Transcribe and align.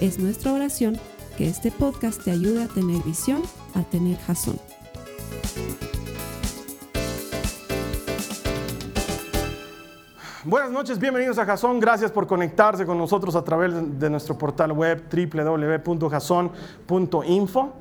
Es 0.00 0.18
nuestra 0.18 0.52
oración 0.52 0.98
que 1.38 1.48
este 1.48 1.70
podcast 1.70 2.22
te 2.22 2.30
ayude 2.30 2.64
a 2.64 2.68
tener 2.68 3.02
visión, 3.02 3.40
a 3.74 3.82
tener 3.82 4.18
jazón. 4.18 4.58
Buenas 10.44 10.70
noches, 10.70 10.98
bienvenidos 10.98 11.38
a 11.38 11.46
Jason. 11.46 11.80
Gracias 11.80 12.12
por 12.12 12.26
conectarse 12.26 12.84
con 12.84 12.98
nosotros 12.98 13.34
a 13.36 13.42
través 13.42 13.72
de 13.98 14.10
nuestro 14.10 14.36
portal 14.36 14.72
web 14.72 15.02
www.jason.info. 15.10 17.72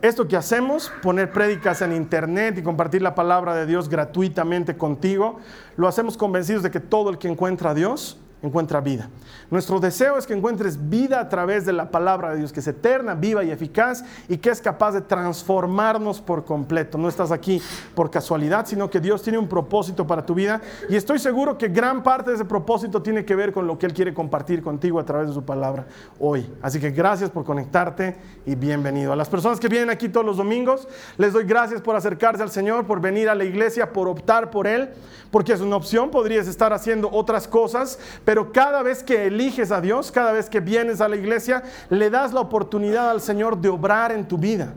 Esto 0.00 0.28
que 0.28 0.36
hacemos, 0.36 0.92
poner 1.02 1.32
prédicas 1.32 1.82
en 1.82 1.92
internet 1.92 2.56
y 2.58 2.62
compartir 2.62 3.02
la 3.02 3.16
palabra 3.16 3.56
de 3.56 3.66
Dios 3.66 3.88
gratuitamente 3.88 4.76
contigo, 4.76 5.40
lo 5.76 5.88
hacemos 5.88 6.16
convencidos 6.16 6.62
de 6.62 6.70
que 6.70 6.78
todo 6.78 7.10
el 7.10 7.18
que 7.18 7.26
encuentra 7.26 7.70
a 7.70 7.74
Dios 7.74 8.16
encuentra 8.42 8.80
vida. 8.80 9.08
Nuestro 9.50 9.80
deseo 9.80 10.18
es 10.18 10.26
que 10.26 10.34
encuentres 10.34 10.88
vida 10.88 11.20
a 11.20 11.28
través 11.28 11.64
de 11.66 11.72
la 11.72 11.90
palabra 11.90 12.30
de 12.30 12.38
Dios, 12.38 12.52
que 12.52 12.60
es 12.60 12.66
eterna, 12.66 13.14
viva 13.14 13.42
y 13.42 13.50
eficaz 13.50 14.04
y 14.28 14.38
que 14.38 14.50
es 14.50 14.60
capaz 14.60 14.92
de 14.92 15.00
transformarnos 15.00 16.20
por 16.20 16.44
completo. 16.44 16.98
No 16.98 17.08
estás 17.08 17.32
aquí 17.32 17.60
por 17.94 18.10
casualidad, 18.10 18.66
sino 18.66 18.90
que 18.90 19.00
Dios 19.00 19.22
tiene 19.22 19.38
un 19.38 19.48
propósito 19.48 20.06
para 20.06 20.24
tu 20.24 20.34
vida 20.34 20.60
y 20.88 20.96
estoy 20.96 21.18
seguro 21.18 21.58
que 21.58 21.68
gran 21.68 22.02
parte 22.02 22.30
de 22.30 22.36
ese 22.36 22.44
propósito 22.44 23.02
tiene 23.02 23.24
que 23.24 23.34
ver 23.34 23.52
con 23.52 23.66
lo 23.66 23.78
que 23.78 23.86
Él 23.86 23.94
quiere 23.94 24.14
compartir 24.14 24.62
contigo 24.62 25.00
a 25.00 25.04
través 25.04 25.28
de 25.28 25.34
su 25.34 25.44
palabra 25.44 25.86
hoy. 26.18 26.48
Así 26.62 26.78
que 26.78 26.90
gracias 26.90 27.30
por 27.30 27.44
conectarte 27.44 28.16
y 28.46 28.54
bienvenido. 28.54 29.12
A 29.12 29.16
las 29.16 29.28
personas 29.28 29.58
que 29.58 29.68
vienen 29.68 29.90
aquí 29.90 30.08
todos 30.08 30.26
los 30.26 30.36
domingos, 30.36 30.86
les 31.16 31.32
doy 31.32 31.44
gracias 31.44 31.80
por 31.80 31.96
acercarse 31.96 32.42
al 32.42 32.50
Señor, 32.50 32.86
por 32.86 33.00
venir 33.00 33.28
a 33.28 33.34
la 33.34 33.44
iglesia, 33.44 33.92
por 33.92 34.08
optar 34.08 34.50
por 34.50 34.66
Él, 34.66 34.90
porque 35.30 35.52
es 35.52 35.60
una 35.60 35.76
opción, 35.76 36.10
podrías 36.10 36.46
estar 36.46 36.72
haciendo 36.72 37.10
otras 37.10 37.48
cosas, 37.48 37.98
pero 38.28 38.52
cada 38.52 38.82
vez 38.82 39.02
que 39.02 39.28
eliges 39.28 39.72
a 39.72 39.80
Dios, 39.80 40.12
cada 40.12 40.32
vez 40.32 40.50
que 40.50 40.60
vienes 40.60 41.00
a 41.00 41.08
la 41.08 41.16
iglesia, 41.16 41.62
le 41.88 42.10
das 42.10 42.34
la 42.34 42.40
oportunidad 42.40 43.08
al 43.08 43.22
Señor 43.22 43.56
de 43.56 43.70
obrar 43.70 44.12
en 44.12 44.28
tu 44.28 44.36
vida. 44.36 44.74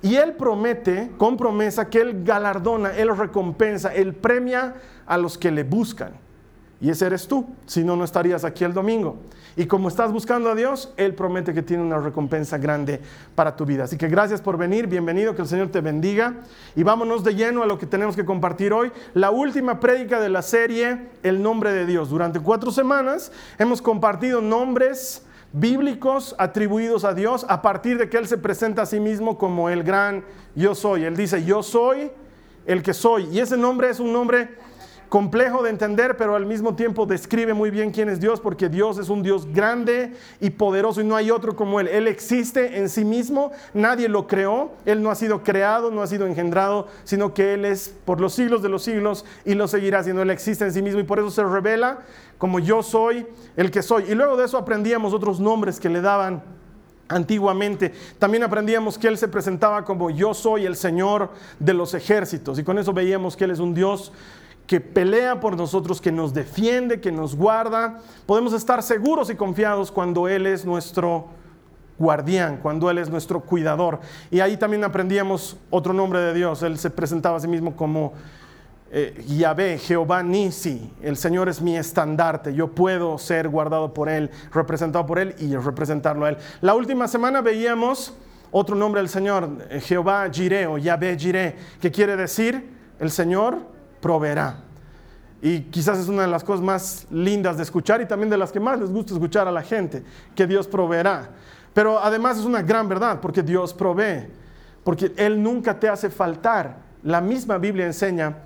Y 0.00 0.14
Él 0.14 0.34
promete 0.34 1.10
con 1.18 1.36
promesa 1.36 1.90
que 1.90 2.00
Él 2.00 2.22
galardona, 2.22 2.96
Él 2.96 3.08
recompensa, 3.16 3.92
Él 3.92 4.14
premia 4.14 4.74
a 5.06 5.18
los 5.18 5.36
que 5.36 5.50
le 5.50 5.64
buscan. 5.64 6.12
Y 6.80 6.88
ese 6.88 7.06
eres 7.06 7.26
tú, 7.26 7.48
si 7.66 7.82
no, 7.82 7.96
no 7.96 8.04
estarías 8.04 8.44
aquí 8.44 8.62
el 8.62 8.72
domingo. 8.72 9.16
Y 9.56 9.66
como 9.66 9.88
estás 9.88 10.10
buscando 10.12 10.50
a 10.50 10.54
Dios, 10.54 10.92
Él 10.96 11.14
promete 11.14 11.54
que 11.54 11.62
tiene 11.62 11.82
una 11.82 11.98
recompensa 11.98 12.58
grande 12.58 13.00
para 13.34 13.54
tu 13.54 13.64
vida. 13.64 13.84
Así 13.84 13.96
que 13.96 14.08
gracias 14.08 14.40
por 14.40 14.58
venir, 14.58 14.88
bienvenido, 14.88 15.36
que 15.36 15.42
el 15.42 15.48
Señor 15.48 15.68
te 15.68 15.80
bendiga. 15.80 16.34
Y 16.74 16.82
vámonos 16.82 17.22
de 17.22 17.34
lleno 17.34 17.62
a 17.62 17.66
lo 17.66 17.78
que 17.78 17.86
tenemos 17.86 18.16
que 18.16 18.24
compartir 18.24 18.72
hoy. 18.72 18.90
La 19.14 19.30
última 19.30 19.78
prédica 19.78 20.20
de 20.20 20.28
la 20.28 20.42
serie, 20.42 21.08
El 21.22 21.40
nombre 21.42 21.72
de 21.72 21.86
Dios. 21.86 22.10
Durante 22.10 22.40
cuatro 22.40 22.72
semanas 22.72 23.30
hemos 23.58 23.80
compartido 23.80 24.40
nombres 24.40 25.24
bíblicos 25.52 26.34
atribuidos 26.38 27.04
a 27.04 27.14
Dios 27.14 27.46
a 27.48 27.62
partir 27.62 27.96
de 27.96 28.08
que 28.08 28.16
Él 28.16 28.26
se 28.26 28.38
presenta 28.38 28.82
a 28.82 28.86
sí 28.86 28.98
mismo 28.98 29.38
como 29.38 29.68
el 29.68 29.84
gran 29.84 30.24
yo 30.56 30.74
soy. 30.74 31.04
Él 31.04 31.16
dice, 31.16 31.44
yo 31.44 31.62
soy 31.62 32.10
el 32.66 32.82
que 32.82 32.92
soy. 32.92 33.28
Y 33.30 33.38
ese 33.38 33.56
nombre 33.56 33.88
es 33.88 34.00
un 34.00 34.12
nombre 34.12 34.48
complejo 35.14 35.62
de 35.62 35.70
entender, 35.70 36.16
pero 36.16 36.34
al 36.34 36.44
mismo 36.44 36.74
tiempo 36.74 37.06
describe 37.06 37.54
muy 37.54 37.70
bien 37.70 37.92
quién 37.92 38.08
es 38.08 38.18
Dios, 38.18 38.40
porque 38.40 38.68
Dios 38.68 38.98
es 38.98 39.08
un 39.08 39.22
Dios 39.22 39.46
grande 39.46 40.12
y 40.40 40.50
poderoso 40.50 41.00
y 41.00 41.04
no 41.04 41.14
hay 41.14 41.30
otro 41.30 41.54
como 41.54 41.78
Él. 41.78 41.86
Él 41.86 42.08
existe 42.08 42.80
en 42.80 42.88
sí 42.88 43.04
mismo, 43.04 43.52
nadie 43.74 44.08
lo 44.08 44.26
creó, 44.26 44.72
Él 44.84 45.04
no 45.04 45.12
ha 45.12 45.14
sido 45.14 45.44
creado, 45.44 45.92
no 45.92 46.02
ha 46.02 46.08
sido 46.08 46.26
engendrado, 46.26 46.88
sino 47.04 47.32
que 47.32 47.54
Él 47.54 47.64
es 47.64 47.94
por 48.04 48.20
los 48.20 48.34
siglos 48.34 48.60
de 48.60 48.68
los 48.68 48.82
siglos 48.82 49.24
y 49.44 49.54
lo 49.54 49.68
seguirá 49.68 50.02
siendo. 50.02 50.20
Él 50.20 50.30
existe 50.30 50.64
en 50.64 50.72
sí 50.72 50.82
mismo 50.82 50.98
y 50.98 51.04
por 51.04 51.20
eso 51.20 51.30
se 51.30 51.44
revela 51.44 52.00
como 52.36 52.58
yo 52.58 52.82
soy 52.82 53.24
el 53.56 53.70
que 53.70 53.82
soy. 53.82 54.06
Y 54.08 54.16
luego 54.16 54.36
de 54.36 54.46
eso 54.46 54.58
aprendíamos 54.58 55.14
otros 55.14 55.38
nombres 55.38 55.78
que 55.78 55.90
le 55.90 56.00
daban 56.00 56.42
Antiguamente 57.06 57.92
también 58.18 58.44
aprendíamos 58.44 58.96
que 58.96 59.08
Él 59.08 59.18
se 59.18 59.28
presentaba 59.28 59.84
como 59.84 60.08
yo 60.08 60.32
soy 60.32 60.64
el 60.64 60.74
Señor 60.74 61.28
de 61.58 61.74
los 61.74 61.92
ejércitos 61.92 62.58
y 62.58 62.64
con 62.64 62.78
eso 62.78 62.94
veíamos 62.94 63.36
que 63.36 63.44
Él 63.44 63.50
es 63.50 63.58
un 63.58 63.74
Dios 63.74 64.10
que 64.66 64.80
pelea 64.80 65.40
por 65.40 65.56
nosotros, 65.56 66.00
que 66.00 66.12
nos 66.12 66.32
defiende, 66.32 67.00
que 67.00 67.12
nos 67.12 67.36
guarda. 67.36 68.00
Podemos 68.26 68.52
estar 68.52 68.82
seguros 68.82 69.30
y 69.30 69.34
confiados 69.34 69.92
cuando 69.92 70.26
Él 70.28 70.46
es 70.46 70.64
nuestro 70.64 71.26
guardián, 71.98 72.58
cuando 72.62 72.90
Él 72.90 72.98
es 72.98 73.10
nuestro 73.10 73.40
cuidador. 73.40 74.00
Y 74.30 74.40
ahí 74.40 74.56
también 74.56 74.84
aprendíamos 74.84 75.56
otro 75.70 75.92
nombre 75.92 76.20
de 76.20 76.34
Dios. 76.34 76.62
Él 76.62 76.78
se 76.78 76.90
presentaba 76.90 77.36
a 77.36 77.40
sí 77.40 77.48
mismo 77.48 77.76
como 77.76 78.14
eh, 78.90 79.24
Yahvé, 79.26 79.78
Jehová 79.78 80.22
Nisi. 80.22 80.90
El 81.02 81.16
Señor 81.16 81.48
es 81.48 81.60
mi 81.60 81.76
estandarte. 81.76 82.54
Yo 82.54 82.68
puedo 82.68 83.18
ser 83.18 83.48
guardado 83.48 83.92
por 83.92 84.08
Él, 84.08 84.30
representado 84.52 85.04
por 85.04 85.18
Él 85.18 85.34
y 85.38 85.54
representarlo 85.56 86.24
a 86.24 86.30
Él. 86.30 86.36
La 86.62 86.74
última 86.74 87.06
semana 87.06 87.42
veíamos 87.42 88.14
otro 88.50 88.76
nombre 88.76 89.00
del 89.00 89.08
Señor, 89.08 89.66
eh, 89.68 89.80
Jehová 89.80 90.28
Jireh 90.32 90.68
o 90.68 90.78
Yahvé 90.78 91.18
Jireh, 91.18 91.56
que 91.80 91.90
quiere 91.90 92.16
decir 92.16 92.70
el 93.00 93.10
Señor 93.10 93.73
proveerá. 94.04 94.58
Y 95.40 95.60
quizás 95.60 95.98
es 95.98 96.08
una 96.08 96.22
de 96.22 96.28
las 96.28 96.44
cosas 96.44 96.62
más 96.62 97.06
lindas 97.10 97.56
de 97.56 97.62
escuchar 97.62 98.02
y 98.02 98.06
también 98.06 98.28
de 98.28 98.36
las 98.36 98.52
que 98.52 98.60
más 98.60 98.78
les 98.78 98.90
gusta 98.90 99.14
escuchar 99.14 99.48
a 99.48 99.50
la 99.50 99.62
gente, 99.62 100.04
que 100.34 100.46
Dios 100.46 100.68
proveerá. 100.68 101.30
Pero 101.72 101.98
además 101.98 102.36
es 102.36 102.44
una 102.44 102.60
gran 102.60 102.86
verdad, 102.86 103.18
porque 103.22 103.42
Dios 103.42 103.72
provee, 103.72 104.28
porque 104.84 105.10
Él 105.16 105.42
nunca 105.42 105.80
te 105.80 105.88
hace 105.88 106.10
faltar. 106.10 106.76
La 107.02 107.22
misma 107.22 107.56
Biblia 107.56 107.86
enseña 107.86 108.40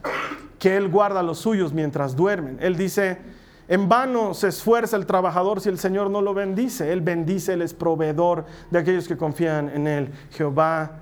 que 0.61 0.77
Él 0.77 0.89
guarda 0.89 1.25
los 1.25 1.41
suyos 1.41 1.73
mientras 1.73 2.15
duermen. 2.15 2.59
Él 2.61 2.77
dice, 2.77 3.19
en 3.67 3.89
vano 3.89 4.35
se 4.35 4.49
esfuerza 4.49 4.97
el 4.97 5.07
trabajador 5.07 5.61
si 5.61 5.71
el 5.71 5.79
Señor 5.81 6.09
no 6.09 6.23
lo 6.23 6.35
bendice. 6.35 6.93
Él 6.93 7.01
bendice, 7.01 7.55
Él 7.55 7.63
es 7.63 7.75
proveedor 7.75 8.45
de 8.71 8.79
aquellos 8.79 9.09
que 9.09 9.17
confían 9.17 9.71
en 9.71 9.89
Él. 9.89 10.13
Jehová 10.31 11.01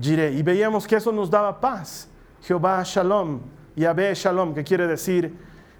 Jireh. 0.00 0.34
Y 0.34 0.44
veíamos 0.44 0.86
que 0.86 0.94
eso 0.94 1.10
nos 1.10 1.28
daba 1.28 1.60
paz. 1.60 2.08
Jehová 2.42 2.80
Shalom, 2.84 3.40
Yahvé 3.78 4.14
Shalom, 4.14 4.54
que 4.54 4.64
quiere 4.64 4.86
decir, 4.86 5.34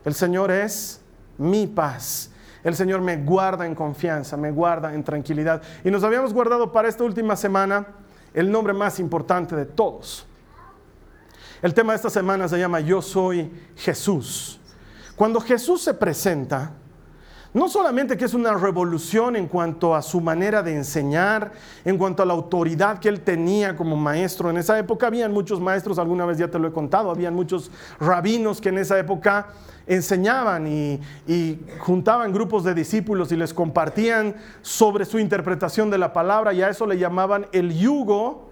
el 0.05 0.15
Señor 0.15 0.51
es 0.51 1.01
mi 1.37 1.67
paz. 1.67 2.31
El 2.65 2.75
Señor 2.75 3.01
me 3.01 3.17
guarda 3.17 3.67
en 3.67 3.75
confianza, 3.75 4.37
me 4.37 4.51
guarda 4.51 4.93
en 4.95 5.05
tranquilidad. 5.05 5.63
Y 5.85 5.91
nos 5.91 6.03
habíamos 6.03 6.33
guardado 6.33 6.73
para 6.73 6.89
esta 6.89 7.05
última 7.05 7.37
semana 7.37 7.87
el 8.35 8.51
nombre 8.51 8.73
más 8.73 8.99
importante 9.01 9.55
de 9.57 9.65
todos. 9.65 10.27
El 11.63 11.75
tema 11.75 11.93
de 11.93 11.97
esta 11.97 12.11
semana 12.11 12.49
se 12.49 12.59
llama 12.59 12.81
Yo 12.81 13.03
soy 13.03 13.51
Jesús. 13.77 14.61
Cuando 15.17 15.41
Jesús 15.41 15.83
se 15.83 15.95
presenta, 15.95 16.73
no 17.55 17.69
solamente 17.69 18.17
que 18.17 18.25
es 18.25 18.35
una 18.35 18.55
revolución 18.55 19.37
en 19.37 19.47
cuanto 19.47 19.95
a 19.95 20.03
su 20.03 20.21
manera 20.21 20.63
de 20.63 20.75
enseñar, 20.75 21.53
en 21.85 21.97
cuanto 21.97 22.23
a 22.23 22.27
la 22.27 22.35
autoridad 22.35 22.99
que 22.99 23.09
él 23.09 23.21
tenía 23.21 23.77
como 23.77 23.97
maestro. 23.97 24.51
En 24.51 24.59
esa 24.59 24.79
época 24.79 25.07
habían 25.07 25.33
muchos 25.33 25.61
maestros, 25.61 25.99
alguna 25.99 26.27
vez 26.27 26.39
ya 26.39 26.49
te 26.49 26.59
lo 26.59 26.69
he 26.69 26.73
contado, 26.73 27.11
habían 27.11 27.35
muchos 27.35 27.71
rabinos 27.99 28.61
que 28.61 28.69
en 28.69 28.79
esa 28.79 28.99
época 28.99 29.49
enseñaban 29.87 30.67
y, 30.67 31.01
juntaban 31.79 32.33
grupos 32.33 32.63
de 32.65 32.75
discípulos 32.75 33.33
y 33.33 33.37
les 33.37 33.55
compartían 33.55 34.37
sobre 34.61 35.05
su 35.05 35.19
interpretación 35.19 35.91
de 35.91 35.99
la 35.99 36.13
palabra 36.13 36.53
y 36.53 36.63
a 36.63 36.69
eso 36.69 36.87
le 36.87 36.99
llamaban 36.99 37.47
el 37.53 37.77
yugo 37.77 38.51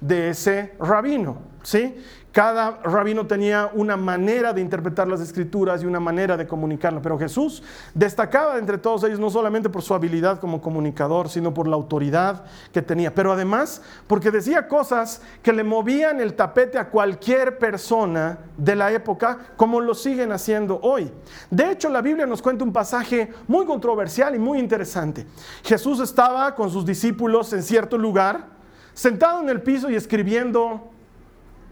de 0.00 0.30
ese 0.30 0.74
rabino, 0.78 1.38
¿sí? 1.62 1.96
Cada 2.34 2.80
rabino 2.82 3.28
tenía 3.28 3.70
una 3.74 3.96
manera 3.96 4.52
de 4.52 4.60
interpretar 4.60 5.06
las 5.06 5.20
escrituras 5.20 5.80
y 5.80 5.86
una 5.86 6.00
manera 6.00 6.36
de 6.36 6.48
comunicarlas, 6.48 7.00
pero 7.00 7.16
Jesús 7.16 7.62
destacaba 7.94 8.58
entre 8.58 8.76
todos 8.76 9.04
ellos 9.04 9.20
no 9.20 9.30
solamente 9.30 9.70
por 9.70 9.82
su 9.82 9.94
habilidad 9.94 10.40
como 10.40 10.60
comunicador, 10.60 11.28
sino 11.28 11.54
por 11.54 11.68
la 11.68 11.76
autoridad 11.76 12.44
que 12.72 12.82
tenía, 12.82 13.14
pero 13.14 13.30
además 13.30 13.82
porque 14.08 14.32
decía 14.32 14.66
cosas 14.66 15.22
que 15.44 15.52
le 15.52 15.62
movían 15.62 16.20
el 16.20 16.34
tapete 16.34 16.76
a 16.76 16.90
cualquier 16.90 17.56
persona 17.56 18.38
de 18.56 18.74
la 18.74 18.90
época, 18.90 19.38
como 19.56 19.80
lo 19.80 19.94
siguen 19.94 20.32
haciendo 20.32 20.80
hoy. 20.82 21.12
De 21.52 21.70
hecho, 21.70 21.88
la 21.88 22.02
Biblia 22.02 22.26
nos 22.26 22.42
cuenta 22.42 22.64
un 22.64 22.72
pasaje 22.72 23.32
muy 23.46 23.64
controversial 23.64 24.34
y 24.34 24.40
muy 24.40 24.58
interesante. 24.58 25.24
Jesús 25.62 26.00
estaba 26.00 26.56
con 26.56 26.68
sus 26.68 26.84
discípulos 26.84 27.52
en 27.52 27.62
cierto 27.62 27.96
lugar, 27.96 28.48
sentado 28.92 29.40
en 29.40 29.50
el 29.50 29.62
piso 29.62 29.88
y 29.88 29.94
escribiendo 29.94 30.93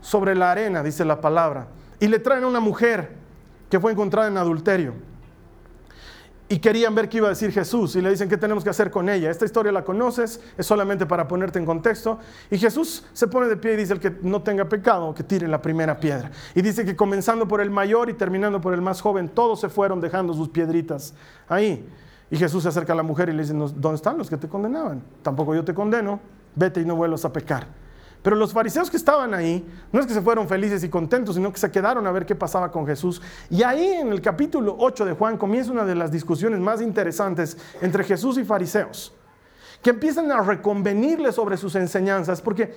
sobre 0.03 0.35
la 0.35 0.51
arena, 0.53 0.83
dice 0.83 1.07
la 1.07 1.23
palabra, 1.23 1.69
y 1.99 2.09
le 2.09 2.19
traen 2.19 2.45
a 2.45 2.49
una 2.49 2.61
mujer 2.61 3.11
que 3.71 3.81
fue 3.81 3.93
encontrada 3.93 4.29
en 4.29 4.37
adulterio. 4.37 4.93
y 6.49 6.59
querían 6.59 6.95
ver 6.95 7.09
qué 7.09 7.17
iba 7.17 7.29
a 7.29 7.31
decir 7.31 7.51
Jesús 7.51 7.97
y 7.97 8.03
le 8.03 8.11
dicen 8.11 8.29
qué 8.29 8.37
tenemos 8.37 8.63
que 8.63 8.69
hacer 8.69 8.91
con 8.91 9.09
ella. 9.09 9.31
Esta 9.31 9.47
historia 9.47 9.73
la 9.73 9.85
conoces, 9.85 10.39
es 10.59 10.67
solamente 10.67 11.07
para 11.07 11.27
ponerte 11.27 11.59
en 11.59 11.65
contexto. 11.65 12.19
Y 12.51 12.59
Jesús 12.59 13.07
se 13.15 13.27
pone 13.27 13.47
de 13.47 13.57
pie 13.57 13.73
y 13.73 13.77
dice 13.77 13.95
el 13.95 14.01
que 14.01 14.15
no 14.21 14.43
tenga 14.43 14.69
pecado, 14.69 15.15
que 15.15 15.23
tire 15.23 15.49
la 15.49 15.63
primera 15.63 15.99
piedra. 15.99 16.31
Y 16.55 16.61
dice 16.61 16.85
que 16.85 16.95
comenzando 16.95 17.49
por 17.49 17.63
el 17.63 17.71
mayor 17.71 18.11
y 18.11 18.13
terminando 18.13 18.61
por 18.61 18.75
el 18.75 18.83
más 18.83 19.01
joven, 19.01 19.31
todos 19.31 19.61
se 19.61 19.71
fueron 19.71 19.99
dejando 20.03 20.35
sus 20.35 20.51
piedritas 20.51 21.15
ahí. 21.49 21.89
Y 22.31 22.37
Jesús 22.37 22.65
se 22.65 22.69
acerca 22.69 22.93
a 22.93 22.97
la 22.97 23.03
mujer 23.03 23.31
y 23.31 23.33
le 23.33 23.45
dice, 23.45 23.55
¿dónde 23.55 23.95
están 23.95 24.19
los 24.19 24.29
que 24.29 24.37
te 24.37 24.47
condenaban? 24.47 25.03
Tampoco 25.23 25.55
yo 25.55 25.65
te 25.65 25.73
condeno, 25.73 26.21
vete 26.55 26.83
y 26.83 26.85
no 26.85 26.97
vuelvas 26.97 27.25
a 27.25 27.33
pecar. 27.33 27.67
Pero 28.23 28.37
los 28.37 28.53
fariseos 28.53 28.89
que 28.89 28.97
estaban 28.97 29.35
ahí, 29.35 29.67
no 29.91 30.01
es 30.01 30.07
que 30.07 30.15
se 30.15 30.23
fueron 30.23 30.49
felices 30.49 30.85
y 30.85 30.89
contentos, 30.89 31.35
sino 31.35 31.53
que 31.53 31.59
se 31.59 31.71
quedaron 31.71 32.07
a 32.07 32.13
ver 32.13 32.25
qué 32.25 32.37
pasaba 32.37 32.71
con 32.71 32.87
Jesús. 32.87 33.21
Y 33.51 33.65
ahí 33.65 33.85
en 33.85 34.13
el 34.13 34.21
capítulo 34.21 34.77
8 34.79 35.05
de 35.05 35.13
Juan 35.15 35.37
comienza 35.37 35.73
una 35.73 35.85
de 35.85 35.97
las 35.97 36.13
discusiones 36.13 36.61
más 36.61 36.81
interesantes 36.81 37.57
entre 37.81 38.05
Jesús 38.05 38.39
y 38.39 38.45
fariseos, 38.45 39.13
que 39.83 39.91
empiezan 39.91 40.31
a 40.31 40.41
reconvenirle 40.41 41.33
sobre 41.33 41.57
sus 41.57 41.75
enseñanzas, 41.75 42.41
porque 42.41 42.77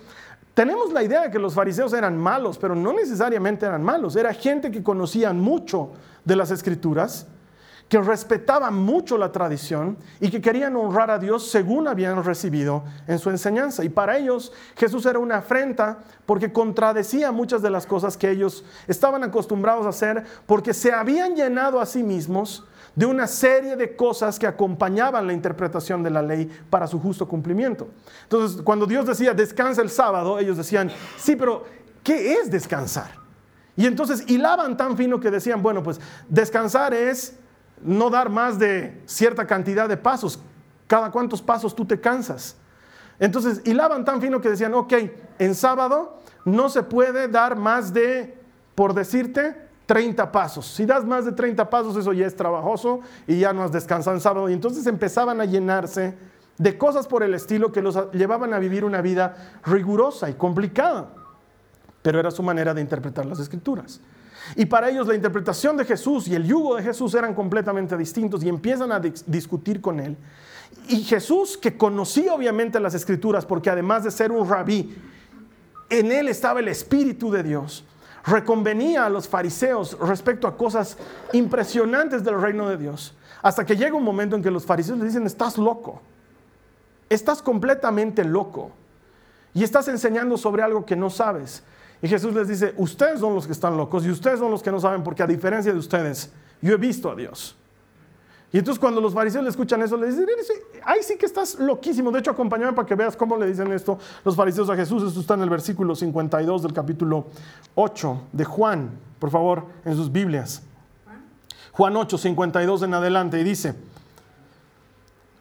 tenemos 0.56 0.92
la 0.92 1.04
idea 1.04 1.22
de 1.22 1.32
que 1.32 1.38
los 1.38 1.54
fariseos 1.54 1.94
eran 1.94 2.18
malos, 2.18 2.58
pero 2.58 2.76
no 2.76 2.92
necesariamente 2.94 3.68
eran 3.68 3.84
malos, 3.84 4.16
era 4.16 4.34
gente 4.34 4.72
que 4.72 4.82
conocía 4.82 5.32
mucho 5.32 5.92
de 6.24 6.36
las 6.36 6.50
escrituras 6.50 7.28
que 7.90 8.02
respetaban 8.02 8.76
mucho 8.76 9.18
la 9.18 9.32
tradición 9.32 9.98
y 10.20 10.30
que 10.30 10.42
querían 10.42 10.76
honrar 10.76 11.12
a 11.12 11.20
Dios 11.20 11.50
según 11.50 11.88
habían 11.88 12.24
recibido 12.24 12.84
en 13.08 13.20
su 13.20 13.30
enseñanza. 13.30 13.84
Y 13.84 13.90
para 13.90 14.18
ellos 14.18 14.52
Jesús 14.76 15.06
era 15.06 15.20
una 15.20 15.38
afrenta 15.38 16.00
porque 16.26 16.52
contradecía 16.52 17.32
muchas 17.32 17.62
de 17.62 17.70
las 17.70 17.86
cosas 17.86 18.18
que 18.18 18.32
ellos 18.32 18.66
estaban 18.88 19.24
acostumbrados 19.24 19.86
a 19.86 19.90
hacer 19.90 20.24
porque 20.48 20.74
se 20.74 20.92
habían 20.92 21.36
llenado 21.36 21.80
a 21.80 21.86
sí 21.86 22.02
mismos 22.02 22.66
de 22.96 23.06
una 23.06 23.28
serie 23.28 23.76
de 23.76 23.96
cosas 23.96 24.40
que 24.40 24.48
acompañaban 24.48 25.28
la 25.28 25.34
interpretación 25.34 26.02
de 26.02 26.10
la 26.10 26.22
ley 26.22 26.50
para 26.70 26.88
su 26.88 27.00
justo 27.00 27.28
cumplimiento. 27.28 27.90
Entonces, 28.24 28.62
cuando 28.62 28.86
Dios 28.86 29.06
decía 29.06 29.34
descansa 29.34 29.82
el 29.82 29.90
sábado, 29.90 30.40
ellos 30.40 30.58
decían, 30.58 30.90
sí, 31.18 31.36
pero 31.36 31.66
¿qué 32.04 32.34
es 32.34 32.50
descansar? 32.50 33.12
Y 33.76 33.86
entonces 33.86 34.24
hilaban 34.28 34.78
tan 34.78 34.96
fino 34.96 35.20
que 35.20 35.30
decían, 35.30 35.62
bueno, 35.62 35.84
pues 35.84 36.00
descansar 36.30 36.94
es 36.94 37.38
no 37.82 38.10
dar 38.10 38.30
más 38.30 38.60
de 38.60 39.02
cierta 39.06 39.46
cantidad 39.46 39.88
de 39.90 39.98
pasos. 39.98 40.40
Cada 40.88 41.12
cuántos 41.12 41.42
pasos 41.42 41.76
tú 41.76 41.86
te 41.86 42.00
cansas. 42.00 42.56
Entonces, 43.20 43.62
hilaban 43.66 44.06
tan 44.06 44.22
fino 44.22 44.42
que 44.42 44.50
decían, 44.50 44.74
ok, 44.74 44.94
en 45.40 45.56
sábado 45.56 46.20
no 46.44 46.70
se 46.70 46.84
puede 46.84 47.28
dar 47.28 47.56
más 47.56 47.94
de, 47.94 48.38
por 48.76 48.94
decirte, 48.94 49.66
30 49.86 50.32
pasos. 50.32 50.66
Si 50.66 50.86
das 50.86 51.06
más 51.06 51.26
de 51.26 51.32
30 51.32 51.70
pasos, 51.70 51.96
eso 51.96 52.14
ya 52.14 52.26
es 52.26 52.36
trabajoso 52.36 53.02
y 53.28 53.40
ya 53.40 53.54
no 53.54 53.64
has 53.64 53.72
descansado 53.72 54.16
en 54.16 54.22
sábado. 54.22 54.50
Y 54.50 54.54
entonces 54.54 54.86
empezaban 54.88 55.40
a 55.40 55.46
llenarse 55.46 56.18
de 56.58 56.78
cosas 56.78 57.08
por 57.08 57.24
el 57.24 57.34
estilo 57.34 57.72
que 57.72 57.82
los 57.82 58.12
llevaban 58.12 58.54
a 58.54 58.60
vivir 58.60 58.86
una 58.86 59.02
vida 59.02 59.60
rigurosa 59.66 60.30
y 60.30 60.34
complicada. 60.34 61.10
Pero 62.02 62.20
era 62.20 62.32
su 62.32 62.44
manera 62.44 62.74
de 62.74 62.82
interpretar 62.82 63.26
las 63.26 63.40
escrituras. 63.40 64.02
Y 64.56 64.66
para 64.66 64.90
ellos 64.90 65.08
la 65.08 65.16
interpretación 65.16 65.78
de 65.78 65.86
Jesús 65.86 66.28
y 66.28 66.36
el 66.36 66.46
yugo 66.46 66.76
de 66.76 66.84
Jesús 66.84 67.14
eran 67.16 67.34
completamente 67.34 67.98
distintos 67.98 68.44
y 68.44 68.50
empiezan 68.50 68.92
a 68.92 69.00
discutir 69.00 69.82
con 69.82 70.00
él. 70.00 70.16
Y 70.88 71.04
Jesús, 71.04 71.58
que 71.58 71.78
conocía 71.78 72.34
obviamente 72.34 72.80
las 72.80 72.94
escrituras, 72.94 73.46
porque 73.46 73.70
además 73.70 74.04
de 74.04 74.12
ser 74.12 74.32
un 74.32 74.48
rabí, 74.48 74.96
en 75.90 76.12
él 76.12 76.28
estaba 76.28 76.60
el 76.60 76.68
Espíritu 76.68 77.32
de 77.32 77.44
Dios, 77.44 77.86
reconvenía 78.26 79.06
a 79.06 79.10
los 79.10 79.28
fariseos 79.28 79.98
respecto 80.00 80.48
a 80.48 80.58
cosas 80.58 80.98
impresionantes 81.34 82.24
del 82.24 82.40
reino 82.40 82.68
de 82.70 82.78
Dios. 82.78 83.14
Hasta 83.42 83.66
que 83.66 83.76
llega 83.76 83.96
un 83.96 84.04
momento 84.04 84.36
en 84.36 84.44
que 84.44 84.52
los 84.52 84.66
fariseos 84.66 84.98
le 84.98 85.06
dicen, 85.06 85.26
estás 85.26 85.58
loco, 85.58 86.02
estás 87.10 87.42
completamente 87.42 88.24
loco 88.24 88.72
y 89.54 89.64
estás 89.64 89.88
enseñando 89.88 90.38
sobre 90.38 90.64
algo 90.64 90.86
que 90.86 90.96
no 90.96 91.10
sabes. 91.10 91.64
Y 92.06 92.08
Jesús 92.08 92.36
les 92.36 92.48
dice, 92.48 92.72
ustedes 92.78 93.20
son 93.20 93.34
los 93.34 93.48
que 93.48 93.52
están 93.52 93.76
locos 93.76 94.06
y 94.06 94.12
ustedes 94.12 94.38
son 94.38 94.52
los 94.52 94.62
que 94.62 94.70
no 94.70 94.80
saben 94.80 95.02
porque 95.02 95.24
a 95.24 95.26
diferencia 95.26 95.74
de 95.74 95.80
ustedes, 95.80 96.32
yo 96.62 96.76
he 96.76 96.78
visto 96.78 97.10
a 97.10 97.16
Dios. 97.16 97.56
Y 98.54 98.60
entonces 98.60 98.80
cuando 98.80 99.02
los 99.02 99.12
fariseos 99.12 99.44
le 99.44 99.50
escuchan 99.50 99.82
eso, 99.82 99.98
le 99.98 100.06
dicen, 100.06 100.28
ay 100.84 101.00
sí 101.02 101.18
que 101.18 101.26
estás 101.26 101.58
loquísimo. 101.58 102.12
De 102.12 102.20
hecho, 102.20 102.30
acompáñame 102.30 102.74
para 102.74 102.88
que 102.88 102.94
veas 102.94 103.16
cómo 103.18 103.36
le 103.38 103.48
dicen 103.48 103.74
esto 103.74 103.98
los 104.24 104.36
fariseos 104.36 104.70
a 104.70 104.76
Jesús. 104.76 105.02
Esto 105.02 105.20
está 105.20 105.34
en 105.34 105.42
el 105.42 105.50
versículo 105.50 105.96
52 105.96 106.62
del 106.62 106.74
capítulo 106.74 107.26
8 107.74 108.22
de 108.34 108.46
Juan, 108.46 108.92
por 109.18 109.32
favor, 109.32 109.66
en 109.84 109.96
sus 109.96 110.12
Biblias. 110.12 110.62
Juan 111.72 111.98
8, 111.98 112.20
52 112.20 112.84
en 112.84 112.94
adelante, 112.94 113.40
y 113.40 113.44
dice, 113.44 113.74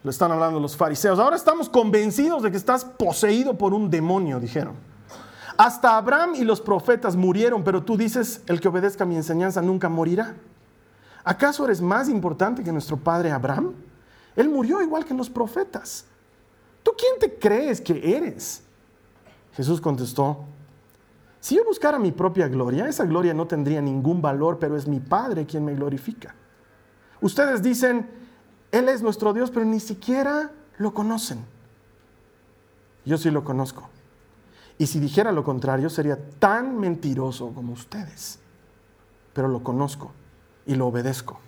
le 0.03 0.11
están 0.11 0.33
hablando 0.33 0.59
los 0.61 0.79
fariseos, 0.79 1.19
ahora 1.19 1.37
estamos 1.37 1.69
convencidos 1.69 2.43
de 2.43 2.51
que 2.51 2.57
estás 2.57 2.87
poseído 2.87 3.53
por 3.53 3.75
un 3.75 3.91
demonio, 3.91 4.41
dijeron. 4.41 4.94
Hasta 5.57 5.97
Abraham 5.97 6.35
y 6.35 6.45
los 6.45 6.61
profetas 6.61 7.17
murieron, 7.17 7.63
pero 7.63 7.83
tú 7.83 7.97
dices, 7.97 8.43
el 8.47 8.61
que 8.61 8.69
obedezca 8.69 9.05
mi 9.05 9.17
enseñanza 9.17 9.63
nunca 9.63 9.89
morirá. 9.89 10.35
¿Acaso 11.23 11.65
eres 11.65 11.81
más 11.81 12.09
importante 12.09 12.63
que 12.63 12.73
nuestro 12.73 12.97
padre 12.97 13.31
Abraham? 13.31 13.73
Él 14.37 14.49
murió 14.49 14.83
igual 14.83 15.05
que 15.05 15.15
los 15.15 15.31
profetas. 15.31 16.05
¿Tú 16.83 16.93
quién 16.99 17.19
te 17.19 17.39
crees 17.39 17.81
que 17.81 18.17
eres? 18.17 18.63
Jesús 19.55 19.81
contestó, 19.81 20.45
si 21.41 21.57
yo 21.57 21.65
buscara 21.65 21.99
mi 21.99 22.11
propia 22.11 22.49
gloria, 22.49 22.89
esa 22.89 23.05
gloria 23.05 23.35
no 23.35 23.47
tendría 23.47 23.81
ningún 23.81 24.23
valor, 24.23 24.59
pero 24.59 24.77
es 24.77 24.89
mi 24.89 24.99
Padre 24.99 25.45
quien 25.45 25.65
me 25.65 25.75
glorifica. 25.75 26.35
Ustedes 27.21 27.63
dicen, 27.63 28.09
Él 28.73 28.89
es 28.89 29.03
nuestro 29.03 29.33
Dios, 29.33 29.51
pero 29.51 29.67
ni 29.67 29.79
siquiera 29.79 30.51
lo 30.79 30.95
conocen. 30.95 31.45
Yo 33.05 33.19
sí 33.19 33.31
lo 33.31 33.45
conozco. 33.45 33.89
Y 34.79 34.87
si 34.87 34.99
dijera 34.99 35.33
lo 35.33 35.45
contrario, 35.45 35.89
sería 35.89 36.19
tan 36.39 36.79
mentiroso 36.79 37.53
como 37.53 37.73
ustedes. 37.73 38.39
Pero 39.33 39.49
lo 39.49 39.63
conozco 39.63 40.13
y 40.67 40.75
lo 40.75 40.87
obedezco. 40.87 41.39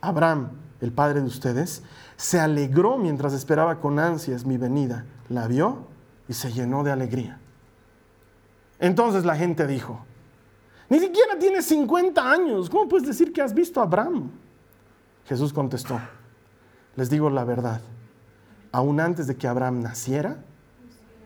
Abraham, 0.00 0.50
el 0.80 0.92
padre 0.92 1.20
de 1.20 1.26
ustedes, 1.26 1.82
se 2.16 2.40
alegró 2.40 2.98
mientras 2.98 3.32
esperaba 3.32 3.80
con 3.80 3.98
ansias 3.98 4.44
mi 4.44 4.56
venida. 4.56 5.04
La 5.28 5.46
vio 5.46 5.86
y 6.28 6.32
se 6.32 6.52
llenó 6.52 6.82
de 6.82 6.92
alegría. 6.92 7.38
Entonces 8.78 9.24
la 9.24 9.36
gente 9.36 9.66
dijo, 9.66 10.04
ni 10.88 10.98
siquiera 10.98 11.38
tienes 11.38 11.66
50 11.66 12.30
años, 12.30 12.68
¿cómo 12.68 12.88
puedes 12.88 13.06
decir 13.06 13.32
que 13.32 13.40
has 13.40 13.54
visto 13.54 13.80
a 13.80 13.84
Abraham? 13.84 14.30
Jesús 15.24 15.52
contestó, 15.52 16.00
les 16.96 17.08
digo 17.08 17.30
la 17.30 17.44
verdad, 17.44 17.80
aún 18.72 18.98
antes 18.98 19.26
de 19.26 19.36
que 19.36 19.46
Abraham 19.46 19.82
naciera, 19.82 20.42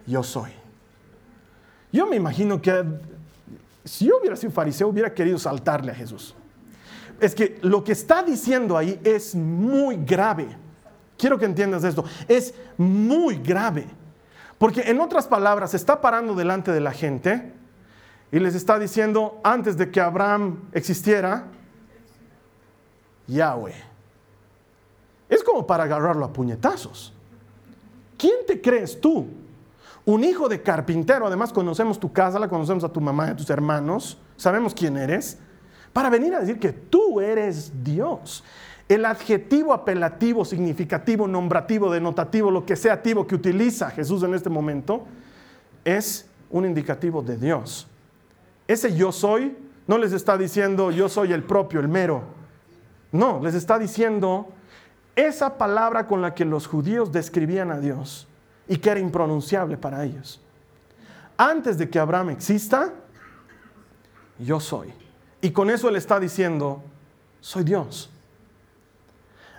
yo 0.07 0.23
soy. 0.23 0.53
Yo 1.93 2.07
me 2.07 2.17
imagino 2.17 2.61
que 2.61 2.85
si 3.85 4.07
yo 4.07 4.19
hubiera 4.19 4.37
sido 4.37 4.53
fariseo, 4.53 4.89
hubiera 4.89 5.15
querido 5.15 5.39
saltarle 5.39 5.93
a 5.93 5.95
Jesús. 5.95 6.35
Es 7.21 7.35
que 7.35 7.59
lo 7.63 7.83
que 7.85 7.93
está 7.93 8.23
diciendo 8.23 8.77
ahí 8.77 9.01
es 9.05 9.35
muy 9.35 9.97
grave. 9.97 10.49
Quiero 11.17 11.39
que 11.39 11.47
entiendas 11.47 11.85
esto. 11.85 12.05
Es 12.29 12.53
muy 12.77 13.37
grave. 13.37 13.87
Porque 14.59 14.83
en 14.83 15.01
otras 15.01 15.27
palabras, 15.27 15.75
está 15.75 16.01
parando 16.01 16.35
delante 16.35 16.73
de 16.73 16.81
la 16.81 16.93
gente 16.93 17.53
y 18.33 18.39
les 18.39 18.55
está 18.55 18.79
diciendo, 18.79 19.41
antes 19.45 19.77
de 19.77 19.91
que 19.91 20.01
Abraham 20.01 20.69
existiera, 20.73 21.47
Yahweh. 23.27 23.75
Es 25.29 25.43
como 25.43 25.67
para 25.67 25.85
agarrarlo 25.85 26.25
a 26.25 26.33
puñetazos. 26.33 27.13
¿Quién 28.19 28.47
te 28.47 28.61
crees 28.61 29.01
tú 29.01 29.27
un 30.07 30.23
hijo 30.23 30.49
de 30.49 30.63
carpintero, 30.63 31.27
además 31.27 31.53
conocemos 31.53 32.01
tu 32.01 32.13
casa, 32.13 32.39
la 32.39 32.49
conocemos 32.49 32.85
a 32.85 32.89
tu 32.89 33.01
mamá 33.01 33.27
y 33.27 33.31
a 33.31 33.37
tus 33.37 33.51
hermanos, 33.51 34.19
sabemos 34.37 34.73
quién 34.73 34.97
eres, 34.97 35.39
para 35.93 36.09
venir 36.09 36.33
a 36.35 36.41
decir 36.41 36.61
que 36.61 36.73
tú 36.73 37.21
eres 37.21 37.73
Dios. 37.83 38.45
El 38.89 39.05
adjetivo 39.05 39.73
apelativo, 39.73 40.45
significativo, 40.45 41.27
nombrativo, 41.27 41.91
denotativo, 41.91 42.53
lo 42.53 42.65
que 42.65 42.77
sea 42.77 42.93
activo 42.93 43.27
que 43.27 43.35
utiliza 43.35 43.91
Jesús 43.91 44.23
en 44.23 44.35
este 44.35 44.49
momento, 44.49 45.05
es 45.85 46.29
un 46.51 46.65
indicativo 46.65 47.21
de 47.21 47.37
Dios. 47.37 47.89
Ese 48.69 48.95
yo 48.95 49.11
soy 49.11 49.57
no 49.89 49.99
les 49.99 50.13
está 50.13 50.37
diciendo 50.37 50.91
yo 50.91 51.09
soy 51.09 51.33
el 51.33 51.43
propio, 51.43 51.81
el 51.81 51.89
mero. 51.89 52.23
No, 53.13 53.41
les 53.43 53.55
está 53.55 53.79
diciendo 53.79 54.49
esa 55.17 55.59
palabra 55.59 56.07
con 56.07 56.23
la 56.23 56.35
que 56.35 56.45
los 56.45 56.67
judíos 56.67 57.13
describían 57.13 57.71
a 57.71 57.81
Dios 57.81 58.29
y 58.69 58.77
que 58.77 58.91
era 58.91 59.01
impronunciable 59.01 59.77
para 59.77 60.05
ellos. 60.05 60.41
Antes 61.37 61.79
de 61.79 61.89
que 61.89 61.99
Abraham 61.99 62.31
exista, 62.31 62.93
yo 64.39 64.61
soy. 64.61 64.93
Y 65.41 65.51
con 65.51 65.71
eso 65.71 65.89
él 65.89 65.97
está 65.97 66.19
diciendo, 66.19 66.83
soy 67.41 67.65
Dios. 67.65 68.11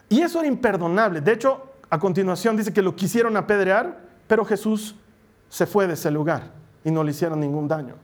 Y 0.09 0.21
eso 0.21 0.39
era 0.39 0.47
imperdonable. 0.47 1.21
De 1.21 1.33
hecho, 1.33 1.71
a 1.89 1.99
continuación 1.99 2.57
dice 2.57 2.73
que 2.73 2.81
lo 2.81 2.95
quisieron 2.95 3.37
apedrear, 3.37 3.99
pero 4.27 4.43
Jesús 4.43 4.95
se 5.49 5.65
fue 5.65 5.87
de 5.87 5.93
ese 5.93 6.11
lugar 6.11 6.51
y 6.83 6.91
no 6.91 7.03
le 7.03 7.11
hicieron 7.11 7.39
ningún 7.39 7.67
daño. 7.67 7.95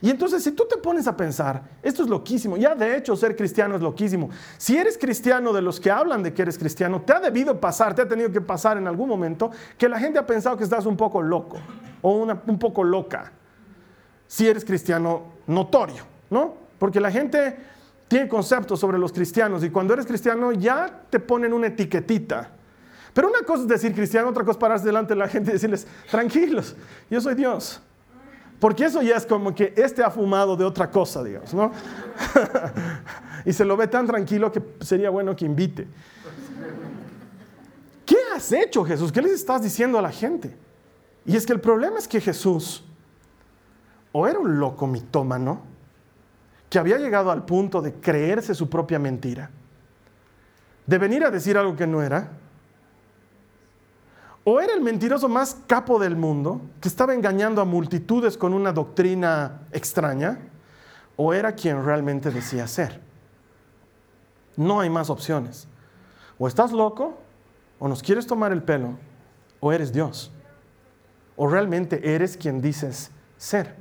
Y 0.00 0.10
entonces 0.10 0.44
si 0.44 0.52
tú 0.52 0.66
te 0.68 0.76
pones 0.76 1.06
a 1.06 1.16
pensar, 1.16 1.62
esto 1.82 2.02
es 2.02 2.08
loquísimo, 2.08 2.56
ya 2.56 2.74
de 2.74 2.96
hecho 2.96 3.16
ser 3.16 3.34
cristiano 3.34 3.74
es 3.74 3.82
loquísimo. 3.82 4.30
Si 4.56 4.76
eres 4.76 4.96
cristiano 4.96 5.52
de 5.52 5.62
los 5.62 5.80
que 5.80 5.90
hablan 5.90 6.22
de 6.22 6.32
que 6.32 6.42
eres 6.42 6.58
cristiano, 6.58 7.02
te 7.02 7.12
ha 7.12 7.20
debido 7.20 7.58
pasar, 7.58 7.94
te 7.94 8.02
ha 8.02 8.08
tenido 8.08 8.30
que 8.30 8.40
pasar 8.40 8.76
en 8.76 8.86
algún 8.86 9.08
momento 9.08 9.50
que 9.76 9.88
la 9.88 9.98
gente 9.98 10.18
ha 10.18 10.26
pensado 10.26 10.56
que 10.56 10.64
estás 10.64 10.86
un 10.86 10.96
poco 10.96 11.20
loco 11.20 11.58
o 12.02 12.26
un 12.46 12.58
poco 12.58 12.84
loca. 12.84 13.32
Si 14.26 14.46
eres 14.46 14.64
cristiano 14.64 15.22
notorio, 15.46 16.04
¿no? 16.30 16.54
Porque 16.78 17.00
la 17.00 17.10
gente 17.10 17.56
tiene 18.06 18.28
conceptos 18.28 18.78
sobre 18.78 18.98
los 18.98 19.12
cristianos 19.12 19.64
y 19.64 19.70
cuando 19.70 19.94
eres 19.94 20.06
cristiano 20.06 20.52
ya 20.52 21.02
te 21.10 21.18
ponen 21.18 21.52
una 21.52 21.68
etiquetita. 21.68 22.50
Pero 23.12 23.28
una 23.28 23.40
cosa 23.42 23.62
es 23.62 23.68
decir 23.68 23.94
cristiano, 23.94 24.28
otra 24.28 24.44
cosa 24.44 24.52
es 24.52 24.58
pararse 24.58 24.86
delante 24.86 25.14
de 25.14 25.18
la 25.18 25.28
gente 25.28 25.50
y 25.50 25.54
decirles, 25.54 25.86
tranquilos, 26.10 26.76
yo 27.10 27.20
soy 27.20 27.34
Dios. 27.34 27.82
Porque 28.60 28.84
eso 28.84 29.02
ya 29.02 29.16
es 29.16 29.24
como 29.24 29.54
que 29.54 29.72
este 29.76 30.02
ha 30.02 30.10
fumado 30.10 30.56
de 30.56 30.64
otra 30.64 30.90
cosa, 30.90 31.22
digamos, 31.22 31.54
¿no? 31.54 31.70
y 33.44 33.52
se 33.52 33.64
lo 33.64 33.76
ve 33.76 33.86
tan 33.86 34.06
tranquilo 34.06 34.50
que 34.50 34.60
sería 34.80 35.10
bueno 35.10 35.36
que 35.36 35.44
invite. 35.44 35.86
¿Qué 38.04 38.16
has 38.34 38.50
hecho, 38.50 38.84
Jesús? 38.84 39.12
¿Qué 39.12 39.22
les 39.22 39.32
estás 39.32 39.62
diciendo 39.62 39.98
a 39.98 40.02
la 40.02 40.10
gente? 40.10 40.56
Y 41.24 41.36
es 41.36 41.46
que 41.46 41.52
el 41.52 41.60
problema 41.60 41.98
es 41.98 42.08
que 42.08 42.20
Jesús 42.20 42.84
o 44.12 44.26
era 44.26 44.38
un 44.38 44.58
loco 44.58 44.86
mitómano 44.86 45.60
que 46.68 46.78
había 46.78 46.98
llegado 46.98 47.30
al 47.30 47.44
punto 47.44 47.80
de 47.80 47.94
creerse 47.94 48.54
su 48.54 48.68
propia 48.68 48.98
mentira, 48.98 49.50
de 50.86 50.98
venir 50.98 51.24
a 51.24 51.30
decir 51.30 51.56
algo 51.56 51.76
que 51.76 51.86
no 51.86 52.02
era, 52.02 52.30
o 54.50 54.62
era 54.62 54.72
el 54.72 54.80
mentiroso 54.80 55.28
más 55.28 55.58
capo 55.66 55.98
del 55.98 56.16
mundo, 56.16 56.62
que 56.80 56.88
estaba 56.88 57.12
engañando 57.12 57.60
a 57.60 57.66
multitudes 57.66 58.38
con 58.38 58.54
una 58.54 58.72
doctrina 58.72 59.60
extraña, 59.72 60.38
o 61.16 61.34
era 61.34 61.52
quien 61.52 61.84
realmente 61.84 62.30
decía 62.30 62.66
ser. 62.66 62.98
No 64.56 64.80
hay 64.80 64.88
más 64.88 65.10
opciones. 65.10 65.68
O 66.38 66.48
estás 66.48 66.72
loco, 66.72 67.18
o 67.78 67.88
nos 67.88 68.02
quieres 68.02 68.26
tomar 68.26 68.50
el 68.50 68.62
pelo, 68.62 68.96
o 69.60 69.70
eres 69.70 69.92
Dios. 69.92 70.32
O 71.36 71.46
realmente 71.46 72.14
eres 72.14 72.34
quien 72.34 72.62
dices 72.62 73.10
ser. 73.36 73.76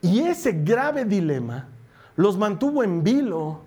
Y 0.00 0.20
ese 0.20 0.52
grave 0.52 1.04
dilema 1.04 1.66
los 2.14 2.38
mantuvo 2.38 2.84
en 2.84 3.02
vilo 3.02 3.62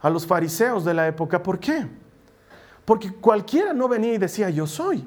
a 0.00 0.08
los 0.08 0.26
fariseos 0.26 0.82
de 0.82 0.94
la 0.94 1.06
época. 1.06 1.42
¿Por 1.42 1.60
qué? 1.60 1.90
Porque 2.84 3.12
cualquiera 3.12 3.72
no 3.72 3.88
venía 3.88 4.14
y 4.14 4.18
decía 4.18 4.50
yo 4.50 4.66
soy. 4.66 5.04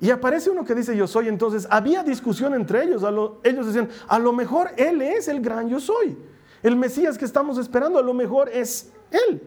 Y 0.00 0.10
aparece 0.10 0.50
uno 0.50 0.64
que 0.64 0.74
dice 0.74 0.96
yo 0.96 1.06
soy, 1.06 1.28
entonces 1.28 1.66
había 1.70 2.02
discusión 2.02 2.54
entre 2.54 2.84
ellos. 2.84 3.02
ellos 3.42 3.66
decían, 3.66 3.88
a 4.08 4.18
lo 4.18 4.32
mejor 4.32 4.70
Él 4.76 5.00
es 5.00 5.28
el 5.28 5.40
gran 5.40 5.68
yo 5.68 5.80
soy. 5.80 6.16
El 6.62 6.76
Mesías 6.76 7.16
que 7.16 7.24
estamos 7.24 7.58
esperando, 7.58 7.98
a 7.98 8.02
lo 8.02 8.12
mejor 8.12 8.48
es 8.50 8.90
Él. 9.10 9.42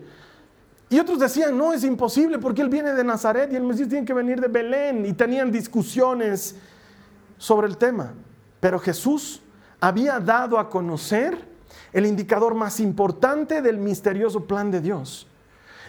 Y 0.90 1.00
otros 1.00 1.20
decían, 1.20 1.56
no, 1.56 1.72
es 1.72 1.84
imposible 1.84 2.40
porque 2.40 2.62
Él 2.62 2.70
viene 2.70 2.94
de 2.94 3.04
Nazaret 3.04 3.52
y 3.54 3.56
el 3.56 3.64
Mesías 3.64 3.90
tiene 3.90 4.06
que 4.06 4.14
venir 4.14 4.42
de 4.42 4.48
Belén. 4.48 5.06
Y 5.06 5.14
tenían 5.14 5.52
discusiones 5.52 6.56
sobre 7.38 7.68
el 7.68 7.78
tema. 7.78 8.14
Pero 8.60 8.80
Jesús 8.80 9.42
había 9.80 10.20
dado 10.20 10.58
a 10.58 10.68
conocer 10.68 11.38
el 11.94 12.08
indicador 12.08 12.56
más 12.56 12.80
importante 12.80 13.62
del 13.62 13.78
misterioso 13.78 14.46
plan 14.46 14.72
de 14.72 14.82
Dios. 14.82 15.29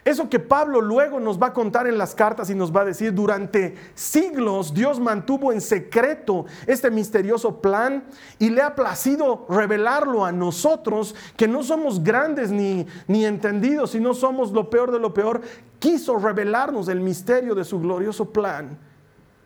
Eso 0.05 0.29
que 0.31 0.39
Pablo 0.39 0.81
luego 0.81 1.21
nos 1.21 1.41
va 1.41 1.49
a 1.49 1.53
contar 1.53 1.87
en 1.87 1.99
las 1.99 2.15
cartas 2.15 2.49
y 2.49 2.55
nos 2.55 2.75
va 2.75 2.83
a 2.83 2.87
decir, 2.87 3.13
durante 3.13 3.77
siglos 3.95 4.73
Dios 4.73 4.99
mantuvo 4.99 5.53
en 5.53 5.61
secreto 5.61 6.47
este 6.67 6.91
misterioso 6.91 7.61
plan 7.61 8.05
y 8.39 8.51
le 8.51 8.63
ha 8.63 8.75
placido 8.75 9.47
revelarlo 9.49 10.25
a 10.25 10.33
nosotros, 10.33 11.15
que 11.37 11.47
no 11.47 11.63
somos 11.63 12.03
grandes 12.03 12.51
ni, 12.51 12.87
ni 13.07 13.27
entendidos, 13.27 13.91
sino 13.91 14.15
somos 14.15 14.53
lo 14.53 14.71
peor 14.71 14.91
de 14.91 14.99
lo 14.99 15.13
peor, 15.13 15.43
quiso 15.79 16.19
revelarnos 16.19 16.89
el 16.89 17.01
misterio 17.01 17.55
de 17.55 17.65
su 17.65 17.79
glorioso 17.79 18.31
plan. 18.31 18.79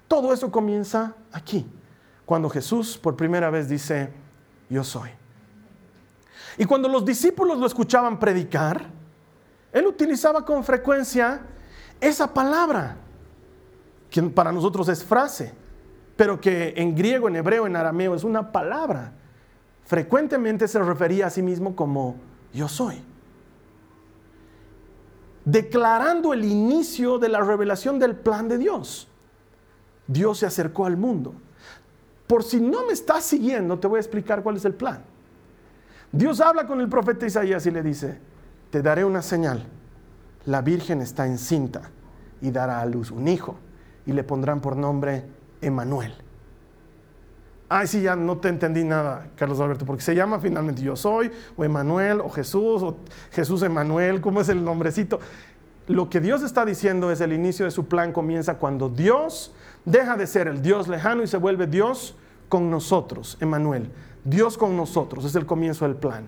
Todo 0.06 0.32
eso 0.32 0.50
comienza 0.50 1.14
aquí, 1.32 1.66
cuando 2.25 2.49
Jesús 2.49 2.96
por 2.96 3.16
primera 3.16 3.50
vez 3.50 3.68
dice, 3.68 4.11
yo 4.68 4.84
soy. 4.84 5.11
Y 6.56 6.64
cuando 6.64 6.88
los 6.88 7.04
discípulos 7.04 7.58
lo 7.58 7.66
escuchaban 7.66 8.18
predicar, 8.20 8.87
él 9.75 9.88
utilizaba 9.88 10.45
con 10.45 10.62
frecuencia 10.62 11.40
esa 12.00 12.33
palabra, 12.33 12.97
que 14.09 14.23
para 14.23 14.52
nosotros 14.52 14.88
es 14.88 15.04
frase, 15.04 15.52
pero 16.16 16.40
que 16.40 16.75
en 16.76 16.95
griego, 16.95 17.26
en 17.26 17.35
hebreo, 17.35 17.66
en 17.66 17.75
arameo 17.75 18.14
es 18.14 18.23
una 18.23 18.52
palabra. 18.52 19.12
Frecuentemente 19.85 20.69
se 20.69 20.78
refería 20.78 21.26
a 21.26 21.31
sí 21.31 21.43
mismo 21.43 21.75
como 21.75 22.14
yo 22.52 22.69
soy. 22.69 23.02
Declarando 25.45 26.33
el 26.33 26.45
inicio 26.45 27.19
de 27.19 27.28
la 27.28 27.40
revelación 27.40 27.99
del 27.99 28.14
plan 28.14 28.49
de 28.49 28.59
Dios. 28.59 29.09
Dios 30.07 30.38
se 30.38 30.47
acercó 30.47 30.87
al 30.87 30.97
mundo. 30.97 31.35
Por 32.28 32.45
si 32.45 32.61
no 32.61 32.87
me 32.87 32.93
estás 32.93 33.25
siguiendo, 33.25 33.76
te 33.81 33.88
voy 33.88 33.97
a 33.97 34.00
explicar 34.00 34.45
cuál 34.45 34.57
es 34.57 34.64
el 34.64 34.75
plan. 34.75 35.02
Dios 36.12 36.40
habla 36.40 36.64
con 36.64 36.81
el 36.81 36.88
profeta 36.88 37.26
Isaías 37.26 37.66
y 37.66 37.73
le 37.73 37.83
dice, 37.83 38.21
te 38.75 38.83
daré 38.83 39.04
una 39.04 39.23
señal. 39.23 39.62
La 40.47 40.61
Virgen 40.61 41.00
está 41.00 41.28
encinta 41.28 41.93
y 42.40 42.50
dará 42.50 42.81
a 42.81 42.87
luz 42.87 43.12
un 43.12 43.28
hijo 43.28 43.54
y 44.04 44.12
le 44.12 44.25
pondrán 44.25 44.61
por 44.61 44.75
nombre 44.75 45.23
Emanuel. 45.61 46.12
Ay, 47.69 47.87
sí, 47.87 48.02
ya 48.02 48.16
no 48.16 48.38
te 48.38 48.49
entendí 48.49 48.83
nada, 48.83 49.28
Carlos 49.37 49.61
Alberto, 49.61 49.87
porque 49.87 50.02
se 50.02 50.16
llama 50.16 50.40
finalmente 50.40 50.83
Yo 50.83 50.97
Soy, 50.97 51.31
o 51.57 51.64
Emanuel, 51.64 52.21
o 52.21 52.28
Jesús, 52.28 52.83
o 52.83 52.97
Jesús 53.31 53.62
Emanuel, 53.62 54.21
¿cómo 54.21 54.40
es 54.40 54.49
el 54.49 54.64
nombrecito? 54.64 55.21
Lo 55.87 56.11
que 56.11 56.19
Dios 56.19 56.43
está 56.43 56.64
diciendo 56.64 57.12
es 57.12 57.21
el 57.21 57.33
inicio 57.33 57.66
de 57.66 57.71
su 57.71 57.87
plan 57.87 58.12
comienza 58.12 58.54
cuando 58.54 58.88
Dios 58.88 59.54
deja 59.85 60.16
de 60.16 60.26
ser 60.26 60.49
el 60.49 60.62
Dios 60.62 60.88
lejano 60.88 61.23
y 61.23 61.28
se 61.28 61.37
vuelve 61.37 61.69
Dios 61.69 62.16
con 62.49 62.73
nosotros, 62.73 63.38
Emanuel. 63.40 63.93
Dios 64.25 64.59
con 64.59 64.76
nosotros, 64.76 65.25
es 65.25 65.37
el 65.37 65.47
comienzo 65.47 65.85
del 65.85 65.95
plan. 65.95 66.26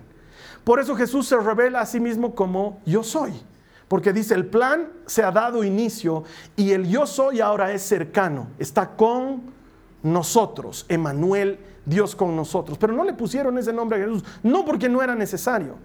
Por 0.63 0.79
eso 0.79 0.95
Jesús 0.95 1.27
se 1.27 1.37
revela 1.37 1.81
a 1.81 1.85
sí 1.85 1.99
mismo 1.99 2.35
como 2.35 2.81
yo 2.85 3.03
soy. 3.03 3.33
Porque 3.87 4.11
dice, 4.11 4.33
el 4.33 4.45
plan 4.45 4.89
se 5.05 5.23
ha 5.23 5.31
dado 5.31 5.63
inicio 5.63 6.23
y 6.55 6.71
el 6.71 6.87
yo 6.87 7.07
soy 7.07 7.39
ahora 7.39 7.71
es 7.71 7.81
cercano, 7.83 8.47
está 8.59 8.95
con 8.95 9.43
nosotros, 10.03 10.85
Emanuel, 10.89 11.59
Dios 11.85 12.15
con 12.15 12.35
nosotros. 12.35 12.77
Pero 12.77 12.93
no 12.93 13.03
le 13.03 13.13
pusieron 13.13 13.57
ese 13.57 13.71
nombre 13.71 13.97
a 13.97 14.05
Jesús, 14.05 14.25
no 14.43 14.65
porque 14.65 14.89
no 14.89 15.01
era 15.01 15.15
necesario, 15.15 15.75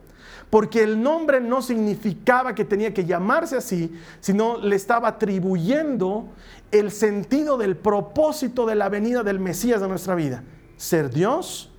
porque 0.51 0.83
el 0.83 1.01
nombre 1.01 1.41
no 1.41 1.63
significaba 1.63 2.55
que 2.55 2.65
tenía 2.65 2.93
que 2.93 3.05
llamarse 3.05 3.57
así, 3.57 3.93
sino 4.21 4.59
le 4.59 4.75
estaba 4.75 5.09
atribuyendo 5.09 6.29
el 6.73 6.91
sentido 6.91 7.57
del 7.57 7.77
propósito 7.77 8.67
de 8.67 8.75
la 8.75 8.89
venida 8.89 9.23
del 9.23 9.39
Mesías 9.39 9.81
de 9.81 9.89
nuestra 9.89 10.17
vida, 10.17 10.43
ser 10.77 11.09
Dios 11.11 11.72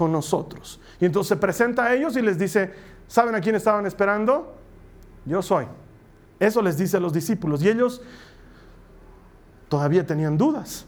con 0.00 0.12
nosotros. 0.12 0.80
Y 0.98 1.04
entonces 1.04 1.28
se 1.28 1.36
presenta 1.36 1.84
a 1.84 1.94
ellos 1.94 2.16
y 2.16 2.22
les 2.22 2.38
dice, 2.38 2.72
¿saben 3.06 3.34
a 3.34 3.40
quién 3.42 3.54
estaban 3.54 3.84
esperando? 3.84 4.56
Yo 5.26 5.42
soy. 5.42 5.66
Eso 6.38 6.62
les 6.62 6.78
dice 6.78 6.96
a 6.96 7.00
los 7.00 7.12
discípulos. 7.12 7.62
Y 7.62 7.68
ellos 7.68 8.00
todavía 9.68 10.06
tenían 10.06 10.38
dudas. 10.38 10.86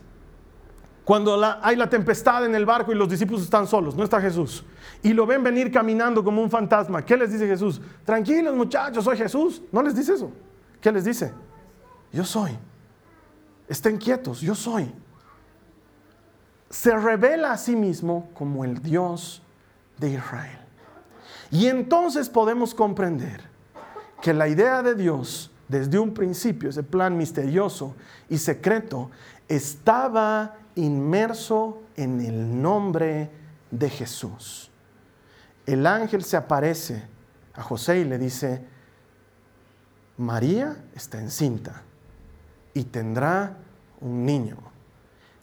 Cuando 1.04 1.38
hay 1.60 1.76
la 1.76 1.90
tempestad 1.90 2.46
en 2.46 2.54
el 2.54 2.64
barco 2.64 2.90
y 2.90 2.94
los 2.94 3.10
discípulos 3.10 3.42
están 3.42 3.66
solos, 3.66 3.94
no 3.94 4.02
está 4.02 4.18
Jesús. 4.18 4.64
Y 5.02 5.12
lo 5.12 5.26
ven 5.26 5.42
venir 5.42 5.70
caminando 5.70 6.24
como 6.24 6.40
un 6.42 6.48
fantasma. 6.48 7.04
¿Qué 7.04 7.14
les 7.14 7.30
dice 7.30 7.46
Jesús? 7.46 7.82
Tranquilos 8.06 8.56
muchachos, 8.56 9.04
soy 9.04 9.18
Jesús. 9.18 9.60
No 9.70 9.82
les 9.82 9.94
dice 9.94 10.14
eso. 10.14 10.32
¿Qué 10.80 10.90
les 10.90 11.04
dice? 11.04 11.34
Yo 12.14 12.24
soy. 12.24 12.56
Estén 13.68 13.98
quietos, 13.98 14.40
yo 14.40 14.54
soy 14.54 14.90
se 16.72 16.96
revela 16.96 17.52
a 17.52 17.58
sí 17.58 17.76
mismo 17.76 18.30
como 18.32 18.64
el 18.64 18.82
Dios 18.82 19.42
de 19.98 20.12
Israel. 20.12 20.58
Y 21.50 21.66
entonces 21.66 22.30
podemos 22.30 22.74
comprender 22.74 23.42
que 24.22 24.32
la 24.32 24.48
idea 24.48 24.82
de 24.82 24.94
Dios 24.94 25.50
desde 25.68 25.98
un 25.98 26.14
principio, 26.14 26.70
ese 26.70 26.82
plan 26.82 27.16
misterioso 27.16 27.94
y 28.30 28.38
secreto, 28.38 29.10
estaba 29.48 30.56
inmerso 30.74 31.82
en 31.94 32.22
el 32.22 32.62
nombre 32.62 33.30
de 33.70 33.90
Jesús. 33.90 34.70
El 35.66 35.86
ángel 35.86 36.24
se 36.24 36.38
aparece 36.38 37.02
a 37.52 37.62
José 37.62 37.98
y 37.98 38.04
le 38.04 38.16
dice, 38.16 38.64
María 40.16 40.74
está 40.94 41.20
encinta 41.20 41.82
y 42.72 42.84
tendrá 42.84 43.58
un 44.00 44.24
niño 44.24 44.71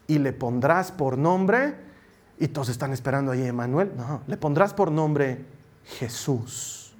y 0.09 0.17
le 0.17 0.33
pondrás 0.33 0.91
por 0.91 1.19
nombre, 1.19 1.75
y 2.39 2.47
todos 2.47 2.69
están 2.69 2.91
esperando 2.93 3.31
ahí 3.31 3.43
Emanuel, 3.43 3.91
no, 3.95 4.23
le 4.25 4.37
pondrás 4.37 4.73
por 4.73 4.91
nombre 4.91 5.45
Jesús. 5.85 6.95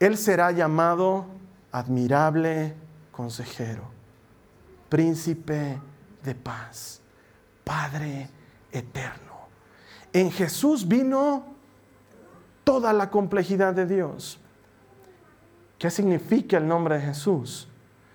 Él 0.00 0.18
será 0.18 0.50
llamado 0.50 1.26
admirable 1.70 2.74
consejero, 3.12 3.84
príncipe 4.88 5.80
de 6.24 6.34
paz, 6.34 7.00
Padre 7.62 8.28
eterno. 8.72 9.46
En 10.12 10.32
Jesús 10.32 10.88
vino 10.88 11.44
toda 12.64 12.92
la 12.92 13.08
complejidad 13.08 13.72
de 13.72 13.86
Dios. 13.86 14.40
¿Qué 15.78 15.90
significa 15.90 16.56
el 16.56 16.66
nombre 16.66 16.96
de 16.96 17.02
Jesús? 17.02 17.68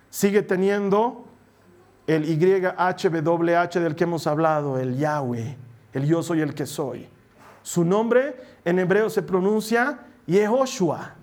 Sigue 0.09 0.41
teniendo 0.41 1.26
el 2.07 2.25
YHWH 2.25 3.79
del 3.79 3.95
que 3.95 4.05
hemos 4.05 4.25
hablado, 4.27 4.79
el 4.79 4.97
Yahweh, 4.97 5.57
el 5.93 6.05
yo 6.05 6.23
soy 6.23 6.41
el 6.41 6.55
que 6.55 6.65
soy. 6.65 7.07
Su 7.61 7.83
nombre 7.83 8.35
en 8.63 8.79
hebreo 8.79 9.09
se 9.09 9.21
pronuncia 9.21 9.99
Yehoshua, 10.25 11.15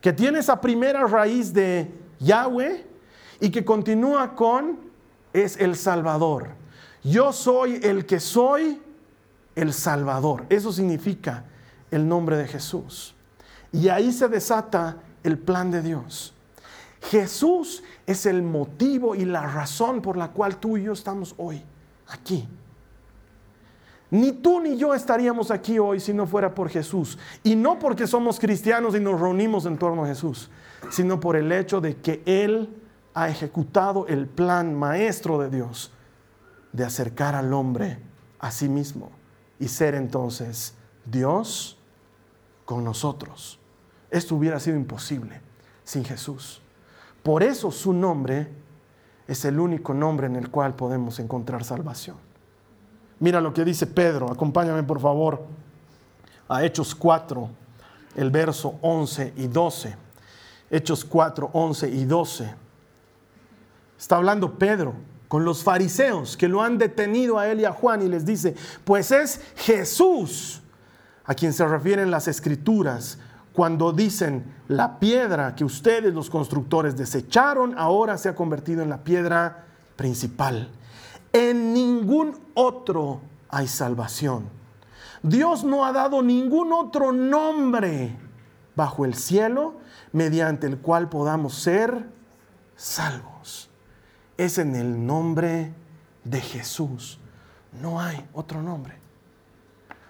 que 0.00 0.12
tiene 0.12 0.40
esa 0.40 0.60
primera 0.60 1.06
raíz 1.06 1.52
de 1.54 1.90
Yahweh 2.20 2.86
y 3.40 3.50
que 3.50 3.64
continúa 3.64 4.34
con 4.34 4.78
es 5.32 5.56
el 5.56 5.74
Salvador. 5.74 6.48
Yo 7.02 7.32
soy 7.32 7.80
el 7.82 8.06
que 8.06 8.20
soy 8.20 8.80
el 9.54 9.72
Salvador. 9.72 10.44
Eso 10.48 10.72
significa 10.72 11.44
el 11.90 12.06
nombre 12.06 12.36
de 12.36 12.46
Jesús. 12.46 13.14
Y 13.72 13.88
ahí 13.88 14.12
se 14.12 14.28
desata 14.28 14.98
el 15.22 15.38
plan 15.38 15.70
de 15.70 15.82
Dios. 15.82 16.34
Jesús 17.10 17.82
es 18.06 18.26
el 18.26 18.42
motivo 18.42 19.14
y 19.14 19.24
la 19.24 19.46
razón 19.46 20.02
por 20.02 20.16
la 20.16 20.32
cual 20.32 20.56
tú 20.58 20.76
y 20.76 20.84
yo 20.84 20.92
estamos 20.92 21.34
hoy 21.38 21.62
aquí. 22.08 22.48
Ni 24.10 24.32
tú 24.32 24.60
ni 24.60 24.76
yo 24.76 24.94
estaríamos 24.94 25.50
aquí 25.50 25.78
hoy 25.78 25.98
si 25.98 26.12
no 26.12 26.26
fuera 26.26 26.54
por 26.54 26.68
Jesús. 26.68 27.18
Y 27.42 27.56
no 27.56 27.78
porque 27.78 28.06
somos 28.06 28.38
cristianos 28.38 28.94
y 28.94 29.00
nos 29.00 29.20
reunimos 29.20 29.66
en 29.66 29.76
torno 29.76 30.04
a 30.04 30.06
Jesús, 30.06 30.50
sino 30.90 31.18
por 31.18 31.34
el 31.36 31.50
hecho 31.50 31.80
de 31.80 31.96
que 31.96 32.22
Él 32.26 32.68
ha 33.14 33.28
ejecutado 33.28 34.06
el 34.06 34.26
plan 34.26 34.74
maestro 34.74 35.38
de 35.38 35.50
Dios 35.50 35.92
de 36.72 36.84
acercar 36.84 37.34
al 37.34 37.52
hombre 37.52 37.98
a 38.38 38.50
sí 38.50 38.68
mismo 38.68 39.10
y 39.58 39.68
ser 39.68 39.94
entonces 39.94 40.74
Dios 41.06 41.78
con 42.64 42.84
nosotros. 42.84 43.58
Esto 44.10 44.34
hubiera 44.34 44.60
sido 44.60 44.76
imposible 44.76 45.40
sin 45.84 46.04
Jesús. 46.04 46.60
Por 47.24 47.42
eso 47.42 47.72
su 47.72 47.94
nombre 47.94 48.48
es 49.26 49.46
el 49.46 49.58
único 49.58 49.94
nombre 49.94 50.26
en 50.26 50.36
el 50.36 50.50
cual 50.50 50.74
podemos 50.74 51.18
encontrar 51.18 51.64
salvación. 51.64 52.16
Mira 53.18 53.40
lo 53.40 53.54
que 53.54 53.64
dice 53.64 53.86
Pedro, 53.86 54.30
acompáñame 54.30 54.82
por 54.82 55.00
favor 55.00 55.46
a 56.46 56.62
Hechos 56.62 56.94
4, 56.94 57.48
el 58.16 58.30
verso 58.30 58.78
11 58.82 59.32
y 59.36 59.46
12. 59.46 59.96
Hechos 60.70 61.02
4, 61.02 61.48
11 61.50 61.88
y 61.88 62.04
12. 62.04 62.54
Está 63.98 64.16
hablando 64.16 64.58
Pedro 64.58 64.92
con 65.26 65.46
los 65.46 65.64
fariseos 65.64 66.36
que 66.36 66.46
lo 66.46 66.60
han 66.60 66.76
detenido 66.76 67.38
a 67.38 67.48
él 67.48 67.60
y 67.60 67.64
a 67.64 67.72
Juan 67.72 68.02
y 68.02 68.08
les 68.08 68.26
dice, 68.26 68.54
pues 68.84 69.10
es 69.10 69.40
Jesús 69.56 70.60
a 71.24 71.34
quien 71.34 71.54
se 71.54 71.66
refieren 71.66 72.10
las 72.10 72.28
escrituras 72.28 73.18
cuando 73.54 73.92
dicen, 73.92 74.52
la 74.66 74.98
piedra 74.98 75.54
que 75.54 75.64
ustedes 75.64 76.12
los 76.12 76.28
constructores 76.28 76.96
desecharon 76.96 77.78
ahora 77.78 78.18
se 78.18 78.28
ha 78.28 78.34
convertido 78.34 78.82
en 78.82 78.90
la 78.90 79.04
piedra 79.04 79.66
principal. 79.94 80.68
En 81.32 81.72
ningún 81.72 82.36
otro 82.54 83.20
hay 83.48 83.68
salvación. 83.68 84.48
Dios 85.22 85.62
no 85.62 85.86
ha 85.86 85.92
dado 85.92 86.20
ningún 86.20 86.72
otro 86.72 87.12
nombre 87.12 88.16
bajo 88.74 89.04
el 89.04 89.14
cielo 89.14 89.74
mediante 90.12 90.66
el 90.66 90.78
cual 90.78 91.08
podamos 91.08 91.54
ser 91.54 92.10
salvos. 92.74 93.70
Es 94.36 94.58
en 94.58 94.74
el 94.74 95.06
nombre 95.06 95.72
de 96.24 96.40
Jesús. 96.40 97.20
No 97.80 98.00
hay 98.00 98.28
otro 98.32 98.62
nombre. 98.62 98.98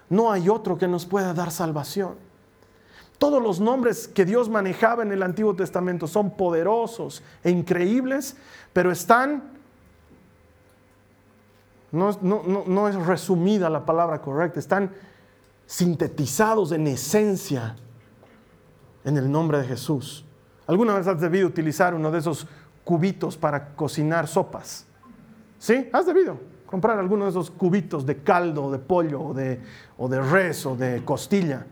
No 0.09 0.31
hay 0.31 0.49
otro 0.49 0.79
que 0.79 0.87
nos 0.87 1.05
pueda 1.05 1.33
dar 1.35 1.51
salvación. 1.51 2.24
Todos 3.17 3.41
los 3.41 3.59
nombres 3.59 4.07
que 4.07 4.25
Dios 4.25 4.49
manejaba 4.49 5.03
en 5.03 5.11
el 5.11 5.23
Antiguo 5.23 5.55
Testamento 5.55 6.07
son 6.07 6.31
poderosos 6.31 7.23
e 7.43 7.49
increíbles, 7.49 8.35
pero 8.73 8.91
están, 8.91 9.51
no, 11.91 12.87
es 12.89 12.95
resumida 12.95 13.69
la 13.69 13.85
palabra 13.85 14.21
correcta, 14.21 14.59
están 14.59 14.91
sintetizados 15.65 16.71
en 16.73 16.87
esencia 16.87 17.75
en 19.05 19.17
el 19.17 19.31
nombre 19.31 19.59
de 19.59 19.65
Jesús. 19.65 20.25
¿Alguna 20.67 20.95
vez 20.95 21.07
has 21.07 21.21
debido 21.21 21.47
utilizar 21.47 21.93
uno 21.93 22.11
de 22.11 22.19
esos 22.19 22.47
cubitos 22.83 23.37
para 23.37 23.75
cocinar 23.75 24.27
sopas? 24.27 24.85
¿Sí? 25.57 25.89
¿Has 25.93 26.05
debido 26.05 26.37
comprar 26.65 26.99
alguno 26.99 27.23
de 27.25 27.29
esos 27.29 27.49
cubitos 27.49 28.05
de 28.05 28.21
caldo, 28.23 28.71
de 28.71 28.79
pollo, 28.79 29.21
o 29.21 29.33
de, 29.33 29.61
o 29.97 30.09
de 30.09 30.19
res 30.19 30.65
o 30.65 30.75
de 30.75 31.05
costilla? 31.05 31.65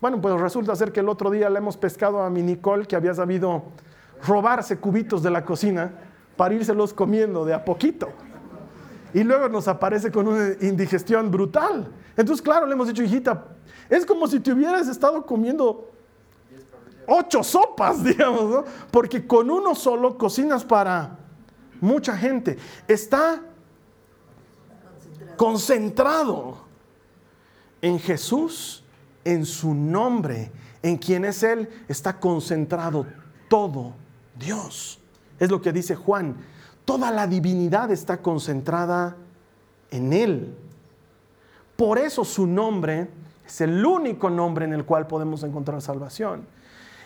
Bueno, 0.00 0.20
pues 0.20 0.40
resulta 0.40 0.74
ser 0.76 0.92
que 0.92 1.00
el 1.00 1.08
otro 1.08 1.30
día 1.30 1.50
le 1.50 1.58
hemos 1.58 1.76
pescado 1.76 2.22
a 2.22 2.30
mi 2.30 2.42
Nicole 2.42 2.86
que 2.86 2.96
había 2.96 3.14
sabido 3.14 3.64
robarse 4.26 4.78
cubitos 4.78 5.22
de 5.22 5.30
la 5.30 5.44
cocina 5.44 5.92
para 6.36 6.54
írselos 6.54 6.94
comiendo 6.94 7.44
de 7.44 7.52
a 7.52 7.64
poquito. 7.64 8.08
Y 9.12 9.24
luego 9.24 9.48
nos 9.48 9.68
aparece 9.68 10.10
con 10.10 10.28
una 10.28 10.54
indigestión 10.60 11.30
brutal. 11.30 11.88
Entonces, 12.16 12.40
claro, 12.40 12.66
le 12.66 12.72
hemos 12.72 12.88
dicho, 12.88 13.02
hijita, 13.02 13.44
es 13.90 14.06
como 14.06 14.26
si 14.26 14.40
te 14.40 14.52
hubieras 14.52 14.88
estado 14.88 15.26
comiendo 15.26 15.90
ocho 17.06 17.42
sopas, 17.42 18.02
digamos, 18.04 18.44
¿no? 18.44 18.64
Porque 18.90 19.26
con 19.26 19.50
uno 19.50 19.74
solo 19.74 20.16
cocinas 20.16 20.64
para 20.64 21.18
mucha 21.80 22.16
gente. 22.16 22.56
Está 22.88 23.42
concentrado 25.36 26.58
en 27.82 27.98
Jesús 27.98 28.79
en 29.24 29.44
su 29.44 29.74
nombre, 29.74 30.50
en 30.82 30.96
quien 30.96 31.24
es 31.24 31.42
Él, 31.42 31.68
está 31.88 32.18
concentrado 32.18 33.06
todo 33.48 33.94
Dios. 34.38 35.00
Es 35.38 35.50
lo 35.50 35.60
que 35.60 35.72
dice 35.72 35.94
Juan. 35.94 36.36
Toda 36.84 37.10
la 37.10 37.26
divinidad 37.26 37.90
está 37.90 38.18
concentrada 38.22 39.16
en 39.90 40.12
Él. 40.12 40.54
Por 41.76 41.98
eso 41.98 42.24
su 42.24 42.46
nombre 42.46 43.08
es 43.46 43.60
el 43.60 43.84
único 43.84 44.30
nombre 44.30 44.64
en 44.64 44.72
el 44.72 44.84
cual 44.84 45.06
podemos 45.06 45.42
encontrar 45.42 45.80
salvación 45.82 46.46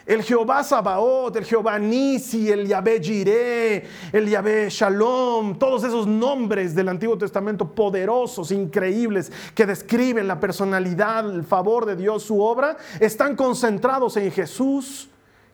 el 0.07 0.23
Jehová 0.23 0.63
Sabaoth, 0.63 1.37
el 1.37 1.45
Jehová 1.45 1.79
Nisi, 1.79 2.51
el 2.51 2.67
Yahvé 2.67 3.01
Jireh, 3.01 3.89
el 4.13 4.29
Yahvé 4.29 4.69
Shalom, 4.69 5.59
todos 5.59 5.83
esos 5.85 6.07
nombres 6.07 6.75
del 6.75 6.89
Antiguo 6.89 7.17
Testamento 7.17 7.75
poderosos, 7.75 8.51
increíbles, 8.51 9.33
que 9.55 9.65
describen 9.65 10.29
la 10.29 10.39
personalidad, 10.39 11.29
el 11.31 11.45
favor 11.45 11.87
de 11.87 11.97
Dios, 11.97 12.23
su 12.23 12.41
obra, 12.41 12.77
están 13.01 13.35
concentrados 13.35 14.17
en 14.19 14.31
Jesús, 14.31 15.09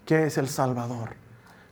que 0.05 0.27
es 0.27 0.37
el 0.37 0.49
Salvador, 0.49 1.11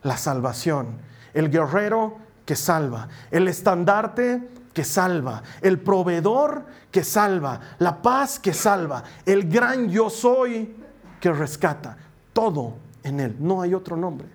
la 0.04 0.16
salvación, 0.16 0.98
el 1.34 1.50
guerrero 1.50 2.18
que 2.44 2.54
salva, 2.54 3.08
el 3.32 3.48
estandarte 3.48 4.50
que 4.72 4.84
salva, 4.84 5.42
el 5.60 5.80
proveedor 5.80 6.64
que 6.92 7.02
salva, 7.02 7.60
la 7.80 8.00
paz 8.00 8.38
que 8.38 8.54
salva, 8.54 9.02
el 9.26 9.50
gran 9.50 9.90
yo 9.90 10.08
soy 10.08 10.76
que 11.20 11.32
rescata 11.32 11.96
todo 12.38 12.74
en 13.03 13.18
Él, 13.18 13.35
no 13.40 13.62
hay 13.62 13.74
otro 13.74 13.96
nombre. 13.96 14.29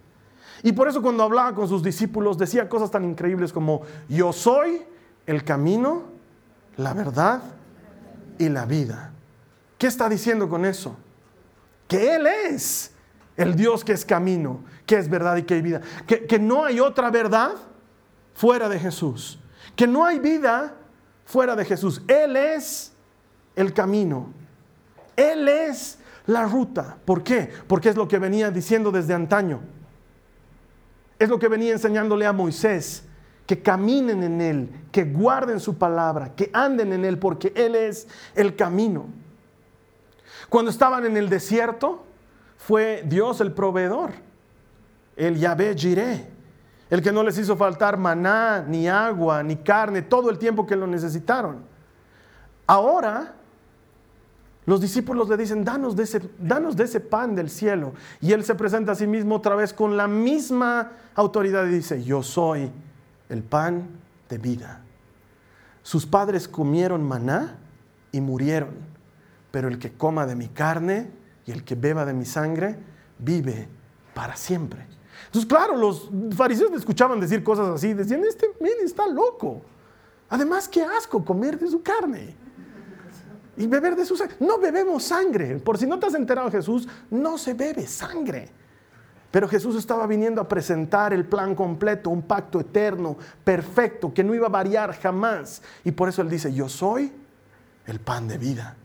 Y 0.62 0.74
por 0.74 0.89
eso 0.89 1.02
cuando 1.02 1.24
hablaba 1.24 1.56
con 1.56 1.70
sus 1.70 1.82
discípulos 1.82 2.38
decía 2.38 2.68
cosas 2.68 2.92
tan 2.92 3.06
increíbles 3.06 3.54
como, 3.54 3.84
yo 4.10 4.34
soy 4.34 4.82
el 5.26 5.46
camino, 5.46 6.04
la 6.76 6.94
verdad 6.94 7.42
y 8.38 8.50
la 8.50 8.66
vida. 8.66 9.13
¿Qué 9.78 9.88
está 9.88 10.10
diciendo 10.10 10.50
con 10.50 10.66
eso? 10.66 10.98
Que 11.88 12.16
Él 12.16 12.28
es 12.28 12.92
el 13.38 13.56
Dios 13.56 13.86
que 13.86 13.94
es 13.94 14.04
camino, 14.04 14.66
que 14.86 14.98
es 14.98 15.10
verdad 15.10 15.38
y 15.38 15.44
que 15.44 15.54
hay 15.54 15.62
vida. 15.62 15.80
Que, 16.06 16.26
que 16.26 16.39
no 16.39 16.66
hay 16.66 16.82
otra 16.82 17.10
verdad 17.10 17.54
fuera 18.34 18.68
de 18.68 18.80
Jesús. 18.80 19.39
Que 19.78 19.88
no 19.88 20.04
hay 20.04 20.20
vida 20.20 20.76
fuera 21.24 21.56
de 21.56 21.63
Jesús. 21.63 22.02
Él 22.10 22.36
es 22.36 22.92
el 23.56 23.74
camino. 23.74 24.28
Él 25.16 25.48
es 25.48 26.00
la 26.25 26.45
ruta. 26.45 26.97
¿Por 27.05 27.23
qué? 27.23 27.49
Porque 27.67 27.89
es 27.89 27.95
lo 27.95 28.07
que 28.07 28.19
venía 28.19 28.51
diciendo 28.51 28.91
desde 28.91 29.13
antaño. 29.13 29.59
Es 31.19 31.29
lo 31.29 31.39
que 31.39 31.47
venía 31.47 31.73
enseñándole 31.73 32.25
a 32.25 32.33
Moisés, 32.33 33.03
que 33.45 33.62
caminen 33.62 34.23
en 34.23 34.41
Él, 34.41 34.69
que 34.91 35.03
guarden 35.05 35.59
su 35.59 35.77
palabra, 35.77 36.33
que 36.36 36.49
anden 36.53 36.93
en 36.93 37.05
Él, 37.05 37.17
porque 37.19 37.51
Él 37.55 37.75
es 37.75 38.07
el 38.36 38.55
camino. 38.55 39.05
Cuando 40.49 40.71
estaban 40.71 41.05
en 41.05 41.17
el 41.17 41.29
desierto, 41.29 42.05
fue 42.57 43.03
Dios 43.05 43.41
el 43.41 43.51
proveedor, 43.51 44.12
el 45.15 45.38
Yahvé 45.38 45.75
Jireh, 45.75 46.27
el 46.89 47.01
que 47.01 47.12
no 47.12 47.23
les 47.23 47.38
hizo 47.38 47.57
faltar 47.57 47.97
maná, 47.97 48.63
ni 48.67 48.88
agua, 48.88 49.43
ni 49.43 49.57
carne, 49.57 50.01
todo 50.01 50.29
el 50.29 50.38
tiempo 50.38 50.65
que 50.65 50.75
lo 50.75 50.88
necesitaron. 50.88 51.63
Ahora 52.67 53.33
los 54.65 54.80
discípulos 54.80 55.28
le 55.28 55.36
dicen, 55.36 55.65
danos 55.65 55.95
de, 55.95 56.04
ese, 56.04 56.21
danos 56.39 56.76
de 56.76 56.86
ese 56.86 56.99
pan 56.99 57.36
del 57.36 57.49
cielo. 57.49 57.93
Y 58.21 58.32
él 58.32 58.45
se 58.45 58.56
presenta 58.56 58.93
a 58.93 58.95
sí 58.95 59.08
mismo 59.08 59.36
otra 59.36 59.56
vez 59.56 59.73
con 59.73 59.97
la 59.97 60.08
misma 60.08 60.91
autoridad 61.15 61.65
y 61.65 61.69
dice, 61.69 62.04
yo 62.04 62.23
soy 62.23 62.71
el 63.30 63.43
pan 63.43 63.88
de 64.30 64.38
vida. 64.38 64.82
Sus 65.82 66.06
padres 66.06 66.47
comieron 66.47 67.04
maná 67.04 67.58
y 68.13 68.21
murieron, 68.21 68.76
pero 69.52 69.67
el 69.67 69.80
que 69.80 69.91
coma 69.91 70.26
de 70.26 70.36
mi 70.36 70.47
carne 70.47 71.12
y 71.45 71.52
el 71.52 71.65
que 71.65 71.76
beba 71.76 72.06
de 72.06 72.13
mi 72.13 72.26
sangre 72.26 72.78
vive 73.19 73.67
para 74.13 74.38
siempre. 74.38 74.88
Entonces, 75.26 75.49
claro, 75.49 75.76
los 75.76 76.10
fariseos 76.36 76.71
le 76.71 76.78
escuchaban 76.78 77.19
decir 77.19 77.43
cosas 77.43 77.67
así, 77.67 77.93
decían, 77.93 78.23
este 78.23 78.47
men 78.62 78.73
está 78.82 79.08
loco. 79.08 79.62
Además, 80.30 80.69
qué 80.69 80.84
asco 80.84 81.26
comer 81.26 81.60
de 81.60 81.69
su 81.69 81.82
carne 81.82 82.42
y 83.58 83.68
beber 83.68 83.96
de 83.96 84.06
su 84.06 84.16
sangre. 84.16 84.36
No 84.39 84.60
bebemos 84.60 85.04
sangre. 85.04 85.58
Por 85.60 85.78
si 85.78 85.86
no 85.86 86.00
te 86.00 86.08
has 86.08 86.16
enterado, 86.16 86.50
Jesús, 86.52 86.88
no 87.10 87.38
se 87.38 87.54
bebe 87.54 87.86
sangre. 87.88 88.50
Pero 89.32 89.48
Jesús 89.48 89.76
estaba 89.76 90.06
viniendo 90.06 90.42
a 90.42 90.48
presentar 90.48 91.12
el 91.13 91.26
plan 91.26 91.56
completo, 91.56 92.10
un 92.10 92.22
pacto 92.22 92.60
eterno, 92.60 93.18
perfecto, 93.44 94.13
que 94.13 94.24
no 94.24 94.36
iba 94.36 94.48
a 94.48 94.52
variar 94.52 94.94
jamás. 94.94 95.62
Y 95.84 95.92
por 95.92 96.10
eso 96.10 96.22
Él 96.22 96.30
dice, 96.30 96.54
yo 96.54 96.70
soy 96.70 97.12
el 97.88 98.00
pan 98.00 98.28
de 98.28 98.38
vida. 98.38 98.76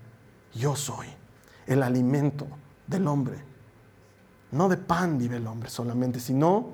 Yo 0.54 0.74
soy 0.74 1.06
el 1.66 1.82
alimento 1.82 2.46
del 2.86 3.06
hombre. 3.06 3.36
No 4.50 4.68
de 4.68 4.78
pan 4.78 5.18
vive 5.18 5.36
el 5.36 5.46
hombre 5.46 5.68
solamente, 5.68 6.20
sino 6.20 6.70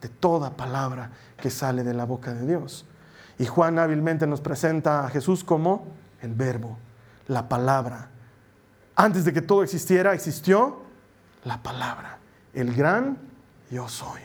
de 0.00 0.08
toda 0.08 0.56
palabra 0.56 1.12
que 1.36 1.50
sale 1.50 1.84
de 1.84 1.94
la 1.94 2.04
boca 2.04 2.34
de 2.34 2.46
Dios. 2.46 2.84
Y 3.38 3.46
Juan 3.46 3.78
hábilmente 3.78 4.26
nos 4.26 4.40
presenta 4.40 5.06
a 5.06 5.08
Jesús 5.08 5.44
como 5.44 5.86
el 6.20 6.34
verbo, 6.34 6.76
la 7.32 7.48
palabra. 7.48 8.10
Antes 8.94 9.24
de 9.24 9.32
que 9.32 9.42
todo 9.42 9.62
existiera, 9.62 10.12
existió 10.14 10.82
la 11.44 11.62
palabra 11.62 12.18
el 12.54 12.74
gran 12.74 13.18
yo 13.70 13.88
soy. 13.88 14.20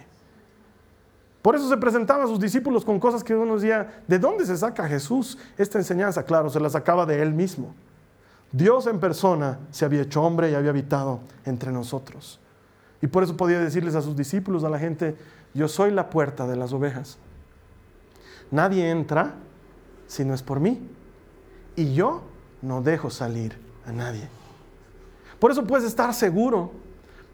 Por 1.41 1.56
eso 1.56 1.70
se 1.70 1.78
presentaba 1.78 2.26
a 2.26 2.28
sus 2.28 2.39
discípulos 2.39 2.84
con 2.84 3.00
cosas 3.00 3.24
que 3.24 3.34
uno 3.34 3.56
decía, 3.56 4.04
¿de 4.08 4.20
dónde 4.20 4.46
se 4.46 4.58
saca 4.58 4.88
Jesús 4.88 5.38
esta 5.58 5.78
enseñanza? 5.78 6.24
Claro, 6.24 6.50
se 6.50 6.60
la 6.60 6.70
sacaba 6.70 7.06
de 7.06 7.22
él 7.22 7.34
mismo. 7.34 7.74
Dios 8.52 8.88
en 8.88 9.00
persona 9.00 9.60
se 9.72 9.86
había 9.86 10.02
hecho 10.02 10.22
hombre 10.24 10.52
y 10.52 10.56
había 10.56 10.72
habitado 10.72 11.22
entre 11.46 11.72
nosotros. 11.72 12.39
Y 13.02 13.08
por 13.08 13.24
eso 13.24 13.38
podía 13.38 13.60
decirles 13.60 13.96
a 13.96 14.02
sus 14.02 14.17
discípulos, 14.17 14.63
a 14.63 14.70
la 14.70 14.80
gente, 14.80 15.15
yo 15.54 15.67
soy 15.67 15.91
la 15.91 16.10
puerta 16.10 16.48
de 16.48 16.56
las 16.56 16.74
ovejas. 16.74 17.17
Nadie 18.52 18.89
entra 18.89 19.36
si 20.08 20.26
no 20.26 20.34
es 20.34 20.43
por 20.43 20.60
mí. 20.60 20.89
Y 21.76 21.93
yo 21.93 22.24
no 22.68 22.82
dejo 22.82 23.10
salir 23.10 23.58
a 23.86 23.92
nadie. 23.92 24.28
Por 25.40 25.52
eso 25.52 25.66
puedes 25.66 25.86
estar 25.86 26.14
seguro 26.14 26.72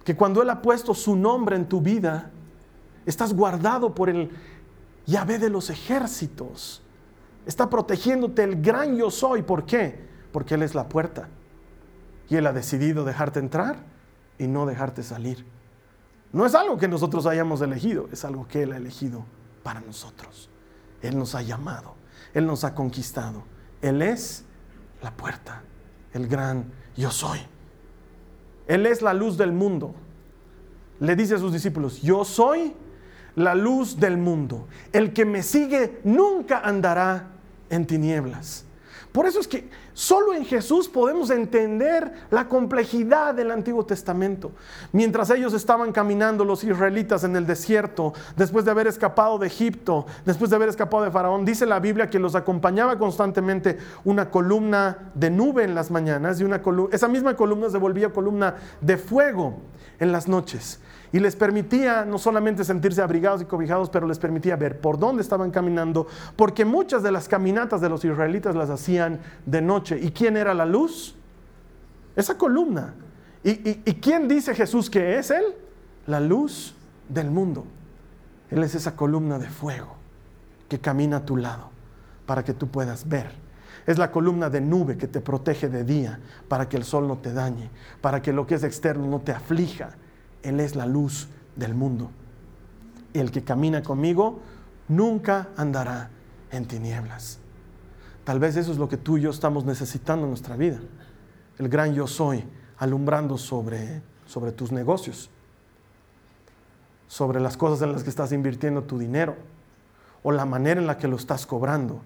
que 0.04 0.16
cuando 0.16 0.42
Él 0.42 0.50
ha 0.50 0.62
puesto 0.62 0.94
su 0.94 1.16
nombre 1.16 1.56
en 1.56 1.68
tu 1.68 1.82
vida, 1.82 2.32
estás 3.06 3.34
guardado 3.34 3.96
por 3.96 4.10
el 4.10 4.30
Yahvé 5.06 5.40
de 5.40 5.50
los 5.50 5.70
ejércitos. 5.70 6.82
Está 7.46 7.70
protegiéndote 7.70 8.44
el 8.44 8.62
gran 8.62 8.96
yo 8.96 9.10
soy. 9.10 9.42
¿Por 9.42 9.66
qué? 9.66 10.08
Porque 10.32 10.56
Él 10.56 10.64
es 10.64 10.76
la 10.76 10.88
puerta. 10.88 11.28
Y 12.30 12.36
Él 12.36 12.48
ha 12.48 12.54
decidido 12.54 13.04
dejarte 13.04 13.40
entrar 13.40 13.78
y 14.38 14.48
no 14.48 14.66
dejarte 14.66 15.04
salir. 15.04 15.46
No 16.32 16.46
es 16.46 16.56
algo 16.56 16.78
que 16.78 16.88
nosotros 16.88 17.26
hayamos 17.26 17.62
elegido, 17.62 18.10
es 18.12 18.26
algo 18.26 18.48
que 18.48 18.64
Él 18.64 18.72
ha 18.72 18.78
elegido 18.78 19.24
para 19.62 19.82
nosotros. 19.82 20.50
Él 21.02 21.18
nos 21.18 21.36
ha 21.36 21.42
llamado, 21.42 21.96
Él 22.34 22.46
nos 22.46 22.64
ha 22.64 22.74
conquistado. 22.74 23.44
Él 23.82 24.02
es 24.02 24.46
la 25.04 25.12
puerta, 25.12 25.62
el 26.14 26.28
gran 26.28 26.72
yo 26.96 27.12
soy. 27.12 27.40
Él 28.68 28.86
es 28.86 29.02
la 29.02 29.14
luz 29.14 29.38
del 29.38 29.52
mundo. 29.52 29.94
Le 31.00 31.16
dice 31.16 31.36
a 31.36 31.38
sus 31.38 31.52
discípulos, 31.52 32.02
yo 32.02 32.24
soy 32.24 32.74
la 33.36 33.56
luz 33.56 34.00
del 34.00 34.18
mundo. 34.18 34.68
El 34.92 35.14
que 35.14 35.26
me 35.26 35.44
sigue 35.44 36.00
nunca 36.04 36.60
andará 36.60 37.32
en 37.70 37.86
tinieblas. 37.86 38.66
Por 39.14 39.28
eso 39.28 39.40
es 39.40 39.48
que 39.48 39.70
solo 39.94 40.34
en 40.34 40.44
Jesús 40.44 40.90
podemos 40.90 41.30
entender 41.30 42.12
la 42.32 42.50
complejidad 42.50 43.36
del 43.36 43.52
Antiguo 43.52 43.86
Testamento. 43.86 44.52
Mientras 44.92 45.30
ellos 45.30 45.54
estaban 45.54 45.92
caminando, 45.92 46.44
los 46.44 46.64
israelitas 46.64 47.24
en 47.24 47.36
el 47.36 47.46
desierto, 47.46 48.14
después 48.36 48.66
de 48.66 48.72
haber 48.72 48.88
escapado 48.88 49.38
de 49.38 49.46
Egipto, 49.46 50.08
después 50.26 50.50
de 50.50 50.56
haber 50.56 50.70
escapado 50.70 51.04
de 51.04 51.12
Faraón, 51.12 51.46
dice 51.46 51.68
la 51.68 51.80
Biblia 51.80 52.10
que 52.10 52.18
los 52.18 52.34
acompañaba 52.34 52.98
constantemente 52.98 53.78
una 54.04 54.32
columna 54.32 55.12
de 55.14 55.30
nube 55.30 55.64
en 55.64 55.76
las 55.76 55.92
mañanas 55.92 56.42
y 56.42 56.44
una 56.44 56.64
esa 56.92 57.08
misma 57.08 57.36
columna 57.36 57.70
se 57.70 57.78
volvía 57.78 58.10
columna 58.10 58.56
de 58.82 58.98
fuego 58.98 59.60
en 60.00 60.12
las 60.12 60.28
noches 60.28 60.80
y 61.14 61.20
les 61.20 61.36
permitía 61.36 62.06
no 62.06 62.18
solamente 62.18 62.64
sentirse 62.64 63.00
abrigados 63.00 63.40
y 63.40 63.46
cobijados, 63.46 63.92
pero 63.92 64.08
les 64.08 64.18
permitía 64.18 64.56
ver 64.56 64.82
por 64.82 64.98
dónde 64.98 65.22
estaban 65.22 65.52
caminando, 65.52 66.08
porque 66.36 66.66
muchas 66.66 67.04
de 67.04 67.12
las 67.12 67.30
caminatas 67.30 67.82
de 67.82 67.88
los 67.88 68.04
israelitas 68.04 68.56
las 68.56 68.72
hacían 68.72 69.20
de 69.46 69.62
noche. 69.62 70.00
¿Y 70.02 70.10
quién 70.10 70.36
era 70.36 70.56
la 70.56 70.66
luz? 70.66 71.16
Esa 72.16 72.36
columna. 72.36 72.96
¿Y, 73.44 73.76
quién 74.02 74.28
dice 74.28 74.56
Jesús 74.56 74.90
que 74.90 75.20
es 75.20 75.30
Él? 75.30 75.44
La 76.08 76.20
luz 76.20 76.74
del 77.08 77.30
mundo. 77.30 77.64
Él 78.50 78.64
es 78.64 78.74
esa 78.74 78.96
columna 78.96 79.38
de 79.38 79.50
fuego 79.50 79.96
que 80.68 80.80
camina 80.80 81.18
a 81.18 81.26
tu 81.26 81.38
lado 81.38 81.70
para 82.26 82.44
que 82.44 82.56
tú 82.56 82.70
puedas 82.70 83.08
ver. 83.08 83.30
Es 83.86 84.00
la 84.00 84.10
columna 84.10 84.50
de 84.50 84.62
nube 84.62 84.98
que 84.98 85.08
te 85.08 85.22
protege 85.22 85.70
de 85.70 85.84
día 85.84 86.20
para 86.48 86.68
que 86.68 86.78
el 86.78 86.84
sol 86.84 87.08
no 87.08 87.20
te 87.20 87.34
dañe, 87.34 87.70
para 88.02 88.20
que 88.20 88.34
lo 88.34 88.48
que 88.48 88.56
es 88.56 88.64
externo 88.64 89.06
no 89.06 89.20
te 89.20 89.32
aflija 89.32 89.92
él 90.44 90.60
es 90.60 90.76
la 90.76 90.86
luz 90.86 91.28
del 91.56 91.74
mundo. 91.74 92.12
Y 93.14 93.20
el 93.20 93.32
que 93.32 93.44
camina 93.44 93.82
conmigo 93.82 94.40
nunca 94.88 95.50
andará 95.58 96.10
en 96.52 96.66
tinieblas. 96.66 97.40
Tal 98.24 98.40
vez 98.40 98.56
eso 98.56 98.72
es 98.72 98.78
lo 98.78 98.88
que 98.88 98.98
tú 98.98 99.18
y 99.18 99.22
yo 99.22 99.32
estamos 99.32 99.66
necesitando 99.66 100.26
en 100.26 100.32
nuestra 100.32 100.56
vida. 100.56 100.80
El 101.58 101.70
gran 101.70 101.94
yo 101.94 102.08
soy 102.08 102.44
alumbrando 102.78 103.38
sobre, 103.38 104.02
sobre 104.26 104.52
tus 104.52 104.72
negocios, 104.72 105.30
sobre 107.08 107.40
las 107.40 107.58
cosas 107.58 107.82
en 107.82 107.92
las 107.92 108.04
que 108.04 108.10
estás 108.10 108.32
invirtiendo 108.32 108.84
tu 108.84 108.98
dinero 108.98 109.36
o 110.24 110.32
la 110.32 110.46
manera 110.46 110.80
en 110.80 110.88
la 110.88 110.98
que 110.98 111.08
lo 111.08 111.18
estás 111.18 111.46
cobrando. 111.46 112.02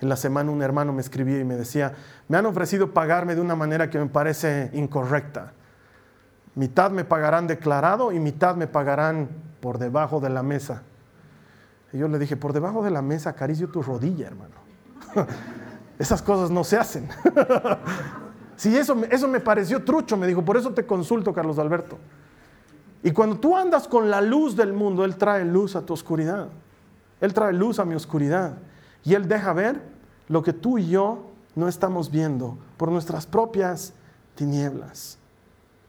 En 0.00 0.08
la 0.08 0.16
semana 0.16 0.50
un 0.50 0.62
hermano 0.62 0.92
me 0.92 1.00
escribía 1.00 1.40
y 1.40 1.44
me 1.44 1.56
decía, 1.56 1.94
me 2.28 2.36
han 2.36 2.46
ofrecido 2.46 2.92
pagarme 2.92 3.34
de 3.34 3.40
una 3.40 3.56
manera 3.56 3.90
que 3.90 3.98
me 3.98 4.06
parece 4.06 4.70
incorrecta 4.72 5.52
mitad 6.56 6.90
me 6.90 7.04
pagarán 7.04 7.46
declarado 7.46 8.10
y 8.10 8.18
mitad 8.18 8.56
me 8.56 8.66
pagarán 8.66 9.28
por 9.60 9.78
debajo 9.78 10.18
de 10.20 10.30
la 10.30 10.42
mesa. 10.42 10.82
Y 11.92 11.98
yo 11.98 12.08
le 12.08 12.18
dije, 12.18 12.36
por 12.36 12.52
debajo 12.52 12.82
de 12.82 12.90
la 12.90 13.02
mesa 13.02 13.30
acaricio 13.30 13.68
tu 13.68 13.82
rodilla, 13.82 14.26
hermano. 14.26 14.54
Esas 15.98 16.20
cosas 16.20 16.50
no 16.50 16.64
se 16.64 16.76
hacen. 16.76 17.08
sí, 18.56 18.76
eso, 18.76 18.96
eso 19.10 19.28
me 19.28 19.40
pareció 19.40 19.84
trucho, 19.84 20.16
me 20.16 20.26
dijo, 20.26 20.44
por 20.44 20.56
eso 20.56 20.72
te 20.72 20.84
consulto, 20.84 21.32
Carlos 21.32 21.58
Alberto. 21.58 21.98
Y 23.02 23.12
cuando 23.12 23.38
tú 23.38 23.56
andas 23.56 23.86
con 23.86 24.10
la 24.10 24.20
luz 24.20 24.56
del 24.56 24.72
mundo, 24.72 25.04
Él 25.04 25.16
trae 25.16 25.44
luz 25.44 25.76
a 25.76 25.82
tu 25.82 25.92
oscuridad. 25.92 26.48
Él 27.20 27.32
trae 27.32 27.52
luz 27.52 27.78
a 27.78 27.84
mi 27.84 27.94
oscuridad. 27.94 28.58
Y 29.04 29.14
Él 29.14 29.28
deja 29.28 29.52
ver 29.52 29.80
lo 30.28 30.42
que 30.42 30.52
tú 30.52 30.78
y 30.78 30.88
yo 30.88 31.30
no 31.54 31.68
estamos 31.68 32.10
viendo 32.10 32.58
por 32.76 32.90
nuestras 32.90 33.26
propias 33.26 33.94
tinieblas. 34.34 35.18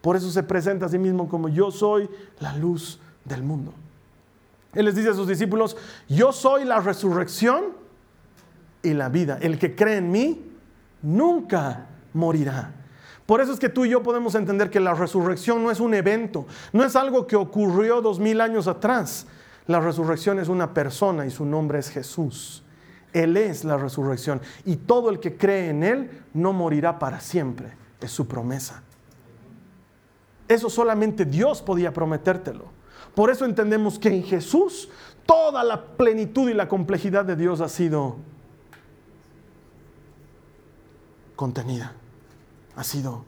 Por 0.02 0.16
eso 0.16 0.30
se 0.32 0.44
presenta 0.44 0.86
a 0.86 0.90
sí 0.90 0.98
mismo 0.98 1.28
como 1.28 1.50
yo 1.50 1.72
soy 1.72 2.10
la 2.40 2.56
luz 2.56 3.00
del 3.26 3.44
mundo. 3.44 3.74
Él 4.74 4.86
les 4.86 4.96
dice 4.96 5.10
a 5.10 5.14
sus 5.14 5.28
discípulos, 5.28 5.76
yo 6.08 6.32
soy 6.32 6.64
la 6.64 6.80
resurrección 6.80 7.66
y 8.84 8.94
la 8.94 9.10
vida. 9.10 9.40
El 9.42 9.58
que 9.58 9.76
cree 9.76 9.98
en 9.98 10.12
mí 10.12 10.52
nunca 11.02 11.88
morirá. 12.14 12.74
Por 13.26 13.42
eso 13.42 13.52
es 13.52 13.60
que 13.60 13.70
tú 13.70 13.86
y 13.86 13.90
yo 13.90 14.04
podemos 14.04 14.36
entender 14.36 14.70
que 14.70 14.80
la 14.80 14.94
resurrección 14.94 15.62
no 15.62 15.70
es 15.70 15.80
un 15.80 15.94
evento, 15.94 16.48
no 16.72 16.86
es 16.86 16.96
algo 16.96 17.28
que 17.28 17.36
ocurrió 17.36 18.02
dos 18.02 18.20
mil 18.20 18.40
años 18.40 18.68
atrás. 18.68 19.28
La 19.68 19.82
resurrección 19.82 20.40
es 20.40 20.48
una 20.48 20.74
persona 20.74 21.26
y 21.26 21.32
su 21.32 21.46
nombre 21.46 21.80
es 21.80 21.90
Jesús. 21.90 22.64
Él 23.12 23.36
es 23.36 23.66
la 23.66 23.78
resurrección 23.78 24.42
y 24.64 24.78
todo 24.78 25.10
el 25.10 25.20
que 25.20 25.36
cree 25.36 25.70
en 25.70 25.84
Él 25.84 26.24
no 26.34 26.54
morirá 26.54 27.00
para 27.00 27.20
siempre. 27.20 27.74
Es 28.00 28.12
su 28.12 28.28
promesa. 28.28 28.84
Eso 30.48 30.70
solamente 30.70 31.26
Dios 31.26 31.62
podía 31.62 31.94
prometértelo. 31.94 32.66
Por 33.14 33.30
eso 33.30 33.46
entendemos 33.46 34.00
que 34.00 34.10
en 34.10 34.24
Jesús 34.24 34.90
toda 35.26 35.64
la 35.64 35.98
plenitud 35.98 36.50
y 36.50 36.54
la 36.54 36.68
complejidad 36.68 37.26
de 37.26 37.36
Dios 37.36 37.62
ha 37.62 37.70
sido 37.70 38.18
contenida, 41.36 41.94
ha 42.76 42.84
sido 42.84 43.26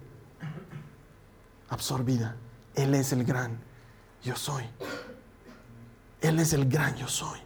absorbida. 1.69 2.35
Él 2.75 2.95
es 2.95 3.11
el 3.13 3.23
gran 3.23 3.59
yo 4.23 4.35
soy. 4.35 4.63
Él 6.21 6.39
es 6.39 6.53
el 6.53 6.67
gran 6.67 6.95
yo 6.95 7.07
soy. 7.07 7.39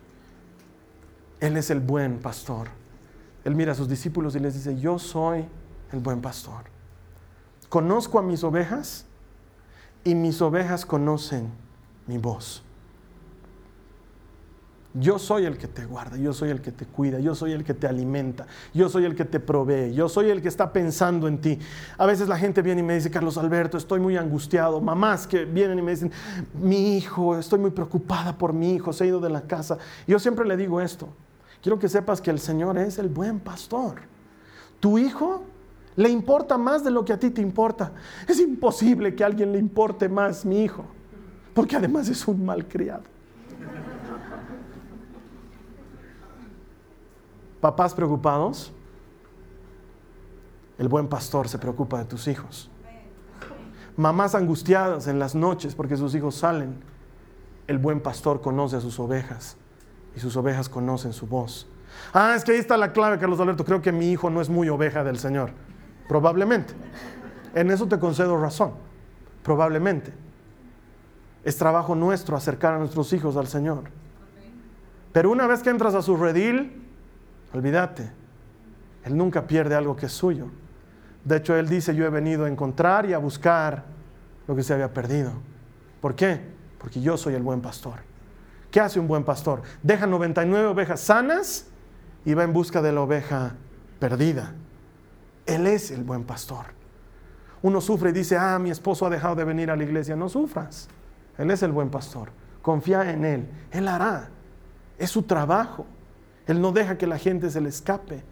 Él 1.40 1.58
es 1.58 1.70
el 1.70 1.80
buen 1.80 2.20
pastor. 2.20 2.70
Él 3.44 3.56
mira 3.56 3.74
a 3.74 3.76
sus 3.76 3.90
discípulos 3.90 4.36
y 4.36 4.40
les 4.40 4.54
dice, 4.54 4.80
yo 4.80 4.98
soy 4.98 5.46
el 5.92 6.00
buen 6.00 6.22
pastor. 6.22 6.64
Conozco 7.70 8.20
a 8.20 8.22
mis 8.22 8.44
ovejas 8.44 9.06
y 10.04 10.16
mis 10.16 10.42
ovejas 10.42 10.86
conocen 10.86 11.50
mi 12.08 12.18
voz. 12.18 12.64
Yo 14.96 15.18
soy 15.18 15.46
el 15.46 15.58
que 15.58 15.68
te 15.68 15.86
guarda, 15.86 16.18
yo 16.18 16.34
soy 16.34 16.52
el 16.52 16.62
que 16.62 16.72
te 16.72 16.86
cuida, 16.86 17.20
yo 17.20 17.34
soy 17.34 17.52
el 17.52 17.64
que 17.64 17.74
te 17.74 17.88
alimenta, 17.88 18.46
yo 18.76 18.90
soy 18.90 19.06
el 19.06 19.16
que 19.16 19.26
te 19.26 19.40
provee, 19.40 19.92
yo 19.92 20.08
soy 20.08 20.30
el 20.30 20.40
que 20.40 20.48
está 20.48 20.72
pensando 20.72 21.28
en 21.28 21.42
ti. 21.42 21.58
A 21.98 22.06
veces 22.06 22.28
la 22.28 22.38
gente 22.38 22.62
viene 22.62 22.82
y 22.82 22.84
me 22.84 22.94
dice, 22.94 23.10
Carlos 23.10 23.40
Alberto, 23.40 23.76
estoy 23.76 24.00
muy 24.00 24.18
angustiado. 24.18 24.80
Mamás 24.82 25.26
que 25.26 25.46
vienen 25.46 25.80
y 25.80 25.82
me 25.82 25.92
dicen, 25.92 26.12
mi 26.62 26.96
hijo, 26.96 27.36
estoy 27.40 27.58
muy 27.58 27.72
preocupada 27.72 28.38
por 28.38 28.54
mi 28.54 28.76
hijo, 28.76 28.94
se 28.94 29.06
ha 29.06 29.08
ido 29.08 29.20
de 29.20 29.32
la 29.32 29.42
casa. 29.42 29.80
Yo 30.06 30.20
siempre 30.20 30.46
le 30.46 30.56
digo 30.56 30.80
esto, 30.80 31.10
quiero 31.64 31.80
que 31.80 31.90
sepas 31.90 32.22
que 32.22 32.30
el 32.30 32.38
Señor 32.38 32.78
es 32.78 33.00
el 33.00 33.10
buen 33.10 33.40
pastor. 33.40 34.02
Tu 34.80 35.00
hijo 35.00 35.44
le 35.96 36.10
importa 36.10 36.58
más 36.58 36.84
de 36.84 36.92
lo 36.92 37.06
que 37.06 37.14
a 37.14 37.20
ti 37.20 37.30
te 37.30 37.42
importa. 37.42 37.92
Es 38.28 38.40
imposible 38.40 39.16
que 39.16 39.24
a 39.24 39.28
alguien 39.28 39.52
le 39.52 39.60
importe 39.60 40.10
más 40.10 40.46
mi 40.46 40.64
hijo, 40.64 40.86
porque 41.54 41.76
además 41.76 42.10
es 42.10 42.28
un 42.28 42.46
malcriado. 42.46 43.04
Papás 47.60 47.94
preocupados, 47.94 48.74
el 50.78 50.88
buen 50.90 51.08
pastor 51.08 51.48
se 51.48 51.58
preocupa 51.58 52.00
de 52.00 52.06
tus 52.06 52.28
hijos. 52.28 52.70
Mamás 53.96 54.36
angustiadas 54.36 55.08
en 55.08 55.20
las 55.20 55.36
noches 55.36 55.76
porque 55.76 55.96
sus 55.96 56.16
hijos 56.16 56.36
salen, 56.36 56.76
el 57.68 57.78
buen 57.78 58.02
pastor 58.02 58.42
conoce 58.42 58.76
a 58.76 58.82
sus 58.82 59.00
ovejas 59.00 59.56
y 60.16 60.20
sus 60.20 60.36
ovejas 60.36 60.68
conocen 60.68 61.14
su 61.14 61.28
voz. 61.28 61.68
Ah, 62.12 62.34
es 62.36 62.44
que 62.44 62.54
ahí 62.54 62.58
está 62.58 62.76
la 62.76 62.92
clave, 62.92 63.20
Carlos 63.20 63.40
Alberto. 63.40 63.64
Creo 63.64 63.82
que 63.82 63.92
mi 63.92 64.12
hijo 64.12 64.30
no 64.30 64.42
es 64.42 64.50
muy 64.50 64.68
oveja 64.68 65.04
del 65.04 65.20
Señor. 65.20 65.52
Probablemente. 66.08 66.74
En 67.56 67.72
eso 67.72 67.88
te 67.88 68.00
concedo 68.00 68.40
razón. 68.40 68.74
Probablemente. 69.44 70.14
Es 71.44 71.58
trabajo 71.58 71.96
nuestro 71.96 72.36
acercar 72.38 72.74
a 72.74 72.80
nuestros 72.80 73.12
hijos 73.14 73.36
al 73.38 73.48
Señor. 73.48 73.84
Pero 75.12 75.30
una 75.30 75.46
vez 75.48 75.62
que 75.62 75.70
entras 75.70 75.94
a 75.94 76.02
su 76.02 76.18
redil, 76.18 76.84
Olvídate, 77.54 78.10
Él 79.04 79.16
nunca 79.16 79.46
pierde 79.46 79.76
algo 79.76 79.96
que 79.96 80.08
es 80.08 80.12
suyo. 80.12 80.48
De 81.24 81.38
hecho, 81.38 81.56
Él 81.56 81.70
dice, 81.70 81.96
yo 81.96 82.06
he 82.06 82.10
venido 82.10 82.46
a 82.46 82.50
encontrar 82.50 83.06
y 83.06 83.14
a 83.14 83.20
buscar 83.20 83.86
lo 84.48 84.56
que 84.56 84.64
se 84.64 84.74
había 84.74 84.92
perdido. 84.92 85.32
¿Por 86.02 86.16
qué? 86.16 86.42
Porque 86.80 87.00
yo 87.00 87.16
soy 87.16 87.36
el 87.36 87.44
buen 87.44 87.62
pastor. 87.62 88.00
¿Qué 88.72 88.80
hace 88.80 89.00
un 89.00 89.08
buen 89.08 89.24
pastor? 89.24 89.62
Deja 89.84 90.08
99 90.08 90.68
ovejas 90.68 91.00
sanas 91.00 91.68
y 92.26 92.34
va 92.34 92.44
en 92.44 92.52
busca 92.52 92.82
de 92.82 92.92
la 92.92 93.02
oveja 93.02 93.56
perdida. 94.00 94.54
Él 95.46 95.68
es 95.68 95.92
el 95.92 96.04
buen 96.04 96.24
pastor. 96.24 96.66
Uno 97.62 97.80
sufre 97.82 98.10
y 98.10 98.14
dice, 98.14 98.38
ah, 98.38 98.60
mi 98.60 98.70
esposo 98.70 99.06
ha 99.06 99.10
dejado 99.10 99.36
de 99.36 99.46
venir 99.46 99.72
a 99.72 99.76
la 99.76 99.84
iglesia. 99.84 100.16
No 100.16 100.30
sufras. 100.30 100.90
Él 101.38 101.50
es 101.50 101.64
el 101.64 101.72
buen 101.72 101.90
pastor. 101.90 102.30
Confía 102.62 103.10
en 103.12 103.26
Él. 103.26 103.48
Él 103.72 103.88
hará. 103.88 104.30
Es 104.98 105.10
su 105.10 105.24
trabajo. 105.24 105.86
Él 106.46 106.62
no 106.62 106.72
deja 106.72 106.98
que 106.98 107.08
la 107.08 107.18
gente 107.18 107.50
se 107.50 107.62
le 107.62 107.70
escape. 107.70 108.24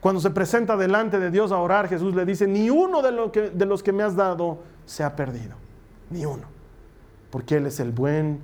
Cuando 0.00 0.20
se 0.20 0.30
presenta 0.30 0.76
delante 0.76 1.18
de 1.18 1.30
Dios 1.30 1.52
a 1.52 1.58
orar, 1.58 1.88
Jesús 1.88 2.14
le 2.14 2.24
dice, 2.24 2.46
ni 2.46 2.70
uno 2.70 3.02
de, 3.02 3.50
de 3.52 3.66
los 3.66 3.82
que 3.82 3.92
me 3.92 4.02
has 4.02 4.16
dado 4.16 4.62
se 4.86 5.04
ha 5.04 5.14
perdido. 5.14 5.54
Ni 6.10 6.24
uno. 6.24 6.48
Porque 7.30 7.56
Él 7.56 7.66
es 7.66 7.78
el 7.80 7.92
buen 7.92 8.40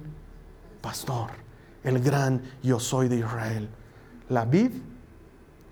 pastor, 0.80 1.30
el 1.82 2.00
gran 2.00 2.42
yo 2.62 2.78
soy 2.78 3.08
de 3.08 3.16
Israel. 3.16 3.68
La 4.28 4.44
vid 4.44 4.70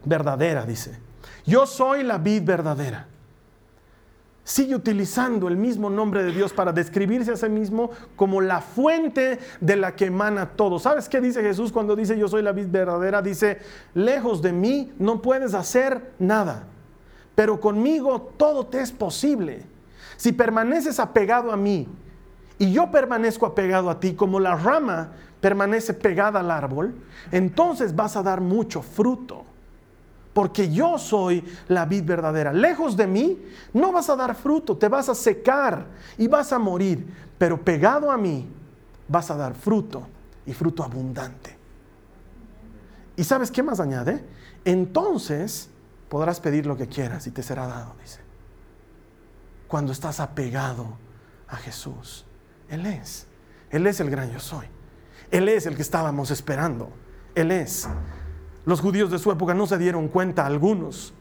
verdadera, 0.05 0.67
dice. 0.67 0.99
Yo 1.45 1.67
soy 1.67 2.03
la 2.03 2.19
vid 2.19 2.43
verdadera 2.43 3.09
sigue 4.45 4.75
utilizando 4.75 5.49
el 5.49 5.57
mismo 5.57 5.89
nombre 5.89 6.23
de 6.23 6.31
Dios 6.31 6.53
para 6.53 6.73
describirse 6.73 7.33
a 7.33 7.37
sí 7.37 7.49
mismo 7.49 7.91
como 8.15 8.43
la 8.43 8.61
fuente 8.61 9.39
de 9.61 9.77
la 9.77 9.97
que 9.97 10.07
emana 10.07 10.51
todo. 10.51 10.79
¿Sabes 10.79 11.09
qué 11.09 11.21
dice 11.21 11.43
Jesús 11.43 11.73
cuando 11.73 11.97
dice 11.97 12.19
yo 12.19 12.29
soy 12.29 12.43
la 12.43 12.53
vid 12.53 12.69
verdadera? 12.69 13.23
Dice, 13.23 13.59
lejos 13.95 14.43
de 14.43 14.53
mí 14.53 14.93
no 14.99 15.23
puedes 15.23 15.55
hacer 15.55 16.13
nada, 16.19 16.65
pero 17.35 17.59
conmigo 17.59 18.21
todo 18.37 18.67
te 18.67 18.81
es 18.81 18.93
posible. 18.93 19.63
Si 20.17 20.31
permaneces 20.33 21.01
apegado 21.01 21.51
a 21.51 21.57
mí 21.57 21.89
y 22.59 22.71
yo 22.71 22.91
permanezco 22.91 23.47
apegado 23.47 23.91
a 23.91 23.99
ti 23.99 24.13
como 24.13 24.39
la 24.39 24.55
rama 24.55 25.13
permanece 25.41 25.95
pegada 25.95 26.41
al 26.41 26.51
árbol, 26.51 26.95
entonces 27.33 27.97
vas 27.97 28.17
a 28.17 28.23
dar 28.23 28.41
mucho 28.41 28.83
fruto 28.83 29.45
porque 30.35 30.71
yo 30.71 30.99
soy 30.99 31.43
la 31.69 31.87
vid 31.87 32.05
verdadera. 32.05 32.53
Lejos 32.53 32.97
de 32.97 33.07
mí 33.07 33.43
no 33.73 33.93
vas 33.93 34.11
a 34.11 34.17
dar 34.17 34.35
fruto, 34.35 34.77
te 34.77 34.89
vas 34.89 35.09
a 35.09 35.15
secar 35.15 35.87
y 36.19 36.27
vas 36.27 36.53
a 36.53 36.59
morir, 36.59 37.07
pero 37.39 37.65
pegado 37.65 38.11
a 38.11 38.19
mí 38.19 38.47
vas 39.09 39.31
a 39.31 39.37
dar 39.37 39.55
fruto 39.55 40.07
y 40.45 40.53
fruto 40.53 40.83
abundante. 40.83 41.57
¿Y 43.17 43.23
sabes 43.23 43.51
qué 43.51 43.63
más 43.63 43.79
añade? 43.79 44.25
Entonces 44.65 45.71
podrás 46.09 46.41
pedir 46.41 46.67
lo 46.67 46.77
que 46.77 46.89
quieras 46.89 47.27
y 47.29 47.31
te 47.31 47.43
será 47.43 47.67
dado, 47.67 47.95
dice. 48.03 48.21
Cuando 49.69 49.93
estás 49.93 50.19
apegado 50.19 50.99
a 51.49 51.57
Jesús, 51.57 52.27
Él 52.69 52.87
es. 52.87 53.27
Él 53.71 53.87
es 53.87 54.01
el 54.01 54.11
gran 54.11 54.31
yo 54.33 54.41
soy. 54.41 54.67
Él 55.31 55.49
es 55.49 55.67
el 55.67 55.77
que 55.77 55.83
estábamos 55.83 56.31
esperando. 56.31 56.91
Él 57.35 57.51
es. 57.51 57.89
Los 58.65 58.81
judíos 58.81 59.11
de 59.11 59.19
su 59.19 59.31
época 59.31 59.55
no 59.55 59.67
se 59.67 59.79
dieron 59.79 60.09
cuenta, 60.09 60.47
algunos. 60.47 61.13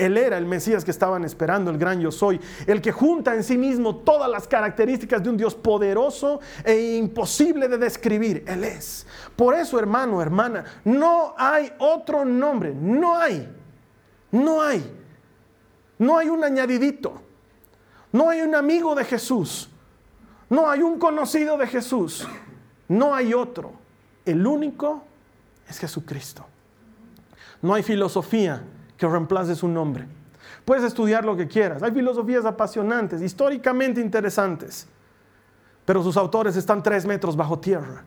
Él 0.00 0.16
era 0.16 0.38
el 0.38 0.46
Mesías 0.46 0.82
que 0.82 0.90
estaban 0.90 1.24
esperando, 1.24 1.70
el 1.70 1.76
gran 1.76 2.00
yo 2.00 2.10
soy, 2.10 2.40
el 2.66 2.80
que 2.80 2.90
junta 2.90 3.34
en 3.34 3.44
sí 3.44 3.58
mismo 3.58 3.96
todas 3.96 4.30
las 4.30 4.48
características 4.48 5.22
de 5.22 5.28
un 5.28 5.36
Dios 5.36 5.54
poderoso 5.54 6.40
e 6.64 6.96
imposible 6.96 7.68
de 7.68 7.76
describir. 7.76 8.42
Él 8.46 8.64
es. 8.64 9.06
Por 9.36 9.54
eso, 9.54 9.78
hermano, 9.78 10.22
hermana, 10.22 10.64
no 10.84 11.34
hay 11.36 11.70
otro 11.78 12.24
nombre, 12.24 12.74
no 12.74 13.18
hay, 13.18 13.46
no 14.30 14.62
hay, 14.62 14.82
no 15.98 16.16
hay 16.16 16.30
un 16.30 16.44
añadidito, 16.44 17.20
no 18.12 18.30
hay 18.30 18.40
un 18.40 18.54
amigo 18.54 18.94
de 18.94 19.04
Jesús, 19.04 19.68
no 20.48 20.70
hay 20.70 20.80
un 20.80 20.98
conocido 20.98 21.58
de 21.58 21.66
Jesús, 21.66 22.26
no 22.88 23.14
hay 23.14 23.34
otro. 23.34 23.72
El 24.24 24.46
único 24.46 25.02
es 25.68 25.78
Jesucristo. 25.78 26.46
No 27.62 27.74
hay 27.74 27.82
filosofía 27.82 28.62
que 28.96 29.08
reemplace 29.08 29.54
su 29.54 29.68
nombre. 29.68 30.06
Puedes 30.64 30.84
estudiar 30.84 31.24
lo 31.24 31.36
que 31.36 31.48
quieras. 31.48 31.82
Hay 31.82 31.92
filosofías 31.92 32.44
apasionantes, 32.44 33.22
históricamente 33.22 34.00
interesantes, 34.00 34.86
pero 35.84 36.02
sus 36.02 36.16
autores 36.16 36.56
están 36.56 36.82
tres 36.82 37.06
metros 37.06 37.36
bajo 37.36 37.58
tierra. 37.58 38.04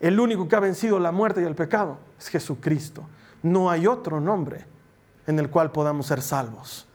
El 0.00 0.18
único 0.20 0.46
que 0.46 0.56
ha 0.56 0.60
vencido 0.60 0.98
la 0.98 1.12
muerte 1.12 1.42
y 1.42 1.44
el 1.44 1.54
pecado 1.54 1.98
es 2.18 2.28
Jesucristo. 2.28 3.04
No 3.42 3.70
hay 3.70 3.86
otro 3.86 4.20
nombre 4.20 4.64
en 5.26 5.38
el 5.38 5.50
cual 5.50 5.72
podamos 5.72 6.06
ser 6.06 6.22
salvos. 6.22 6.86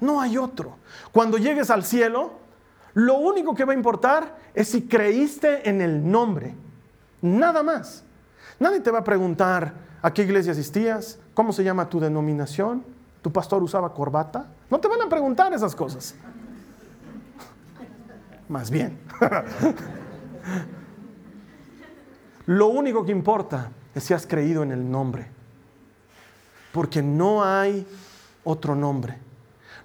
No 0.00 0.20
hay 0.20 0.38
otro. 0.38 0.76
Cuando 1.12 1.38
llegues 1.38 1.70
al 1.70 1.84
cielo, 1.84 2.32
lo 2.94 3.16
único 3.16 3.54
que 3.54 3.64
va 3.64 3.72
a 3.72 3.76
importar 3.76 4.36
es 4.54 4.68
si 4.68 4.82
creíste 4.82 5.68
en 5.68 5.80
el 5.80 6.08
nombre. 6.08 6.54
Nada 7.20 7.62
más. 7.62 8.04
Nadie 8.58 8.80
te 8.80 8.90
va 8.90 9.00
a 9.00 9.04
preguntar 9.04 9.72
a 10.02 10.12
qué 10.12 10.22
iglesia 10.22 10.52
asistías, 10.52 11.18
¿Cómo 11.34 11.52
se 11.52 11.64
llama 11.64 11.88
tu 11.88 11.98
denominación? 11.98 12.84
¿Tu 13.22 13.32
pastor 13.32 13.62
usaba 13.62 13.94
corbata? 13.94 14.46
No 14.70 14.78
te 14.78 14.88
van 14.88 15.00
a 15.00 15.08
preguntar 15.08 15.52
esas 15.52 15.74
cosas. 15.74 16.14
Más 18.48 18.70
bien. 18.70 18.98
Lo 22.46 22.66
único 22.66 23.04
que 23.04 23.12
importa 23.12 23.70
es 23.94 24.04
si 24.04 24.12
has 24.12 24.26
creído 24.26 24.62
en 24.62 24.72
el 24.72 24.90
nombre. 24.90 25.28
Porque 26.72 27.02
no 27.02 27.44
hay 27.44 27.86
otro 28.44 28.74
nombre. 28.74 29.18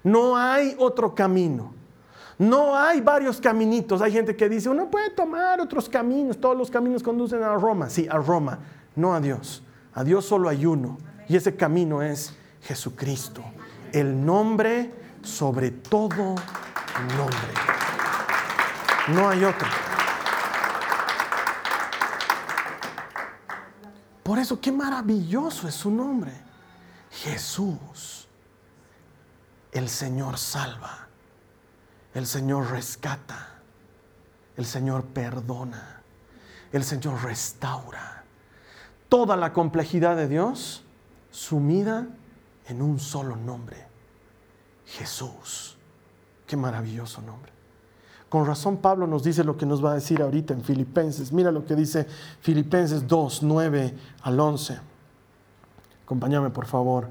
No 0.02 0.36
hay 0.36 0.74
otro 0.78 1.14
camino. 1.14 1.72
No 2.36 2.76
hay 2.76 3.00
varios 3.00 3.40
caminitos. 3.40 4.02
Hay 4.02 4.12
gente 4.12 4.36
que 4.36 4.48
dice, 4.48 4.68
uno 4.68 4.90
puede 4.90 5.10
tomar 5.10 5.60
otros 5.60 5.88
caminos. 5.88 6.38
Todos 6.38 6.56
los 6.56 6.70
caminos 6.70 7.02
conducen 7.02 7.42
a 7.42 7.54
Roma. 7.54 7.88
Sí, 7.88 8.06
a 8.10 8.18
Roma. 8.18 8.58
No 8.94 9.14
a 9.14 9.20
Dios. 9.20 9.62
A 9.98 10.04
Dios 10.04 10.26
solo 10.26 10.48
hay 10.48 10.64
uno. 10.64 10.96
Y 11.28 11.34
ese 11.34 11.56
camino 11.56 12.02
es 12.02 12.32
Jesucristo, 12.62 13.42
el 13.92 14.24
nombre 14.24 14.94
sobre 15.24 15.72
todo 15.72 16.36
nombre. 17.16 17.48
No 19.08 19.28
hay 19.28 19.42
otro. 19.42 19.66
Por 24.22 24.38
eso, 24.38 24.60
qué 24.60 24.70
maravilloso 24.70 25.66
es 25.66 25.74
su 25.74 25.90
nombre. 25.90 26.32
Jesús. 27.10 28.28
El 29.72 29.88
Señor 29.88 30.38
salva. 30.38 31.08
El 32.14 32.24
Señor 32.28 32.70
rescata. 32.70 33.48
El 34.56 34.64
Señor 34.64 35.06
perdona. 35.06 36.02
El 36.70 36.84
Señor 36.84 37.20
restaura. 37.24 38.17
Toda 39.08 39.36
la 39.36 39.52
complejidad 39.52 40.16
de 40.16 40.28
Dios 40.28 40.84
sumida 41.30 42.08
en 42.66 42.82
un 42.82 42.98
solo 42.98 43.36
nombre, 43.36 43.86
Jesús. 44.86 45.76
Qué 46.46 46.56
maravilloso 46.56 47.22
nombre. 47.22 47.52
Con 48.28 48.44
razón 48.44 48.76
Pablo 48.76 49.06
nos 49.06 49.22
dice 49.22 49.42
lo 49.42 49.56
que 49.56 49.64
nos 49.64 49.82
va 49.82 49.92
a 49.92 49.94
decir 49.94 50.20
ahorita 50.20 50.52
en 50.52 50.62
Filipenses. 50.62 51.32
Mira 51.32 51.50
lo 51.50 51.64
que 51.64 51.74
dice 51.74 52.06
Filipenses 52.40 53.06
2, 53.06 53.42
9 53.42 53.94
al 54.22 54.38
11. 54.38 54.78
Acompáñame 56.04 56.50
por 56.50 56.66
favor 56.66 57.08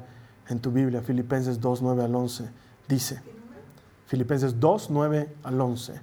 en 0.48 0.60
tu 0.60 0.72
Biblia, 0.72 1.02
Filipenses 1.02 1.60
2, 1.60 1.82
9 1.82 2.04
al 2.04 2.16
11. 2.16 2.50
Dice, 2.88 3.22
Filipenses 4.06 4.60
2, 4.60 4.92
9 4.92 5.36
al 5.44 5.60
11. 5.60 6.02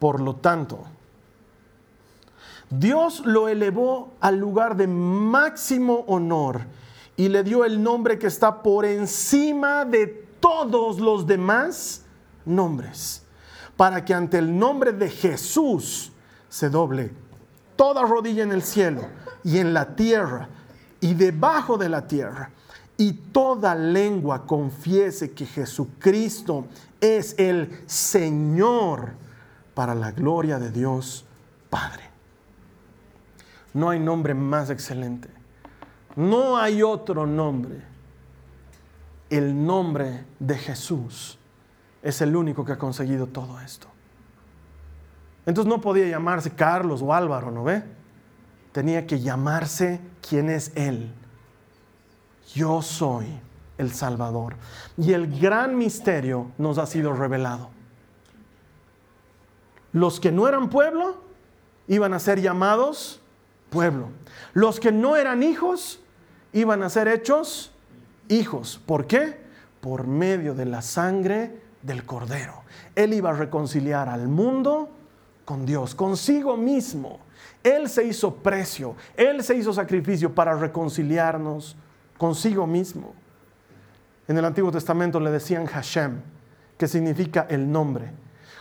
Por 0.00 0.20
lo 0.20 0.36
tanto, 0.36 0.84
Dios 2.70 3.26
lo 3.26 3.48
elevó 3.48 4.14
al 4.20 4.38
lugar 4.38 4.76
de 4.76 4.86
máximo 4.86 6.04
honor 6.06 6.60
y 7.16 7.28
le 7.28 7.42
dio 7.42 7.64
el 7.64 7.82
nombre 7.82 8.18
que 8.18 8.28
está 8.28 8.62
por 8.62 8.84
encima 8.84 9.84
de 9.84 10.06
todos 10.06 11.00
los 11.00 11.26
demás 11.26 12.04
nombres, 12.44 13.24
para 13.76 14.04
que 14.04 14.14
ante 14.14 14.38
el 14.38 14.56
nombre 14.56 14.92
de 14.92 15.10
Jesús 15.10 16.12
se 16.48 16.70
doble 16.70 17.12
toda 17.74 18.02
rodilla 18.02 18.44
en 18.44 18.52
el 18.52 18.62
cielo 18.62 19.02
y 19.42 19.58
en 19.58 19.74
la 19.74 19.96
tierra 19.96 20.48
y 21.00 21.14
debajo 21.14 21.76
de 21.76 21.88
la 21.88 22.06
tierra, 22.06 22.50
y 22.96 23.14
toda 23.14 23.74
lengua 23.74 24.46
confiese 24.46 25.32
que 25.32 25.46
Jesucristo 25.46 26.66
es 27.00 27.34
el 27.38 27.82
Señor 27.86 29.14
para 29.74 29.94
la 29.94 30.12
gloria 30.12 30.58
de 30.58 30.70
Dios 30.70 31.24
Padre. 31.70 32.09
No 33.72 33.90
hay 33.90 34.00
nombre 34.00 34.34
más 34.34 34.70
excelente. 34.70 35.28
No 36.16 36.56
hay 36.56 36.82
otro 36.82 37.26
nombre. 37.26 37.82
El 39.28 39.64
nombre 39.64 40.24
de 40.38 40.58
Jesús 40.58 41.38
es 42.02 42.20
el 42.20 42.34
único 42.34 42.64
que 42.64 42.72
ha 42.72 42.78
conseguido 42.78 43.26
todo 43.26 43.60
esto. 43.60 43.86
Entonces 45.46 45.68
no 45.68 45.80
podía 45.80 46.08
llamarse 46.08 46.50
Carlos 46.50 47.00
o 47.02 47.14
Álvaro, 47.14 47.50
¿no 47.50 47.64
ve? 47.64 47.82
Tenía 48.72 49.06
que 49.06 49.20
llamarse 49.20 50.00
quién 50.26 50.50
es 50.50 50.72
Él. 50.74 51.12
Yo 52.54 52.82
soy 52.82 53.26
el 53.78 53.92
Salvador. 53.92 54.56
Y 54.96 55.12
el 55.12 55.40
gran 55.40 55.76
misterio 55.76 56.50
nos 56.58 56.78
ha 56.78 56.86
sido 56.86 57.12
revelado. 57.12 57.70
Los 59.92 60.20
que 60.20 60.30
no 60.30 60.46
eran 60.46 60.70
pueblo 60.70 61.22
iban 61.88 62.14
a 62.14 62.18
ser 62.18 62.40
llamados 62.40 63.19
pueblo. 63.70 64.08
Los 64.52 64.80
que 64.80 64.92
no 64.92 65.16
eran 65.16 65.42
hijos 65.42 66.00
iban 66.52 66.82
a 66.82 66.90
ser 66.90 67.08
hechos 67.08 67.72
hijos. 68.28 68.80
¿Por 68.84 69.06
qué? 69.06 69.38
Por 69.80 70.06
medio 70.06 70.54
de 70.54 70.66
la 70.66 70.82
sangre 70.82 71.60
del 71.82 72.04
cordero. 72.04 72.62
Él 72.94 73.14
iba 73.14 73.30
a 73.30 73.34
reconciliar 73.34 74.08
al 74.08 74.28
mundo 74.28 74.90
con 75.44 75.64
Dios, 75.66 75.94
consigo 75.94 76.56
mismo. 76.56 77.20
Él 77.62 77.88
se 77.88 78.04
hizo 78.04 78.36
precio, 78.36 78.94
Él 79.16 79.42
se 79.42 79.56
hizo 79.56 79.72
sacrificio 79.72 80.34
para 80.34 80.54
reconciliarnos 80.54 81.76
consigo 82.16 82.66
mismo. 82.66 83.14
En 84.28 84.38
el 84.38 84.44
Antiguo 84.44 84.70
Testamento 84.70 85.18
le 85.18 85.30
decían 85.30 85.66
Hashem, 85.66 86.20
que 86.78 86.86
significa 86.86 87.46
el 87.50 87.70
nombre. 87.70 88.10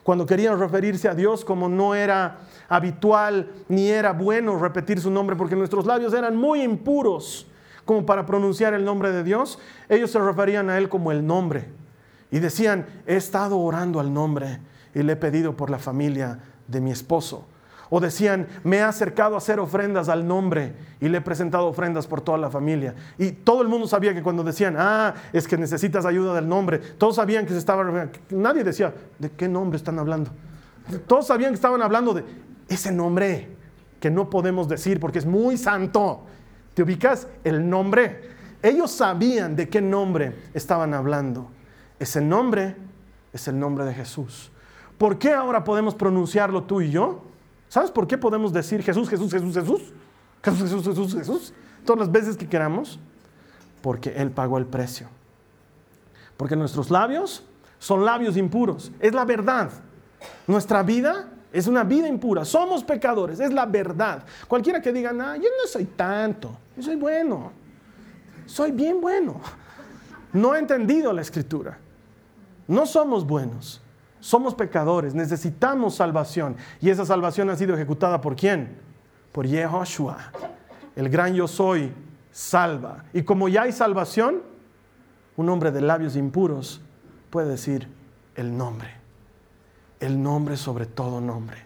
Cuando 0.09 0.25
querían 0.25 0.57
referirse 0.59 1.07
a 1.07 1.13
Dios 1.13 1.45
como 1.45 1.69
no 1.69 1.93
era 1.93 2.39
habitual 2.67 3.51
ni 3.67 3.89
era 3.89 4.11
bueno 4.11 4.57
repetir 4.57 4.99
su 4.99 5.11
nombre 5.11 5.35
porque 5.35 5.55
nuestros 5.55 5.85
labios 5.85 6.15
eran 6.15 6.35
muy 6.35 6.63
impuros 6.63 7.45
como 7.85 8.07
para 8.07 8.25
pronunciar 8.25 8.73
el 8.73 8.83
nombre 8.83 9.11
de 9.11 9.23
Dios, 9.23 9.59
ellos 9.87 10.09
se 10.09 10.17
referían 10.17 10.71
a 10.71 10.79
Él 10.79 10.89
como 10.89 11.11
el 11.11 11.27
nombre. 11.27 11.67
Y 12.31 12.39
decían, 12.39 12.87
he 13.05 13.17
estado 13.17 13.59
orando 13.59 13.99
al 13.99 14.11
nombre 14.11 14.61
y 14.95 15.03
le 15.03 15.13
he 15.13 15.15
pedido 15.15 15.55
por 15.55 15.69
la 15.69 15.77
familia 15.77 16.39
de 16.67 16.81
mi 16.81 16.89
esposo. 16.89 17.45
O 17.89 17.99
decían, 17.99 18.47
me 18.63 18.77
he 18.77 18.81
acercado 18.81 19.35
a 19.35 19.39
hacer 19.39 19.59
ofrendas 19.59 20.09
al 20.09 20.27
nombre 20.27 20.73
y 21.01 21.09
le 21.09 21.17
he 21.17 21.21
presentado 21.21 21.67
ofrendas 21.67 22.05
por 22.05 22.21
toda 22.21 22.37
la 22.37 22.49
familia. 22.49 22.93
Y 23.17 23.31
todo 23.31 23.61
el 23.61 23.67
mundo 23.67 23.87
sabía 23.87 24.13
que 24.13 24.21
cuando 24.21 24.43
decían, 24.43 24.75
ah, 24.77 25.15
es 25.33 25.47
que 25.47 25.57
necesitas 25.57 26.05
ayuda 26.05 26.35
del 26.35 26.47
nombre, 26.47 26.77
todos 26.77 27.15
sabían 27.15 27.45
que 27.45 27.53
se 27.53 27.59
estaba... 27.59 28.09
Nadie 28.29 28.63
decía, 28.63 28.93
¿de 29.17 29.31
qué 29.31 29.47
nombre 29.47 29.77
están 29.77 29.97
hablando? 29.97 30.29
Todos 31.07 31.27
sabían 31.27 31.51
que 31.51 31.55
estaban 31.55 31.81
hablando 31.81 32.13
de 32.13 32.23
ese 32.67 32.91
nombre 32.91 33.49
que 33.99 34.09
no 34.09 34.29
podemos 34.29 34.69
decir 34.69 34.99
porque 34.99 35.19
es 35.19 35.25
muy 35.25 35.57
santo. 35.57 36.25
¿Te 36.73 36.83
ubicas? 36.83 37.27
El 37.43 37.69
nombre. 37.69 38.21
Ellos 38.61 38.91
sabían 38.91 39.55
de 39.55 39.69
qué 39.69 39.81
nombre 39.81 40.35
estaban 40.53 40.93
hablando. 40.93 41.49
Ese 41.99 42.21
nombre 42.21 42.75
es 43.33 43.47
el 43.47 43.59
nombre 43.59 43.85
de 43.85 43.93
Jesús. 43.93 44.51
¿Por 44.97 45.17
qué 45.17 45.33
ahora 45.33 45.63
podemos 45.63 45.95
pronunciarlo 45.95 46.63
tú 46.63 46.81
y 46.81 46.91
yo? 46.91 47.23
¿Sabes 47.69 47.91
por 47.91 48.07
qué 48.07 48.17
podemos 48.17 48.51
decir 48.51 48.81
Jesús, 48.83 49.07
Jesús, 49.07 49.31
Jesús, 49.31 49.53
Jesús? 49.53 49.81
Jesús, 50.43 50.61
Jesús, 50.63 50.85
Jesús, 50.85 51.13
Jesús. 51.13 51.53
Todas 51.85 51.99
las 51.99 52.11
veces 52.11 52.35
que 52.35 52.47
queramos. 52.47 52.99
Porque 53.81 54.09
Él 54.09 54.31
pagó 54.31 54.57
el 54.57 54.65
precio. 54.65 55.07
Porque 56.35 56.55
nuestros 56.55 56.89
labios 56.89 57.45
son 57.77 58.03
labios 58.03 58.35
impuros. 58.37 58.91
Es 58.99 59.13
la 59.13 59.23
verdad. 59.23 59.69
Nuestra 60.47 60.81
vida 60.83 61.29
es 61.53 61.67
una 61.67 61.83
vida 61.83 62.07
impura. 62.07 62.43
Somos 62.43 62.83
pecadores. 62.83 63.39
Es 63.39 63.53
la 63.53 63.67
verdad. 63.67 64.23
Cualquiera 64.47 64.81
que 64.81 64.91
diga, 64.91 65.13
no, 65.13 65.35
yo 65.35 65.49
no 65.61 65.67
soy 65.67 65.85
tanto. 65.85 66.57
Yo 66.75 66.83
soy 66.83 66.95
bueno. 66.95 67.51
Soy 68.47 68.71
bien 68.71 68.99
bueno. 68.99 69.39
No 70.33 70.53
ha 70.53 70.59
entendido 70.59 71.13
la 71.13 71.21
escritura. 71.21 71.77
No 72.67 72.87
somos 72.87 73.25
buenos. 73.25 73.81
Somos 74.19 74.53
pecadores, 74.53 75.15
necesitamos 75.15 75.95
salvación. 75.95 76.57
Y 76.81 76.89
esa 76.89 77.05
salvación 77.05 77.49
ha 77.49 77.55
sido 77.55 77.75
ejecutada 77.75 78.21
por 78.21 78.35
quién? 78.35 78.77
Por 79.31 79.47
Yehoshua. 79.47 80.17
El 80.95 81.09
gran 81.09 81.33
yo 81.33 81.47
soy 81.47 81.93
salva. 82.31 83.05
Y 83.13 83.23
como 83.23 83.47
ya 83.47 83.63
hay 83.63 83.71
salvación, 83.71 84.41
un 85.37 85.49
hombre 85.49 85.71
de 85.71 85.81
labios 85.81 86.15
impuros 86.15 86.81
puede 87.29 87.49
decir 87.49 87.87
el 88.35 88.55
nombre. 88.57 88.89
El 89.99 90.21
nombre 90.21 90.57
sobre 90.57 90.85
todo 90.85 91.21
nombre. 91.21 91.57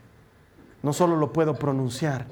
No 0.83 0.93
solo 0.93 1.15
lo 1.15 1.33
puedo 1.33 1.55
pronunciar, 1.55 2.25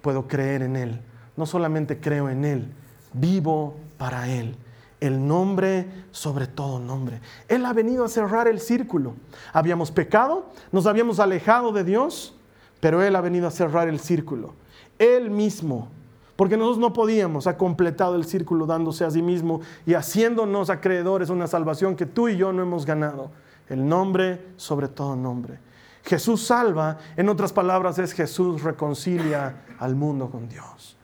puedo 0.00 0.28
creer 0.28 0.62
en 0.62 0.76
Él. 0.76 1.00
No 1.36 1.46
solamente 1.46 2.00
creo 2.00 2.28
en 2.28 2.44
Él, 2.44 2.72
vivo 3.12 3.76
para 3.98 4.28
Él 4.28 4.56
el 5.02 5.26
nombre 5.26 5.88
sobre 6.12 6.46
todo 6.46 6.78
nombre. 6.78 7.20
Él 7.48 7.66
ha 7.66 7.72
venido 7.72 8.04
a 8.04 8.08
cerrar 8.08 8.46
el 8.46 8.60
círculo. 8.60 9.14
Habíamos 9.52 9.90
pecado, 9.90 10.46
nos 10.70 10.86
habíamos 10.86 11.18
alejado 11.18 11.72
de 11.72 11.82
Dios, 11.82 12.36
pero 12.78 13.02
Él 13.02 13.16
ha 13.16 13.20
venido 13.20 13.48
a 13.48 13.50
cerrar 13.50 13.88
el 13.88 13.98
círculo. 13.98 14.54
Él 15.00 15.28
mismo, 15.28 15.88
porque 16.36 16.56
nosotros 16.56 16.78
no 16.78 16.92
podíamos, 16.92 17.48
ha 17.48 17.58
completado 17.58 18.14
el 18.14 18.24
círculo 18.24 18.64
dándose 18.64 19.04
a 19.04 19.10
sí 19.10 19.22
mismo 19.22 19.60
y 19.86 19.94
haciéndonos 19.94 20.70
acreedores 20.70 21.30
una 21.30 21.48
salvación 21.48 21.96
que 21.96 22.06
tú 22.06 22.28
y 22.28 22.36
yo 22.36 22.52
no 22.52 22.62
hemos 22.62 22.86
ganado. 22.86 23.32
El 23.68 23.88
nombre 23.88 24.52
sobre 24.56 24.86
todo 24.86 25.16
nombre. 25.16 25.58
Jesús 26.04 26.46
salva, 26.46 26.98
en 27.16 27.28
otras 27.28 27.52
palabras 27.52 27.98
es 27.98 28.12
Jesús 28.12 28.62
reconcilia 28.62 29.64
al 29.80 29.96
mundo 29.96 30.30
con 30.30 30.48
Dios. 30.48 30.96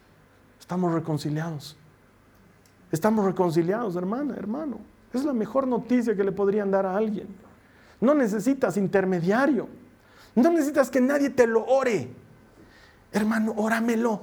Estamos 0.60 0.92
reconciliados. 0.92 1.77
Estamos 2.90 3.24
reconciliados, 3.24 3.96
hermana, 3.96 4.34
hermano. 4.36 4.78
Es 5.12 5.24
la 5.24 5.32
mejor 5.32 5.66
noticia 5.66 6.14
que 6.14 6.24
le 6.24 6.32
podrían 6.32 6.70
dar 6.70 6.86
a 6.86 6.96
alguien. 6.96 7.28
No 8.00 8.14
necesitas 8.14 8.76
intermediario. 8.76 9.68
No 10.34 10.50
necesitas 10.50 10.90
que 10.90 11.00
nadie 11.00 11.30
te 11.30 11.46
lo 11.46 11.64
ore. 11.66 12.10
Hermano, 13.12 13.54
óramelo. 13.56 14.22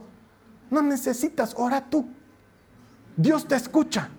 No 0.69 0.81
necesitas, 0.81 1.53
ora 1.57 1.89
tú. 1.89 2.07
Dios 3.17 3.47
te 3.47 3.55
escucha. 3.55 4.09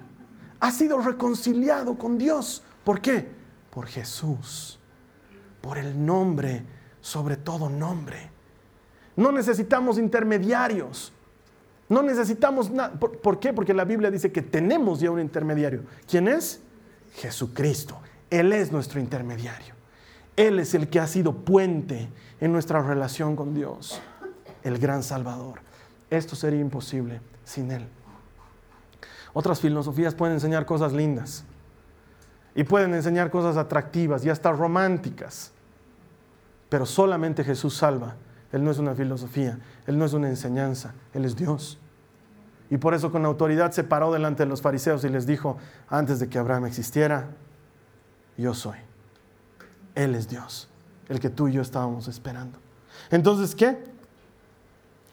Has 0.61 0.75
sido 0.75 0.99
reconciliado 1.01 1.97
con 1.97 2.19
Dios. 2.19 2.63
¿Por 2.85 3.01
qué? 3.01 3.29
Por 3.71 3.87
Jesús. 3.87 4.79
Por 5.61 5.79
el 5.79 6.05
nombre, 6.05 6.65
sobre 7.01 7.37
todo 7.37 7.69
nombre. 7.69 8.31
No 9.17 9.33
necesitamos 9.33 9.99
intermediarios. 9.99 11.13
No 11.89 12.03
necesitamos 12.03 12.71
nada. 12.71 12.93
¿Por, 12.99 13.39
qué? 13.39 13.53
Porque 13.53 13.73
la 13.73 13.85
Biblia 13.85 14.11
dice 14.11 14.33
que 14.33 14.43
tenemos 14.43 15.01
ya 15.01 15.11
un 15.11 15.21
intermediario. 15.21 15.83
¿Quién 16.09 16.29
es? 16.29 16.61
Jesucristo. 17.15 17.99
Él 18.31 18.53
es 18.53 18.73
nuestro 18.73 18.99
intermediario. 18.99 19.75
Él 20.37 20.59
es 20.59 20.75
el 20.75 20.89
que 20.89 21.01
ha 21.01 21.07
sido 21.07 21.33
puente 21.33 22.09
en 22.41 22.53
nuestra 22.53 22.83
relación 22.83 23.37
con 23.37 23.55
Dios, 23.55 24.01
el 24.65 24.79
gran 24.79 25.03
Salvador. 25.03 25.61
Esto 26.11 26.37
sería 26.37 26.61
imposible 26.61 27.21
sin 27.45 27.71
Él. 27.71 27.87
Otras 29.33 29.61
filosofías 29.61 30.15
pueden 30.15 30.35
enseñar 30.35 30.67
cosas 30.67 30.93
lindas 30.93 31.45
y 32.55 32.65
pueden 32.65 32.95
enseñar 32.95 33.31
cosas 33.31 33.57
atractivas 33.57 34.25
y 34.25 34.31
hasta 34.31 34.53
románticas, 34.53 35.53
pero 36.69 36.85
solamente 36.85 37.45
Jesús 37.45 37.77
salva 37.77 38.17
él 38.53 38.65
no 38.65 38.71
es 38.71 38.79
una 38.79 38.95
filosofía, 38.95 39.59
Él 39.87 39.99
no 39.99 40.05
es 40.05 40.13
una 40.13 40.29
enseñanza, 40.29 40.95
Él 41.13 41.25
es 41.25 41.37
Dios. 41.37 41.79
Y 42.71 42.79
por 42.79 42.95
eso 42.95 43.13
con 43.13 43.25
autoridad 43.25 43.73
se 43.73 43.85
paró 43.85 44.13
delante 44.13 44.43
de 44.45 44.49
los 44.49 44.63
fariseos 44.63 45.05
y 45.05 45.09
les 45.09 45.27
dijo, 45.27 45.57
antes 45.89 46.19
de 46.19 46.29
que 46.29 46.39
Abraham 46.39 46.67
existiera, 46.67 47.29
yo 48.37 48.55
soy. 48.55 48.79
Él 49.95 50.15
es 50.15 50.29
Dios. 50.29 50.69
el 51.09 51.21
que 51.21 51.31
tú 51.31 51.47
y 51.47 51.53
yo 51.53 51.63
estábamos 51.63 52.09
esperando. 52.09 52.59
Entonces, 53.11 53.55
¿qué? 53.55 53.79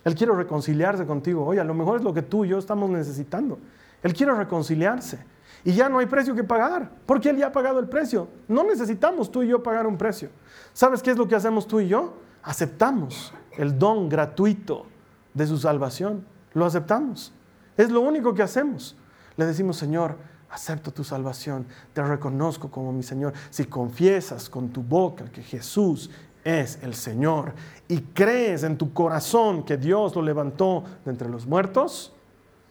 Él 0.04 0.16
quiere 0.16 0.34
reconciliarse 0.34 1.06
contigo. 1.06 1.46
Oye, 1.46 1.60
a 1.60 1.64
lo 1.64 1.76
mejor 1.76 1.98
es 2.00 2.04
lo 2.04 2.14
que 2.14 2.24
tú 2.24 2.44
y 2.44 2.50
yo 2.50 2.58
estamos 2.58 2.90
necesitando. 2.90 3.60
Él 4.02 4.14
quiere 4.14 4.34
reconciliarse. 4.34 5.20
Y 5.64 5.74
ya 5.74 5.90
no 5.90 6.00
hay 6.00 6.08
precio 6.08 6.34
que 6.34 6.44
pagar, 6.44 6.90
porque 7.06 7.30
Él 7.30 7.38
ya 7.38 7.48
ha 7.48 7.52
pagado 7.52 7.80
el 7.80 7.88
precio. 7.88 8.28
No 8.48 8.64
necesitamos 8.64 9.32
tú 9.32 9.44
y 9.44 9.48
yo 9.48 9.62
pagar 9.62 9.86
un 9.86 9.98
precio. 9.98 10.30
¿Sabes 10.74 11.04
qué 11.04 11.12
es 11.12 11.18
lo 11.18 11.28
que 11.28 11.36
hacemos 11.36 11.68
tú 11.68 11.80
y 11.80 11.88
yo? 11.88 12.16
Aceptamos 12.44 13.34
el 13.58 13.80
don 13.80 14.10
gratuito 14.10 14.86
de 15.34 15.48
su 15.48 15.58
salvación. 15.58 16.26
Lo 16.54 16.66
aceptamos. 16.66 17.34
Es 17.78 17.90
lo 17.90 18.02
único 18.02 18.34
que 18.34 18.44
hacemos. 18.44 18.96
Le 19.38 19.46
decimos, 19.46 19.78
Señor, 19.78 20.18
acepto 20.50 20.92
tu 20.92 21.04
salvación, 21.04 21.66
te 21.94 22.04
reconozco 22.04 22.70
como 22.70 22.92
mi 22.92 23.02
Señor. 23.02 23.34
Si 23.50 23.66
confiesas 23.66 24.50
con 24.50 24.70
tu 24.70 24.84
boca 24.84 25.26
que 25.26 25.42
Jesús 25.42 26.12
es 26.44 26.78
el 26.84 26.94
Señor 26.94 27.54
y 27.88 28.00
crees 28.02 28.64
en 28.64 28.78
tu 28.78 28.94
corazón 28.94 29.64
que 29.64 29.78
Dios 29.78 30.16
lo 30.16 30.22
levantó 30.22 30.84
de 31.04 31.12
entre 31.12 31.30
los 31.30 31.48
muertos, 31.48 32.14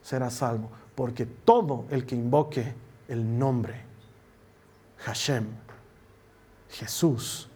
serás 0.03 0.35
salvo. 0.35 0.71
Porque 0.95 1.27
todo 1.27 1.87
el 1.91 2.07
que 2.07 2.15
invoque 2.15 2.75
el 3.09 3.39
nombre 3.39 3.83
Hashem, 4.99 5.47
Jesús, 6.69 7.49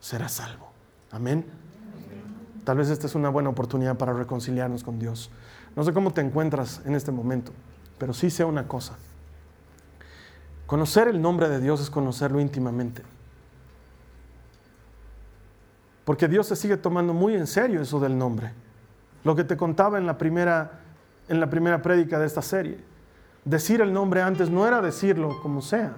será 0.00 0.28
salvo. 0.28 0.71
Amén. 1.12 1.44
Tal 2.64 2.78
vez 2.78 2.88
esta 2.88 3.06
es 3.06 3.14
una 3.14 3.28
buena 3.28 3.50
oportunidad 3.50 3.96
para 3.96 4.12
reconciliarnos 4.14 4.82
con 4.82 4.98
Dios. 4.98 5.30
No 5.76 5.84
sé 5.84 5.92
cómo 5.92 6.12
te 6.12 6.22
encuentras 6.22 6.80
en 6.86 6.94
este 6.94 7.12
momento, 7.12 7.52
pero 7.98 8.14
sí 8.14 8.30
sé 8.30 8.44
una 8.44 8.66
cosa. 8.66 8.96
Conocer 10.66 11.08
el 11.08 11.20
nombre 11.20 11.48
de 11.48 11.60
Dios 11.60 11.80
es 11.80 11.90
conocerlo 11.90 12.40
íntimamente. 12.40 13.02
Porque 16.04 16.28
Dios 16.28 16.46
se 16.46 16.56
sigue 16.56 16.76
tomando 16.76 17.12
muy 17.12 17.34
en 17.34 17.46
serio 17.46 17.82
eso 17.82 18.00
del 18.00 18.16
nombre. 18.16 18.52
Lo 19.22 19.36
que 19.36 19.44
te 19.44 19.56
contaba 19.56 19.98
en 19.98 20.06
la 20.06 20.16
primera, 20.18 20.80
en 21.28 21.40
la 21.40 21.50
primera 21.50 21.82
prédica 21.82 22.18
de 22.18 22.26
esta 22.26 22.42
serie. 22.42 22.78
Decir 23.44 23.80
el 23.80 23.92
nombre 23.92 24.22
antes 24.22 24.50
no 24.50 24.66
era 24.66 24.80
decirlo 24.80 25.40
como 25.42 25.60
sea. 25.60 25.94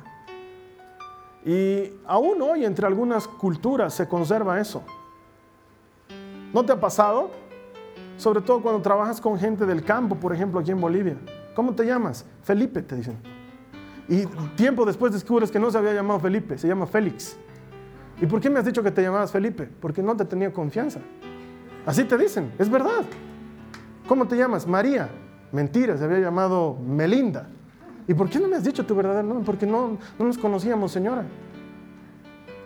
Y 1.44 1.92
aún 2.06 2.40
hoy 2.42 2.64
entre 2.64 2.86
algunas 2.86 3.28
culturas 3.28 3.94
se 3.94 4.08
conserva 4.08 4.60
eso. 4.60 4.82
¿No 6.55 6.64
te 6.64 6.72
ha 6.72 6.78
pasado? 6.78 7.30
Sobre 8.16 8.40
todo 8.40 8.62
cuando 8.62 8.80
trabajas 8.80 9.20
con 9.20 9.36
gente 9.36 9.66
del 9.66 9.82
campo, 9.82 10.14
por 10.14 10.32
ejemplo, 10.32 10.61
aquí 10.61 10.70
en 10.70 10.80
Bolivia. 10.80 11.16
¿Cómo 11.57 11.74
te 11.74 11.84
llamas? 11.84 12.24
Felipe, 12.44 12.80
te 12.80 12.94
dicen. 12.94 13.16
Y 14.09 14.24
tiempo 14.55 14.84
después 14.84 15.12
descubres 15.12 15.50
que 15.50 15.59
no 15.59 15.68
se 15.72 15.78
había 15.78 15.92
llamado 15.92 16.20
Felipe, 16.20 16.57
se 16.57 16.68
llama 16.68 16.86
Félix. 16.86 17.36
¿Y 18.20 18.26
por 18.26 18.40
qué 18.40 18.50
me 18.50 18.61
has 18.61 18.64
dicho 18.64 18.84
que 18.84 18.92
te 18.92 19.02
llamabas 19.02 19.32
Felipe? 19.32 19.68
Porque 19.80 20.00
no 20.00 20.16
te 20.16 20.24
tenía 20.24 20.52
confianza. 20.52 21.00
Así 21.84 22.05
te 22.05 22.16
dicen, 22.16 22.52
es 22.57 22.70
verdad. 22.70 23.05
¿Cómo 24.07 24.28
te 24.28 24.36
llamas? 24.36 24.64
María. 24.64 25.09
Mentira, 25.50 25.98
se 25.98 26.05
había 26.05 26.20
llamado 26.20 26.76
Melinda. 26.86 27.48
¿Y 28.07 28.14
por 28.14 28.30
qué 28.30 28.38
no 28.38 28.46
me 28.46 28.55
has 28.55 28.64
dicho 28.64 28.86
tu 28.86 28.94
verdadero 28.94 29.26
nombre? 29.26 29.44
Porque 29.44 29.66
no, 29.66 29.98
no 30.20 30.24
nos 30.24 30.38
conocíamos, 30.38 30.92
señora. 30.92 31.24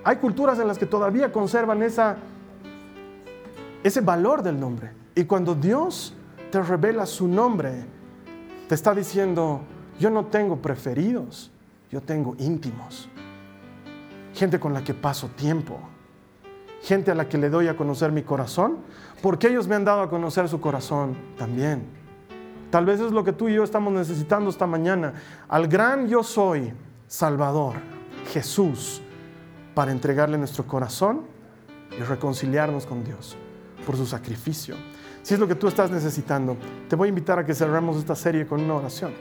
Hay 0.05 0.17
culturas 0.17 0.59
en 0.59 0.69
las 0.69 0.77
que 0.77 0.87
todavía 0.87 1.33
conservan 1.33 1.83
esa, 1.83 2.19
ese 3.83 4.01
valor 4.01 4.43
del 4.43 4.59
nombre. 4.59 4.93
Y 5.15 5.25
cuando 5.25 5.55
Dios 5.55 6.15
te 6.51 6.63
revela 6.63 7.07
su 7.07 7.29
nombre, 7.29 7.85
te 8.69 8.75
está 8.75 8.95
diciendo, 8.95 9.63
yo 9.99 10.11
no 10.11 10.27
tengo 10.27 10.57
preferidos, 10.57 11.51
yo 11.91 12.01
tengo 12.01 12.35
íntimos 12.39 13.09
gente 14.39 14.61
con 14.61 14.73
la 14.73 14.85
que 14.85 14.95
paso 14.95 15.29
tiempo, 15.29 15.81
gente 16.83 17.11
a 17.11 17.15
la 17.15 17.29
que 17.29 17.39
le 17.39 17.51
doy 17.51 17.67
a 17.67 17.77
conocer 17.77 18.13
mi 18.13 18.23
corazón, 18.23 18.79
porque 19.21 19.49
ellos 19.49 19.67
me 19.67 19.75
han 19.75 19.85
dado 19.85 20.03
a 20.03 20.09
conocer 20.09 20.49
su 20.49 20.61
corazón 20.61 21.17
también. 21.37 21.83
Tal 22.71 22.85
vez 22.85 23.01
es 23.01 23.11
lo 23.11 23.25
que 23.25 23.33
tú 23.33 23.49
y 23.49 23.55
yo 23.55 23.65
estamos 23.65 23.93
necesitando 23.93 24.49
esta 24.49 24.67
mañana, 24.67 25.15
al 25.49 25.67
gran 25.67 26.07
yo 26.07 26.23
soy, 26.23 26.73
Salvador, 27.09 27.75
Jesús, 28.33 29.03
para 29.75 29.91
entregarle 29.91 30.39
nuestro 30.39 30.65
corazón 30.67 31.23
y 31.99 32.03
reconciliarnos 32.03 32.87
con 32.87 33.03
Dios 33.03 33.37
por 33.89 33.97
su 33.97 34.05
sacrificio. 34.05 34.75
Si 35.23 35.33
es 35.33 35.41
lo 35.41 35.49
que 35.49 35.55
tú 35.55 35.67
estás 35.67 35.91
necesitando, 35.91 36.59
te 36.91 36.95
voy 36.95 37.07
a 37.07 37.09
invitar 37.09 37.39
a 37.39 37.47
que 37.47 37.55
cerremos 37.55 37.97
esta 37.97 38.15
serie 38.15 38.47
con 38.47 38.61
una 38.61 38.75
oración. 38.75 39.15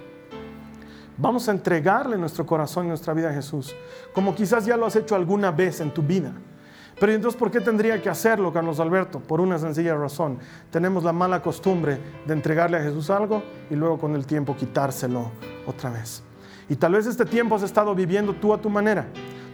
Vamos 1.15 1.47
a 1.47 1.53
entregarle 1.53 2.17
nuestro 2.17 2.45
corazón 2.45 2.83
y 2.85 2.89
nuestra 2.89 3.13
vida 3.13 3.29
a 3.29 3.33
Jesús, 3.33 3.73
como 4.13 4.35
quizás 4.35 4.65
ya 4.65 4.75
lo 4.75 4.85
has 4.85 4.97
hecho 4.97 5.15
alguna 5.15 5.51
vez 5.51 5.79
en 5.79 5.93
tu 5.93 6.01
vida. 6.01 6.33
Pero 6.99 7.13
entonces, 7.13 7.39
¿por 7.39 7.49
qué 7.49 7.61
tendría 7.61 8.01
que 8.01 8.09
hacerlo, 8.09 8.51
Carlos 8.51 8.81
Alberto? 8.81 9.21
Por 9.21 9.39
una 9.39 9.57
sencilla 9.57 9.95
razón. 9.95 10.37
Tenemos 10.69 11.05
la 11.05 11.13
mala 11.13 11.41
costumbre 11.41 11.97
de 12.25 12.33
entregarle 12.33 12.75
a 12.75 12.81
Jesús 12.81 13.09
algo 13.09 13.43
y 13.69 13.75
luego 13.75 13.97
con 13.97 14.15
el 14.15 14.25
tiempo 14.25 14.53
quitárselo 14.53 15.31
otra 15.65 15.91
vez. 15.91 16.23
Y 16.67 16.75
tal 16.75 16.91
vez 16.91 17.05
este 17.05 17.23
tiempo 17.23 17.55
has 17.55 17.63
estado 17.63 17.95
viviendo 17.95 18.33
tú 18.33 18.53
a 18.53 18.59
tu 18.59 18.69
manera, 18.69 19.07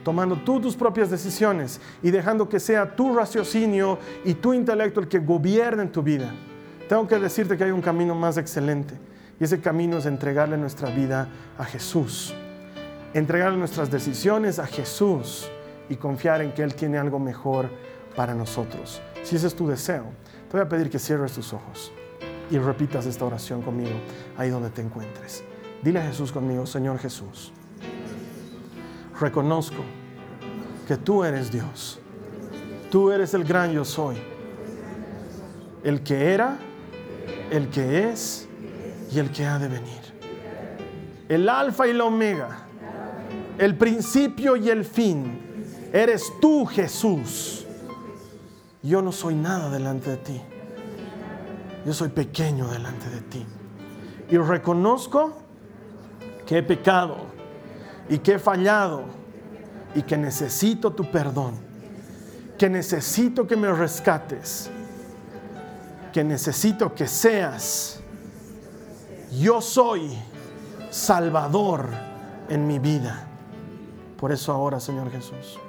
tomando 0.04 0.36
tú 0.38 0.60
tus 0.60 0.76
propias 0.76 1.10
decisiones 1.10 1.80
y 2.02 2.12
dejando 2.12 2.50
que 2.50 2.60
sea 2.60 2.96
tu 2.96 3.16
raciocinio 3.16 4.00
y 4.24 4.36
tu 4.36 4.54
intelecto 4.54 5.00
el 5.00 5.08
que 5.08 5.20
gobierne 5.20 5.86
tu 5.88 6.04
vida. 6.04 6.34
Tengo 6.88 7.08
que 7.08 7.18
decirte 7.18 7.58
que 7.58 7.64
hay 7.64 7.72
un 7.72 7.82
camino 7.82 8.14
más 8.14 8.38
excelente 8.38 8.96
y 9.40 9.44
ese 9.44 9.60
camino 9.60 9.98
es 9.98 10.06
entregarle 10.06 10.58
nuestra 10.58 10.90
vida 10.90 11.28
a 11.58 11.66
Jesús. 11.66 12.34
Entregarle 13.14 13.58
nuestras 13.58 13.90
decisiones 13.90 14.60
a 14.60 14.66
Jesús 14.66 15.50
y 15.90 15.96
confiar 15.96 16.42
en 16.42 16.54
que 16.54 16.64
Él 16.64 16.76
tiene 16.76 16.98
algo 16.98 17.20
mejor 17.20 17.70
para 18.16 18.34
nosotros. 18.34 19.02
Si 19.24 19.36
ese 19.36 19.48
es 19.48 19.56
tu 19.56 19.68
deseo, 19.68 20.06
te 20.50 20.58
voy 20.58 20.62
a 20.62 20.70
pedir 20.70 20.90
que 20.90 21.00
cierres 21.00 21.34
tus 21.34 21.54
ojos 21.54 21.92
y 22.52 22.58
repitas 22.58 23.06
esta 23.06 23.26
oración 23.26 23.62
conmigo 23.62 23.96
ahí 24.38 24.50
donde 24.50 24.70
te 24.70 24.82
encuentres. 24.82 25.44
Dile 25.82 26.00
a 26.00 26.04
Jesús 26.04 26.32
conmigo, 26.32 26.66
Señor 26.66 27.00
Jesús, 27.00 27.52
reconozco 29.20 29.84
que 30.88 30.98
tú 30.98 31.24
eres 31.24 31.52
Dios. 31.52 32.00
Tú 32.92 33.12
eres 33.12 33.34
el 33.34 33.44
gran 33.44 33.72
yo 33.72 33.86
soy. 33.86 34.18
El 35.84 36.04
que 36.04 36.34
era, 36.34 36.58
el 37.52 37.70
que 37.70 38.10
es 38.10 38.48
y 39.12 39.20
el 39.20 39.32
que 39.32 39.46
ha 39.46 39.60
de 39.60 39.68
venir. 39.68 40.02
El 41.30 41.50
alfa 41.50 41.88
y 41.88 41.94
la 41.94 42.06
omega, 42.06 42.68
el 43.58 43.76
principio 43.78 44.56
y 44.56 44.70
el 44.70 44.86
fin. 44.86 45.40
Eres 45.92 46.32
tú, 46.42 46.66
Jesús. 46.66 47.66
Yo 48.82 49.02
no 49.02 49.12
soy 49.12 49.36
nada 49.36 49.70
delante 49.70 50.12
de 50.12 50.18
ti. 50.18 50.42
Yo 51.86 51.94
soy 51.94 52.10
pequeño 52.10 52.68
delante 52.68 53.10
de 53.10 53.22
ti. 53.22 53.46
Y 54.30 54.38
reconozco 54.38 55.34
que 56.46 56.60
he 56.60 56.64
pecado 56.64 57.18
y 58.10 58.20
que 58.20 58.34
he 58.34 58.40
fallado 58.40 59.04
y 59.96 60.02
que 60.02 60.18
necesito 60.18 60.92
tu 60.92 61.10
perdón. 61.12 61.56
Que 62.58 62.70
necesito 62.70 63.48
que 63.48 63.56
me 63.56 63.72
rescates. 63.72 64.70
Que 66.12 66.24
necesito 66.24 66.94
que 66.94 67.08
seas 67.08 68.04
yo 69.40 69.62
soy 69.62 70.16
Salvador 70.92 71.90
en 72.50 72.68
mi 72.68 72.78
vida. 72.78 73.28
Por 74.18 74.32
eso 74.32 74.52
ahora, 74.52 74.80
Señor 74.80 75.12
Jesús, 75.12 75.60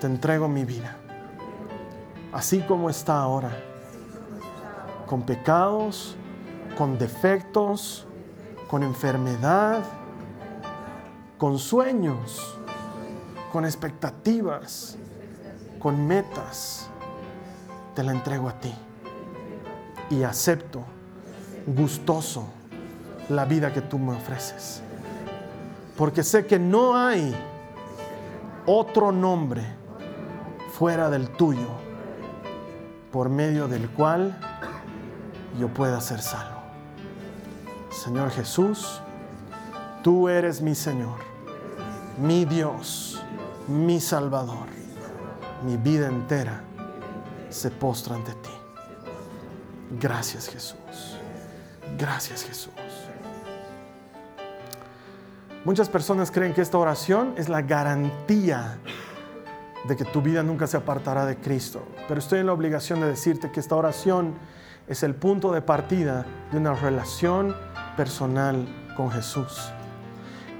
te 0.00 0.06
entrego 0.06 0.48
mi 0.48 0.64
vida, 0.64 0.96
así 2.32 2.60
como 2.60 2.90
está 2.90 3.20
ahora, 3.20 3.50
con 5.06 5.22
pecados, 5.22 6.16
con 6.76 6.98
defectos, 6.98 8.06
con 8.68 8.82
enfermedad, 8.82 9.82
con 11.40 11.58
sueños, 11.58 12.54
con 13.50 13.64
expectativas, 13.64 14.98
con 15.78 16.06
metas. 16.06 16.86
Te 17.94 18.02
la 18.04 18.12
entrego 18.12 18.46
a 18.46 18.60
ti 18.60 18.74
y 20.10 20.22
acepto 20.22 20.84
gustoso 21.66 22.46
la 23.30 23.46
vida 23.46 23.72
que 23.72 23.80
tú 23.80 23.98
me 23.98 24.14
ofreces. 24.14 24.82
Porque 25.96 26.22
sé 26.22 26.44
que 26.44 26.58
no 26.58 26.94
hay 26.94 27.34
otro 28.66 29.10
nombre 29.10 29.64
fuera 30.74 31.08
del 31.08 31.30
tuyo 31.30 31.68
por 33.10 33.30
medio 33.30 33.66
del 33.66 33.88
cual 33.88 34.38
yo 35.58 35.68
pueda 35.68 36.02
ser 36.02 36.20
salvo. 36.20 36.60
Señor 37.90 38.30
Jesús, 38.30 39.00
tú 40.02 40.28
eres 40.28 40.60
mi 40.60 40.74
Señor, 40.74 41.29
mi 42.20 42.44
Dios, 42.44 43.20
mi 43.66 43.98
Salvador. 44.00 44.68
Mi 45.64 45.76
vida 45.76 46.06
entera 46.06 46.62
se 47.48 47.70
postra 47.70 48.14
ante 48.14 48.32
ti. 48.32 48.50
Gracias 49.98 50.48
Jesús. 50.48 51.18
Gracias 51.98 52.44
Jesús. 52.44 52.72
Muchas 55.64 55.88
personas 55.88 56.30
creen 56.30 56.54
que 56.54 56.62
esta 56.62 56.78
oración 56.78 57.34
es 57.36 57.48
la 57.48 57.62
garantía 57.62 58.78
de 59.86 59.96
que 59.96 60.04
tu 60.04 60.22
vida 60.22 60.42
nunca 60.42 60.66
se 60.66 60.76
apartará 60.76 61.26
de 61.26 61.36
Cristo. 61.36 61.82
Pero 62.08 62.20
estoy 62.20 62.40
en 62.40 62.46
la 62.46 62.52
obligación 62.52 63.00
de 63.00 63.06
decirte 63.06 63.50
que 63.50 63.60
esta 63.60 63.76
oración 63.76 64.34
es 64.88 65.02
el 65.02 65.14
punto 65.14 65.52
de 65.52 65.60
partida 65.60 66.24
de 66.50 66.58
una 66.58 66.74
relación 66.74 67.54
personal 67.96 68.66
con 68.96 69.10
Jesús. 69.10 69.70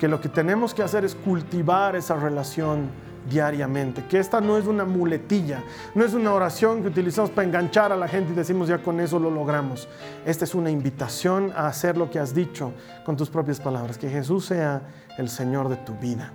Que 0.01 0.09
lo 0.09 0.21
que 0.21 0.29
tenemos 0.29 0.75
que 0.75 0.83
hacer 0.83 1.05
es 1.05 1.15
cultivar 1.15 1.95
esa 1.95 2.17
relación 2.17 2.89
diariamente, 3.29 4.05
que 4.07 4.19
esta 4.19 4.41
no 4.41 4.57
es 4.57 4.67
una 4.67 4.85
muletilla, 4.85 5.63
no 5.95 6.05
es 6.05 6.15
una 6.15 6.33
oración 6.33 6.81
que 6.83 6.89
utilizamos 6.89 7.31
para 7.31 7.47
enganchar 7.47 7.93
a 7.93 7.97
la 7.97 8.09
gente 8.09 8.33
y 8.33 8.35
decimos 8.35 8.69
ya 8.69 8.79
con 8.79 8.99
eso 8.99 9.19
lo 9.19 9.31
logramos. 9.31 9.89
Esta 10.25 10.45
es 10.45 10.55
una 10.55 10.71
invitación 10.71 11.53
a 11.55 11.67
hacer 11.67 11.99
lo 11.99 12.11
que 12.11 12.19
has 12.19 12.35
dicho 12.35 12.73
con 13.05 13.17
tus 13.17 13.29
propias 13.29 13.61
palabras, 13.61 13.99
que 13.99 14.09
Jesús 14.09 14.47
sea 14.47 14.83
el 15.19 15.29
Señor 15.29 15.69
de 15.69 15.77
tu 15.77 15.95
vida, 15.97 16.33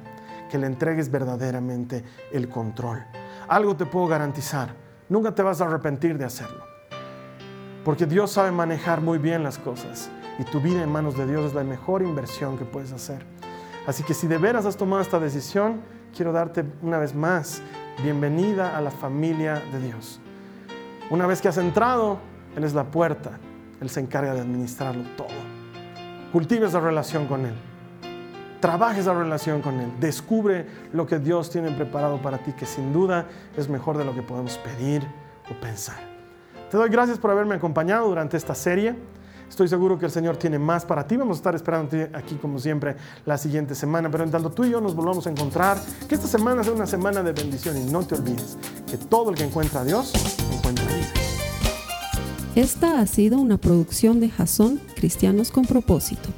que 0.49 0.57
le 0.57 0.68
entregues 0.68 1.09
verdaderamente 1.09 2.03
el 2.32 2.47
control. 2.47 3.03
Algo 3.47 3.76
te 3.76 3.86
puedo 3.88 4.07
garantizar, 4.07 4.76
nunca 5.09 5.34
te 5.34 5.41
vas 5.41 5.59
a 5.61 5.66
arrepentir 5.66 6.18
de 6.18 6.26
hacerlo, 6.26 6.63
porque 7.84 8.05
Dios 8.05 8.32
sabe 8.32 8.51
manejar 8.51 9.01
muy 9.01 9.18
bien 9.18 9.43
las 9.43 9.57
cosas 9.57 10.09
y 10.38 10.43
tu 10.43 10.59
vida 10.59 10.84
en 10.84 10.91
manos 10.91 11.18
de 11.18 11.26
Dios 11.26 11.45
es 11.45 11.53
la 11.53 11.63
mejor 11.63 12.01
inversión 12.01 12.57
que 12.57 12.66
puedes 12.66 12.91
hacer. 12.91 13.34
Así 13.88 14.03
que 14.03 14.13
si 14.13 14.27
de 14.27 14.38
veras 14.38 14.65
has 14.65 14.77
tomado 14.77 15.01
esta 15.01 15.19
decisión, 15.19 15.81
quiero 16.15 16.31
darte 16.31 16.65
una 16.81 16.97
vez 16.97 17.13
más 17.13 17.61
bienvenida 18.01 18.75
a 18.75 18.81
la 18.81 18.89
familia 18.89 19.61
de 19.71 19.79
Dios. 19.79 20.19
Una 21.11 21.27
vez 21.27 21.39
que 21.39 21.49
has 21.49 21.57
entrado, 21.57 22.17
Él 22.55 22.63
es 22.63 22.73
la 22.73 22.86
puerta, 22.86 23.38
Él 23.79 23.89
se 23.89 23.99
encarga 23.99 24.33
de 24.33 24.41
administrarlo 24.41 25.03
todo. 25.15 25.27
Cultiva 26.31 26.67
esa 26.67 26.79
relación 26.79 27.27
con 27.27 27.45
Él. 27.45 27.53
Trabaja 28.59 28.99
esa 28.99 29.13
relación 29.13 29.61
con 29.61 29.79
Él. 29.79 29.91
Descubre 29.99 30.65
lo 30.91 31.05
que 31.05 31.19
Dios 31.19 31.51
tiene 31.51 31.69
preparado 31.71 32.19
para 32.21 32.39
ti, 32.39 32.53
que 32.53 32.65
sin 32.65 32.91
duda 32.91 33.27
es 33.55 33.69
mejor 33.69 33.99
de 33.99 34.05
lo 34.05 34.15
que 34.15 34.23
podemos 34.23 34.57
pedir 34.57 35.03
o 35.51 35.53
pensar. 35.61 35.99
Te 36.71 36.77
doy 36.77 36.89
gracias 36.89 37.19
por 37.19 37.29
haberme 37.29 37.53
acompañado 37.53 38.07
durante 38.07 38.36
esta 38.36 38.55
serie. 38.55 38.95
Estoy 39.49 39.67
seguro 39.67 39.97
que 39.97 40.05
el 40.05 40.11
Señor 40.11 40.37
tiene 40.37 40.59
más 40.59 40.85
para 40.85 41.07
ti. 41.07 41.17
Vamos 41.17 41.37
a 41.37 41.39
estar 41.39 41.55
esperando 41.55 41.97
aquí 42.13 42.35
como 42.35 42.59
siempre 42.59 42.95
la 43.25 43.37
siguiente 43.37 43.75
semana. 43.75 44.09
Pero 44.09 44.23
en 44.23 44.31
tanto 44.31 44.51
tú 44.51 44.65
y 44.65 44.71
yo 44.71 44.81
nos 44.81 44.95
volvamos 44.95 45.27
a 45.27 45.29
encontrar, 45.29 45.77
que 46.07 46.15
esta 46.15 46.27
semana 46.27 46.63
sea 46.63 46.73
una 46.73 46.87
semana 46.87 47.23
de 47.23 47.31
bendición 47.31 47.77
y 47.77 47.91
no 47.91 48.05
te 48.05 48.15
olvides 48.15 48.57
que 48.89 48.97
todo 48.97 49.29
el 49.29 49.35
que 49.35 49.43
encuentra 49.43 49.81
a 49.81 49.83
Dios 49.83 50.13
encuentra 50.51 50.85
vida. 50.85 51.07
Esta 52.55 52.99
ha 52.99 53.05
sido 53.05 53.37
una 53.37 53.57
producción 53.57 54.19
de 54.19 54.29
Jason 54.29 54.79
Cristianos 54.95 55.51
con 55.51 55.65
propósito. 55.65 56.29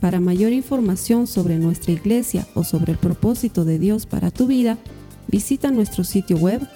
Para 0.00 0.20
mayor 0.20 0.52
información 0.52 1.26
sobre 1.26 1.58
nuestra 1.58 1.92
iglesia 1.92 2.46
o 2.54 2.64
sobre 2.64 2.92
el 2.92 2.98
propósito 2.98 3.64
de 3.64 3.78
Dios 3.78 4.06
para 4.06 4.30
tu 4.30 4.46
vida, 4.46 4.78
visita 5.26 5.70
nuestro 5.70 6.04
sitio 6.04 6.38
web 6.38 6.66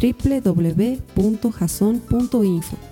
www.jason.info. 0.00 2.91